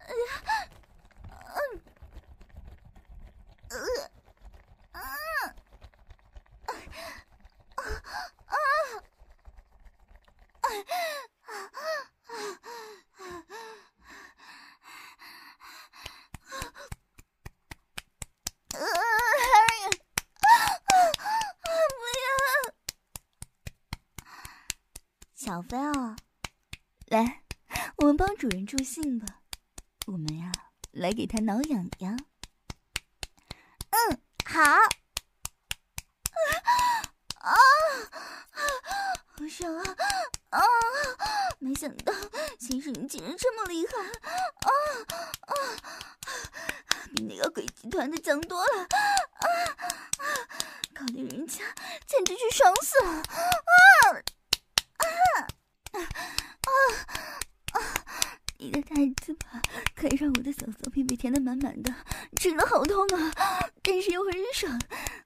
[0.00, 0.34] 哎呀！
[1.54, 1.78] 嗯。
[3.70, 3.76] 呃。
[4.90, 4.98] 啊。
[6.66, 6.74] 啊。
[10.60, 10.61] 啊。
[25.34, 26.16] 小飞啊，
[27.06, 27.42] 来，
[27.96, 29.40] 我们帮主人助兴吧。
[30.06, 30.52] 我们呀，
[30.92, 32.16] 来给他挠痒痒。
[33.90, 34.60] 嗯，好。
[37.40, 37.52] 啊，
[39.26, 39.96] 好爽啊！
[40.50, 40.62] 啊，
[41.58, 42.14] 没想到
[42.60, 43.92] 先生你竟然这么厉害！
[43.98, 44.70] 啊
[45.48, 45.52] 啊，
[47.12, 48.82] 比那个鬼集团的强多了！
[48.82, 48.86] 啊
[49.42, 50.24] 啊，
[50.94, 51.64] 搞得人家
[52.06, 53.10] 简直是爽死了！
[54.96, 55.04] 啊！
[55.90, 55.98] 啊
[56.62, 56.70] 啊
[57.72, 57.80] 啊！
[58.58, 59.60] 你的大嘴巴
[59.96, 61.92] 可以让我的小骚屁被填得满满的，
[62.36, 63.32] 真的好痛啊！
[63.82, 64.80] 但是又很爽。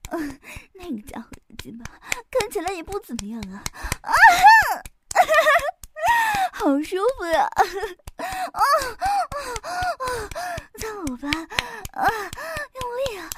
[0.09, 0.39] 嗯、啊，
[0.73, 1.85] 那个家伙的嘴巴
[2.31, 3.62] 看起来也不怎么样啊！
[4.01, 5.20] 啊哈，
[6.53, 7.43] 好舒服呀！
[7.43, 7.65] 啊
[8.16, 8.23] 啊
[8.53, 8.61] 啊！
[10.78, 11.28] 操我吧！
[11.93, 12.09] 啊，
[12.74, 13.28] 用力啊！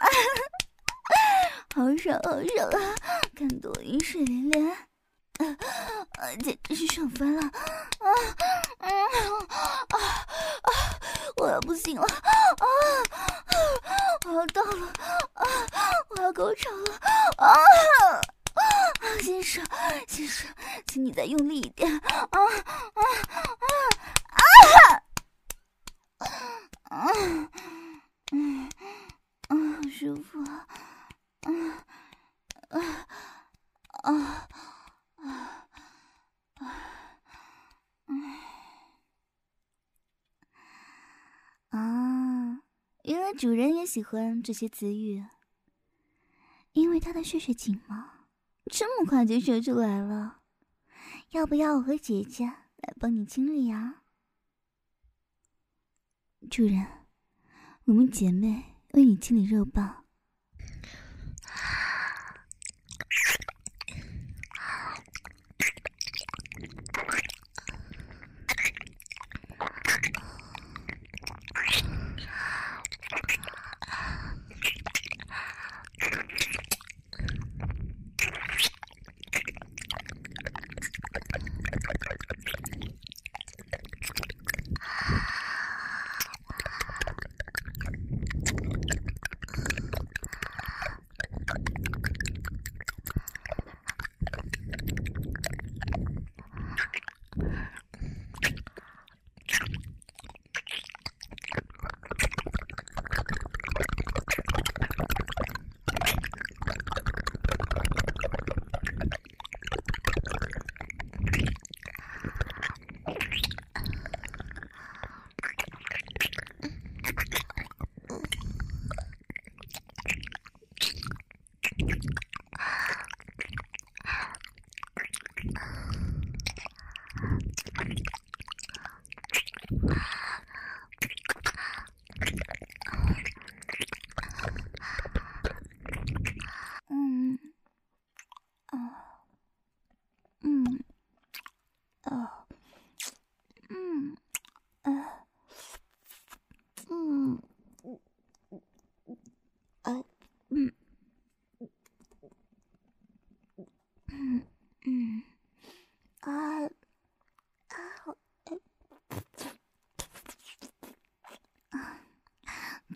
[0.00, 0.06] 啊，
[1.74, 2.94] 好爽好爽啊！
[3.36, 4.70] 看得我淫水连连。
[4.70, 4.76] 啊！
[6.42, 7.42] 简直是爽翻了！
[7.42, 7.50] 啊
[8.78, 8.88] 啊
[9.88, 10.98] 啊啊！
[11.36, 12.06] 我要不行了！
[12.06, 12.66] 啊！
[14.26, 14.86] 我要到了！
[15.34, 15.46] 啊！
[16.10, 16.98] 我要高潮了！
[17.36, 17.48] 啊！
[18.54, 18.62] 啊！
[19.20, 19.64] 先生，
[20.06, 20.48] 先生，
[20.86, 21.90] 请你再用力一点！
[21.98, 22.38] 啊啊
[22.94, 23.02] 啊
[26.20, 26.30] 啊！
[26.90, 27.08] 啊！
[28.32, 28.68] 嗯
[29.48, 30.66] 嗯，好舒服啊！
[31.42, 31.50] 啊
[32.68, 32.78] 啊
[34.02, 34.06] 啊！
[35.16, 35.26] 啊
[36.56, 36.70] 啊
[41.70, 42.58] 啊！
[43.04, 43.74] 原来主人
[44.42, 45.24] 这些词语，
[46.72, 48.26] 因为他的血血紧吗？
[48.66, 50.40] 这么快就说出来了。
[51.30, 54.02] 要不要我和姐姐来帮你清理啊？
[56.50, 56.86] 主人，
[57.84, 60.01] 我们姐妹为你清理肉棒。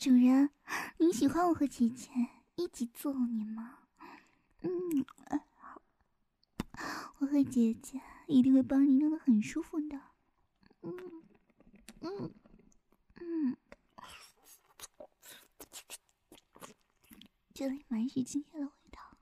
[0.07, 0.51] 主人，
[0.99, 2.09] 你喜欢我和姐姐
[2.55, 3.81] 一起揍你吗？
[4.61, 4.71] 嗯，
[7.19, 10.01] 我和姐姐一定会帮你弄得很舒服的。
[10.83, 11.25] 嗯
[12.03, 12.33] 嗯
[13.17, 13.57] 嗯，
[17.53, 19.19] 这里满是精液的味道，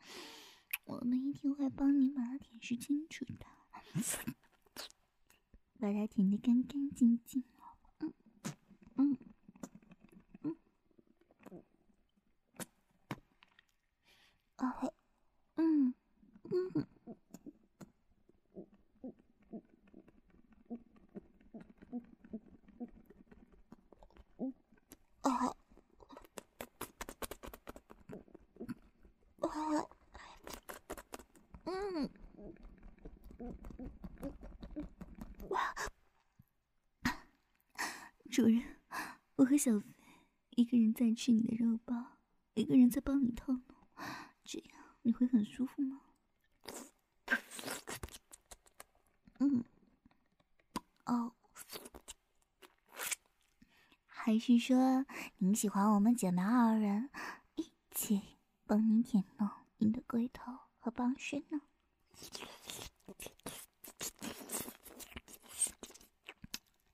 [0.85, 3.47] 我们一定会帮你把它舔舐清楚的，
[5.81, 7.43] 把它舔得干干净净。
[8.01, 8.13] 嗯
[8.97, 9.17] 嗯。
[38.31, 38.61] 主人，
[39.37, 39.87] 我和小飞
[40.57, 42.19] 一个人在吃你的肉包，
[42.55, 43.63] 一个人在帮你套弄，
[44.45, 46.01] 这样你会很舒服吗？
[49.41, 49.65] 嗯，
[51.07, 51.33] 哦，
[54.07, 55.05] 还是说
[55.39, 57.11] 您喜欢我们姐妹二人
[57.57, 58.23] 一起
[58.65, 61.61] 帮您舔弄您的龟头和帮身呢？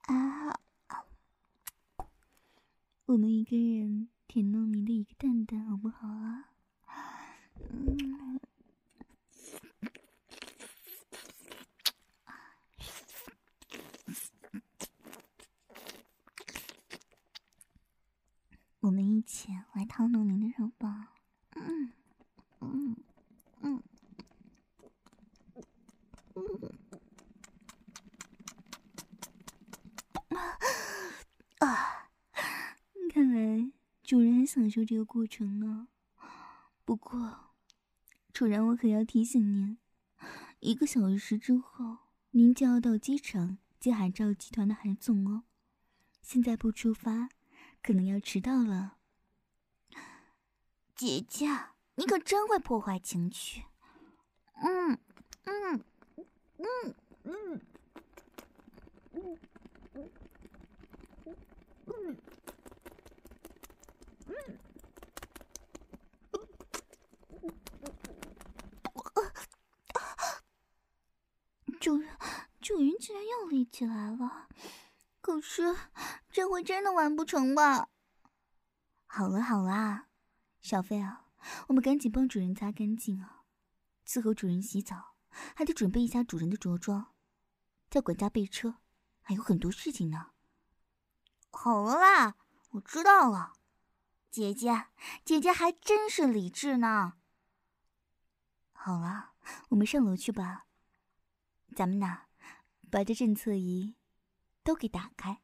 [0.07, 0.59] 啊
[3.05, 6.53] 我们一个人舔弄您的一个蛋蛋，好不好啊？
[7.69, 8.39] 嗯，
[18.79, 20.87] 我们一起来套弄您的肉包。
[21.55, 21.91] 嗯
[22.61, 22.95] 嗯
[23.59, 23.83] 嗯
[26.35, 26.57] 嗯
[31.59, 32.07] 啊！
[33.13, 33.69] 看来
[34.03, 35.87] 主人很享这个过程呢。
[36.83, 37.51] 不过，
[38.33, 39.77] 楚然，我可要提醒您，
[40.59, 41.97] 一个小时之后
[42.31, 45.43] 您就要到机场接海照集团的韩总哦。
[46.21, 47.29] 现在不出发，
[47.81, 48.97] 可能要迟到了。
[50.95, 51.47] 姐姐，
[51.95, 53.65] 你可真会破坏情趣。
[54.55, 54.99] 嗯
[55.45, 55.83] 嗯
[56.57, 56.95] 嗯嗯
[57.33, 57.69] 嗯
[59.13, 59.31] 嗯。
[71.79, 72.15] 主人，
[72.61, 74.47] 主人竟然又立起来了，
[75.19, 75.75] 可是
[76.31, 77.89] 这回真完不成吧？
[79.05, 80.07] 好了好了，
[80.61, 81.25] 小飞啊，
[81.67, 83.43] 我们赶紧帮主人擦干净啊，
[84.05, 85.15] 伺候主人洗澡，
[85.55, 87.13] 还得准备一下主人的着装，
[87.89, 88.75] 叫管家备车，
[89.21, 90.31] 还有很多事情呢。
[91.51, 92.35] 好了啦，
[92.71, 93.53] 我知道了。
[94.29, 94.87] 姐姐，
[95.25, 97.15] 姐姐还真是理智呢。
[98.71, 99.33] 好了，
[99.69, 100.67] 我们上楼去吧。
[101.75, 102.27] 咱们呐，
[102.89, 103.95] 把这侦测仪
[104.63, 105.41] 都给打开，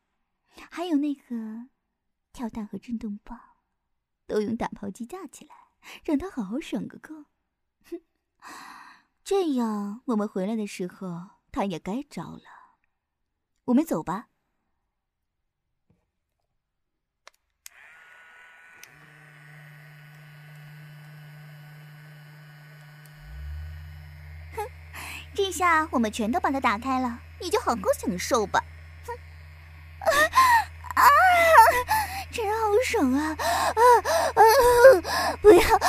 [0.72, 1.68] 还有那个
[2.34, 3.40] 跳蛋和震动棒，
[4.26, 5.56] 都用打炮机架起来，
[6.04, 7.26] 让他好好爽个够。
[7.90, 8.02] 哼，
[9.24, 12.44] 这样我们回来的时候，他也该着了。
[13.66, 14.30] 我们走吧。
[24.56, 24.66] 哼
[25.34, 28.64] 这下我们全都把它打开了，你就好好享受吧。
[29.06, 29.14] 哼，
[30.96, 31.04] 啊，
[32.38, 32.56] 真好
[32.86, 33.36] 爽啊！
[33.36, 33.82] 啊
[34.36, 34.42] 啊！
[35.42, 35.82] 不要，啊，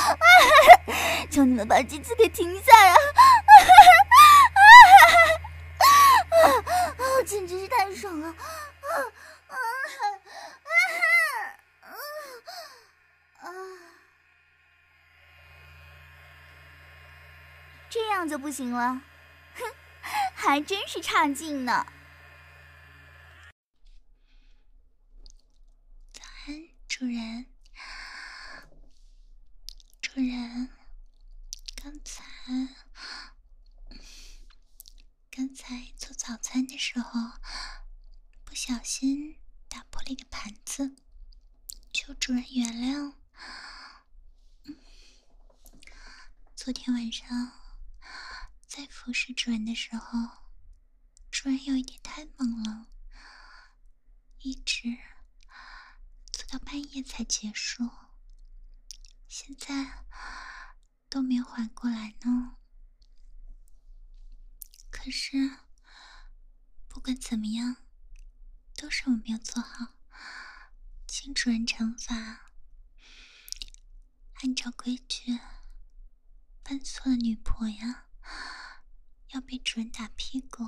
[1.29, 2.95] 求你们把机子给停下呀！
[2.95, 2.97] 啊
[6.33, 6.41] 啊
[6.97, 7.21] 啊！
[7.23, 8.29] 简直是太爽了！
[8.29, 8.33] 啊
[9.47, 9.53] 啊
[10.65, 10.73] 啊
[11.81, 11.93] 啊
[13.41, 13.47] 啊！
[17.91, 18.99] 这样就不行了。
[19.53, 19.63] 哼
[20.33, 21.85] 还真是差劲呢！
[26.11, 26.67] 早安，
[26.99, 27.45] 主人。
[30.01, 30.69] 主人，
[31.73, 32.25] 刚才，
[35.31, 37.17] 刚才做早餐的时候，
[38.43, 39.39] 不小心
[39.69, 40.97] 打破了一个盘子，
[41.93, 43.13] 求主人原谅。
[46.53, 47.53] 昨天晚上。
[48.67, 50.19] 在服侍主人的时候，
[51.31, 52.87] 主人有一点太猛了，
[54.39, 54.97] 一直
[56.51, 57.87] 到半夜才结束，
[59.27, 60.05] 现在
[61.07, 62.57] 都没缓过来呢。
[64.89, 65.59] 可是
[66.87, 67.77] 不管怎么样，
[68.75, 69.93] 都是我没有做好，
[71.05, 72.51] 请主人惩罚。
[74.41, 75.37] 按照规矩，
[76.63, 78.07] 犯错的女仆呀，
[79.33, 80.67] 要被主人打屁股。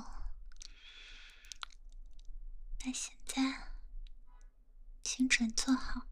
[2.84, 3.71] 那现在，
[5.04, 6.02] 请主人坐好，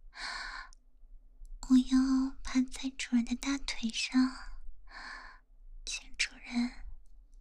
[1.69, 4.37] 我要趴在主人的大腿上，
[5.85, 6.73] 请主人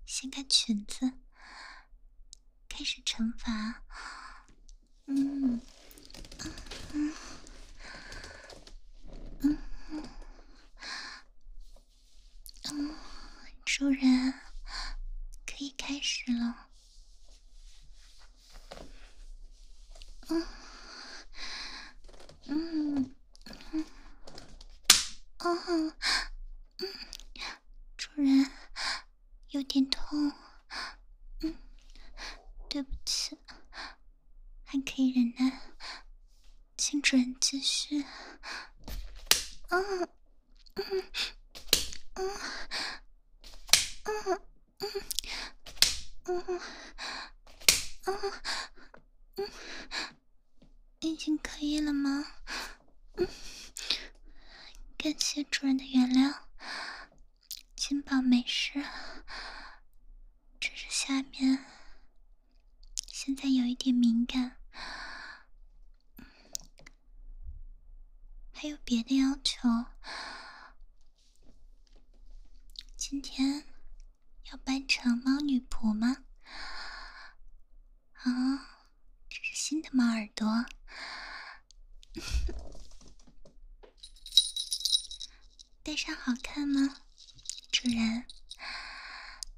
[0.05, 1.13] 掀开裙子，
[2.67, 3.83] 开始惩罚。
[5.07, 5.59] 嗯，
[6.93, 7.13] 嗯，
[9.41, 9.57] 嗯，
[12.71, 12.95] 嗯，
[13.65, 14.33] 主人
[15.45, 16.69] 可以开始了。
[20.29, 20.45] 嗯，
[22.51, 23.15] 嗯，
[23.73, 23.85] 嗯，
[25.37, 25.93] 嗯，
[26.79, 26.87] 嗯，
[27.95, 28.49] 主人
[29.49, 30.33] 有点痛，
[31.41, 31.55] 嗯，
[32.67, 33.37] 对不起，
[34.65, 35.61] 还可以忍耐，
[36.75, 38.03] 请主人继续。
[39.69, 40.09] 嗯，
[40.73, 41.03] 嗯，
[42.15, 42.31] 嗯，
[44.05, 44.41] 嗯，
[44.79, 44.89] 嗯，
[46.25, 46.61] 嗯，
[48.05, 48.31] 嗯，
[49.35, 50.18] 嗯。
[51.09, 52.23] 已经可以了吗？
[53.15, 53.27] 嗯，
[54.95, 56.41] 感谢主人的原谅，
[57.75, 58.85] 金宝没事，
[60.59, 61.65] 只是下面
[63.07, 64.57] 现在有一点敏感，
[68.53, 69.67] 还有别的要求。
[72.95, 73.65] 今天
[74.51, 76.23] 要扮成猫女仆吗？
[78.13, 78.78] 啊，
[79.61, 80.47] 新的猫耳朵。
[85.83, 87.01] 戴上好看吗，
[87.69, 88.25] 主人？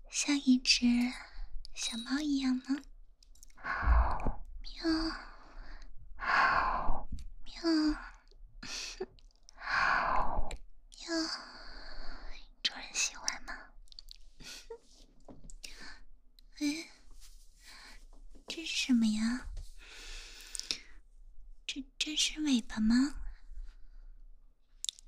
[0.09, 0.88] 像一只
[1.75, 2.81] 小猫一样吗？
[4.63, 4.83] 喵，
[7.45, 7.61] 喵，
[10.97, 11.13] 喵，
[12.63, 13.53] 主人喜欢吗？
[16.57, 16.89] 哎，
[18.47, 19.45] 这是什么呀？
[22.03, 22.95] 这是尾巴吗？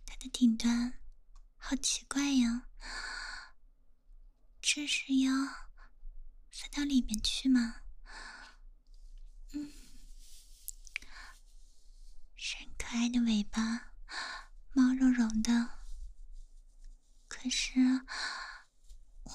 [0.06, 1.02] 它的顶端
[1.58, 2.68] 好奇怪呀！
[4.62, 5.32] 这是要
[6.52, 7.78] 塞到里面去吗？
[9.54, 9.74] 嗯，
[12.36, 13.96] 是可爱的尾巴，
[14.74, 15.88] 毛茸茸的。
[17.28, 17.72] 可是
[19.24, 19.34] 我，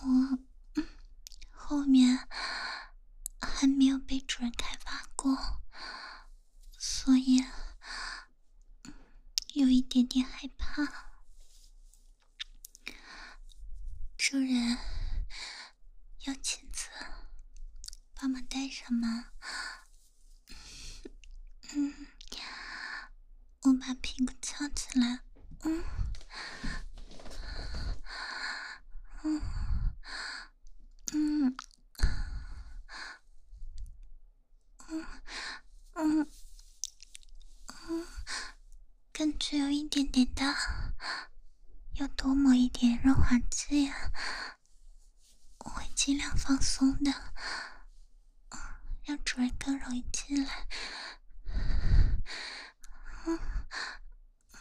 [1.51, 2.29] 后面
[3.41, 5.37] 还没有被主人开发过。
[6.81, 7.45] 所以，
[9.55, 10.85] 有一点点害怕。
[14.17, 14.79] 主人，
[16.27, 16.89] 要亲自
[18.15, 19.31] 帮忙带上吗？
[21.75, 22.07] 嗯，
[23.63, 25.25] 我把屁股翘起来。
[25.65, 25.85] 嗯，
[29.25, 29.43] 嗯，
[31.13, 31.57] 嗯，
[34.89, 35.07] 嗯，
[35.95, 36.31] 嗯。
[39.13, 40.55] 感觉有一点点大，
[41.95, 44.13] 要多抹一点润滑剂啊！
[45.59, 47.13] 我会尽量放松的，
[49.05, 50.69] 让主人更容易进来。
[53.27, 53.39] 嗯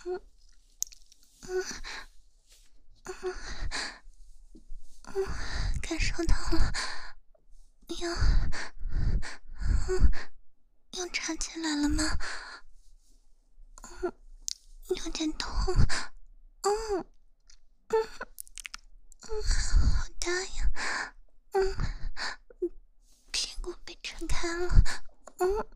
[0.05, 0.21] 嗯
[1.41, 1.65] 嗯
[3.03, 3.35] 嗯
[5.03, 5.13] 嗯，
[5.81, 6.73] 感受到了，
[7.99, 8.09] 要
[9.87, 10.11] 嗯
[10.93, 12.03] 要插进来了吗？
[14.89, 15.73] 有点痛，
[16.61, 17.05] 嗯
[17.89, 18.07] 嗯
[19.21, 20.71] 嗯，好大呀，
[21.53, 21.75] 嗯，
[23.31, 24.67] 屁股被撑开了，
[25.39, 25.67] 嗯嗯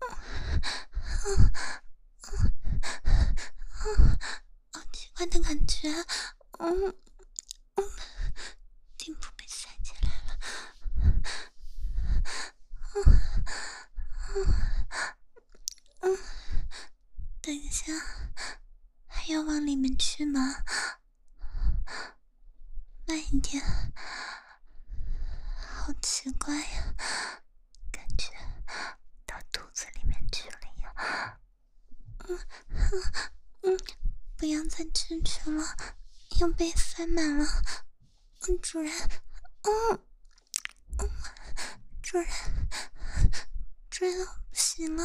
[0.00, 0.06] 嗯
[1.22, 1.50] 嗯
[3.84, 4.18] 嗯，
[4.72, 5.88] 好奇怪的感觉，
[6.60, 6.94] 嗯
[7.74, 7.84] 嗯，
[8.96, 10.38] 顶部被塞起来了，
[11.02, 11.22] 嗯
[14.34, 14.46] 嗯。
[16.00, 16.16] 嗯，
[17.40, 17.92] 等一下，
[19.06, 20.64] 还要往里面去吗？
[23.06, 23.62] 慢一点，
[25.56, 26.94] 好奇怪呀，
[27.90, 28.32] 感觉
[29.26, 31.40] 到肚子里面去了呀。
[32.28, 32.38] 嗯
[32.92, 33.02] 嗯
[33.62, 33.78] 嗯，
[34.36, 35.64] 不要再进去了，
[36.40, 37.46] 要被塞满了。
[38.62, 38.92] 主人，
[39.62, 40.06] 嗯
[40.98, 41.10] 嗯，
[42.02, 42.26] 主人，
[43.90, 45.04] 主人，不行了。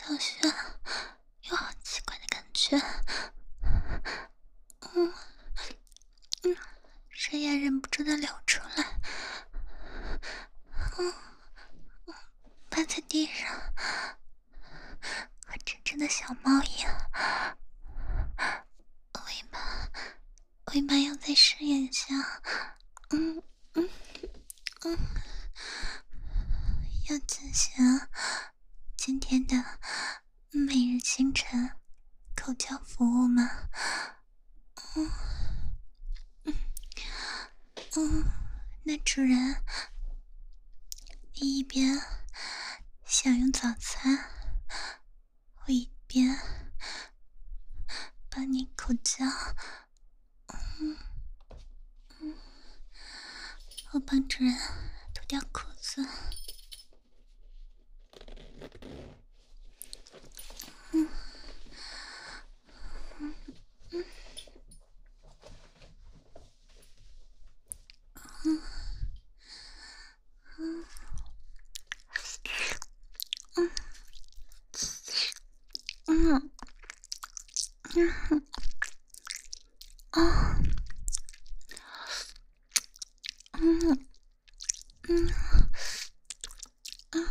[0.00, 0.40] 小穴
[1.42, 2.74] 有好奇怪的感觉，
[4.94, 5.12] 嗯
[6.42, 6.56] 嗯，
[7.10, 9.00] 水也忍不住的流出来，
[10.96, 11.12] 嗯
[12.06, 12.14] 嗯，
[12.70, 13.46] 趴在地上，
[15.46, 17.10] 和真正的小猫一样，
[19.26, 19.90] 尾巴
[20.72, 22.14] 尾巴要在睡眼下。
[23.10, 23.42] 嗯
[23.74, 23.90] 嗯
[24.84, 24.98] 嗯，
[27.10, 27.76] 要进行
[29.02, 29.56] 今天的
[30.50, 31.70] 每日清晨
[32.36, 33.70] 口交服务吗？
[34.94, 35.10] 嗯
[36.44, 36.54] 嗯
[37.96, 38.24] 嗯，
[38.82, 39.64] 那主人，
[41.32, 41.98] 你一边
[43.06, 44.18] 享用早餐，
[45.64, 46.38] 我一边
[48.28, 49.24] 帮你口交。
[50.48, 50.98] 嗯。
[53.92, 54.54] 我帮主人
[55.14, 56.06] 脱掉裤子。
[60.92, 61.08] 嗯
[63.90, 64.04] 嗯
[70.58, 70.84] 嗯
[73.56, 73.70] 嗯
[76.06, 76.40] 嗯
[77.96, 78.42] 嗯嗯
[80.10, 80.60] 啊。
[83.52, 83.80] 嗯
[85.08, 85.30] 嗯
[87.12, 87.24] 嗯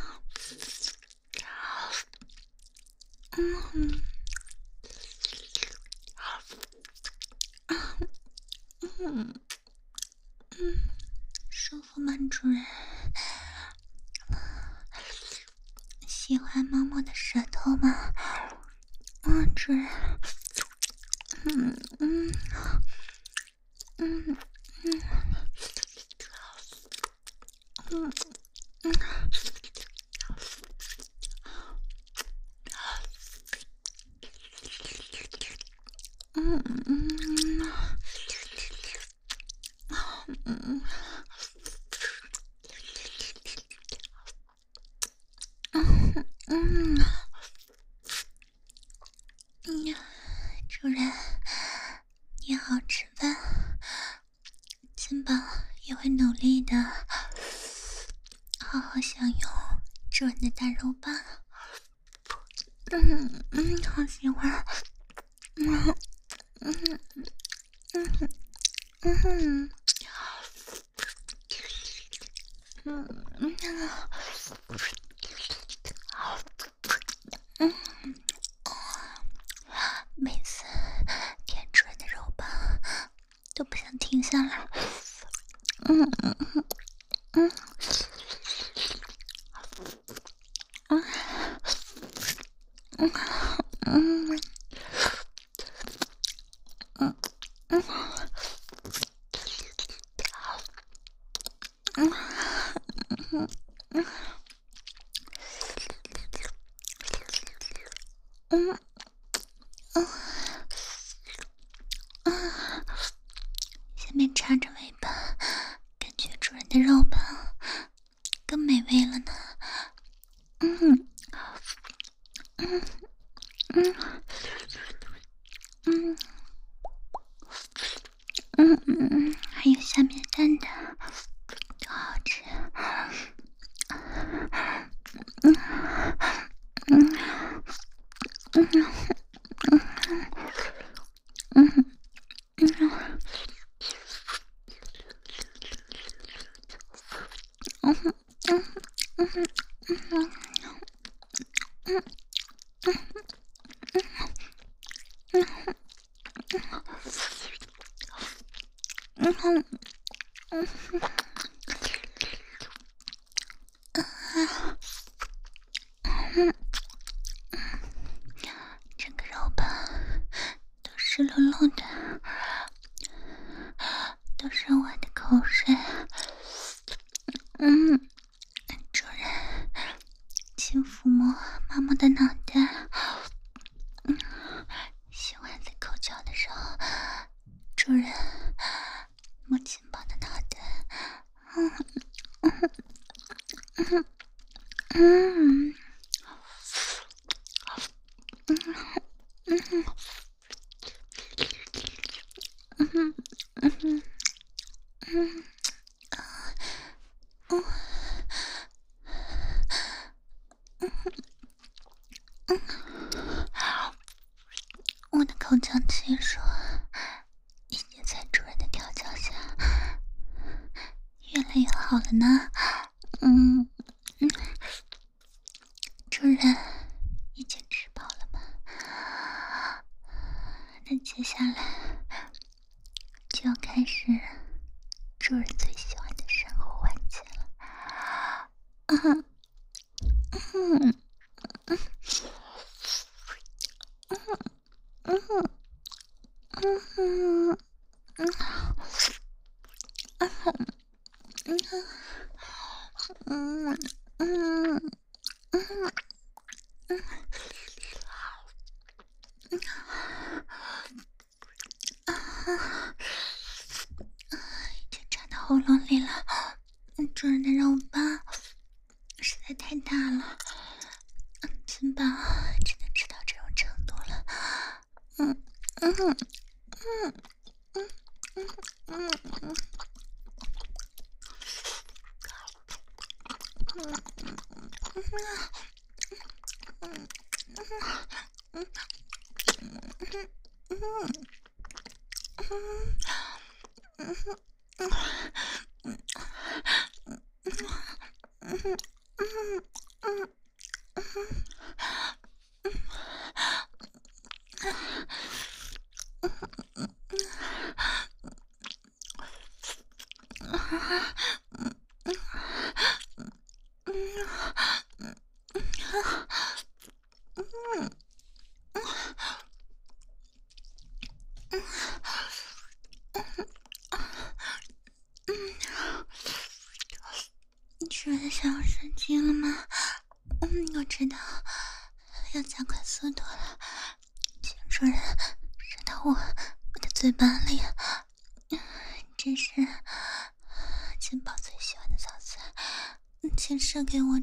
[3.39, 4.03] 嗯
[8.99, 9.39] 嗯
[10.57, 10.89] 嗯，
[11.49, 12.65] 舒服吗，主人？
[16.05, 18.13] 喜欢猫猫的舌头吗？
[19.21, 19.87] 嗯，主人。
[21.45, 22.31] 嗯嗯
[23.99, 24.37] 嗯。
[24.37, 24.37] 嗯
[27.91, 28.11] 嗯
[97.72, 98.08] 嗯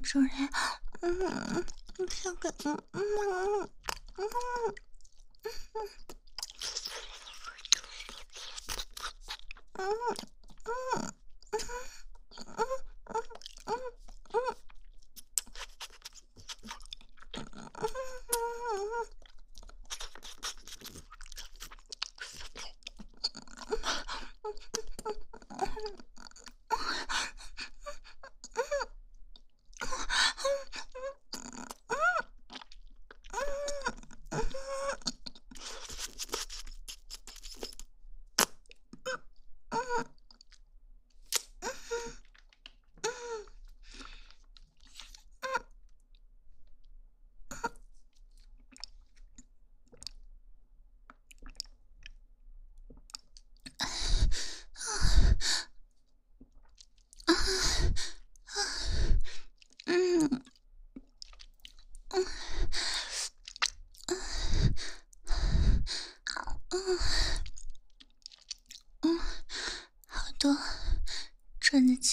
[0.07, 0.31] 主人。
[1.01, 1.65] 嗯
[2.09, 2.96] 小嗯嗯嗯。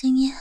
[0.01, 0.33] 今夜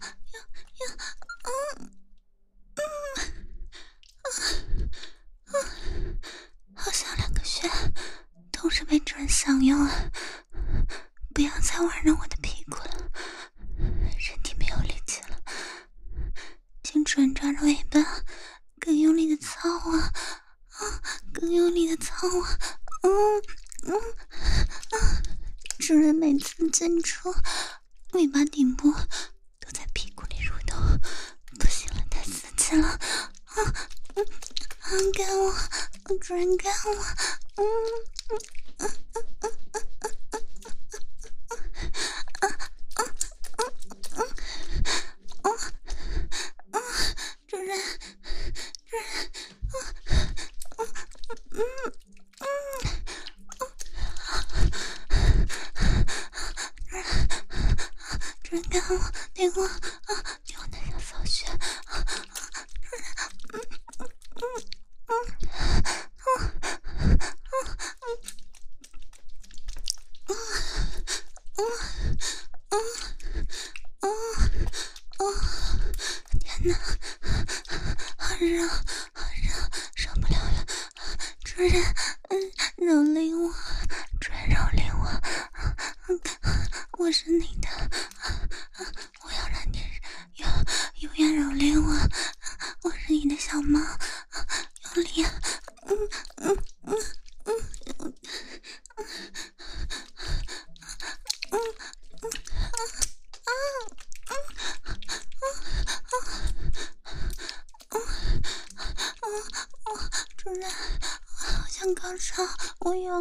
[0.00, 0.31] あ。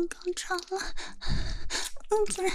[0.01, 0.81] 我刚了。
[2.09, 2.51] 嗯主人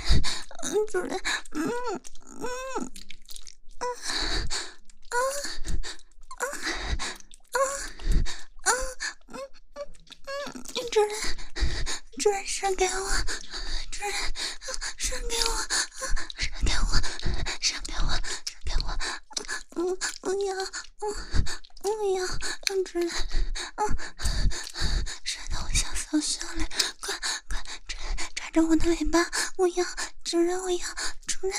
[28.97, 29.85] 嘴巴，我要
[30.25, 30.79] 主人，我要
[31.27, 31.53] 主人，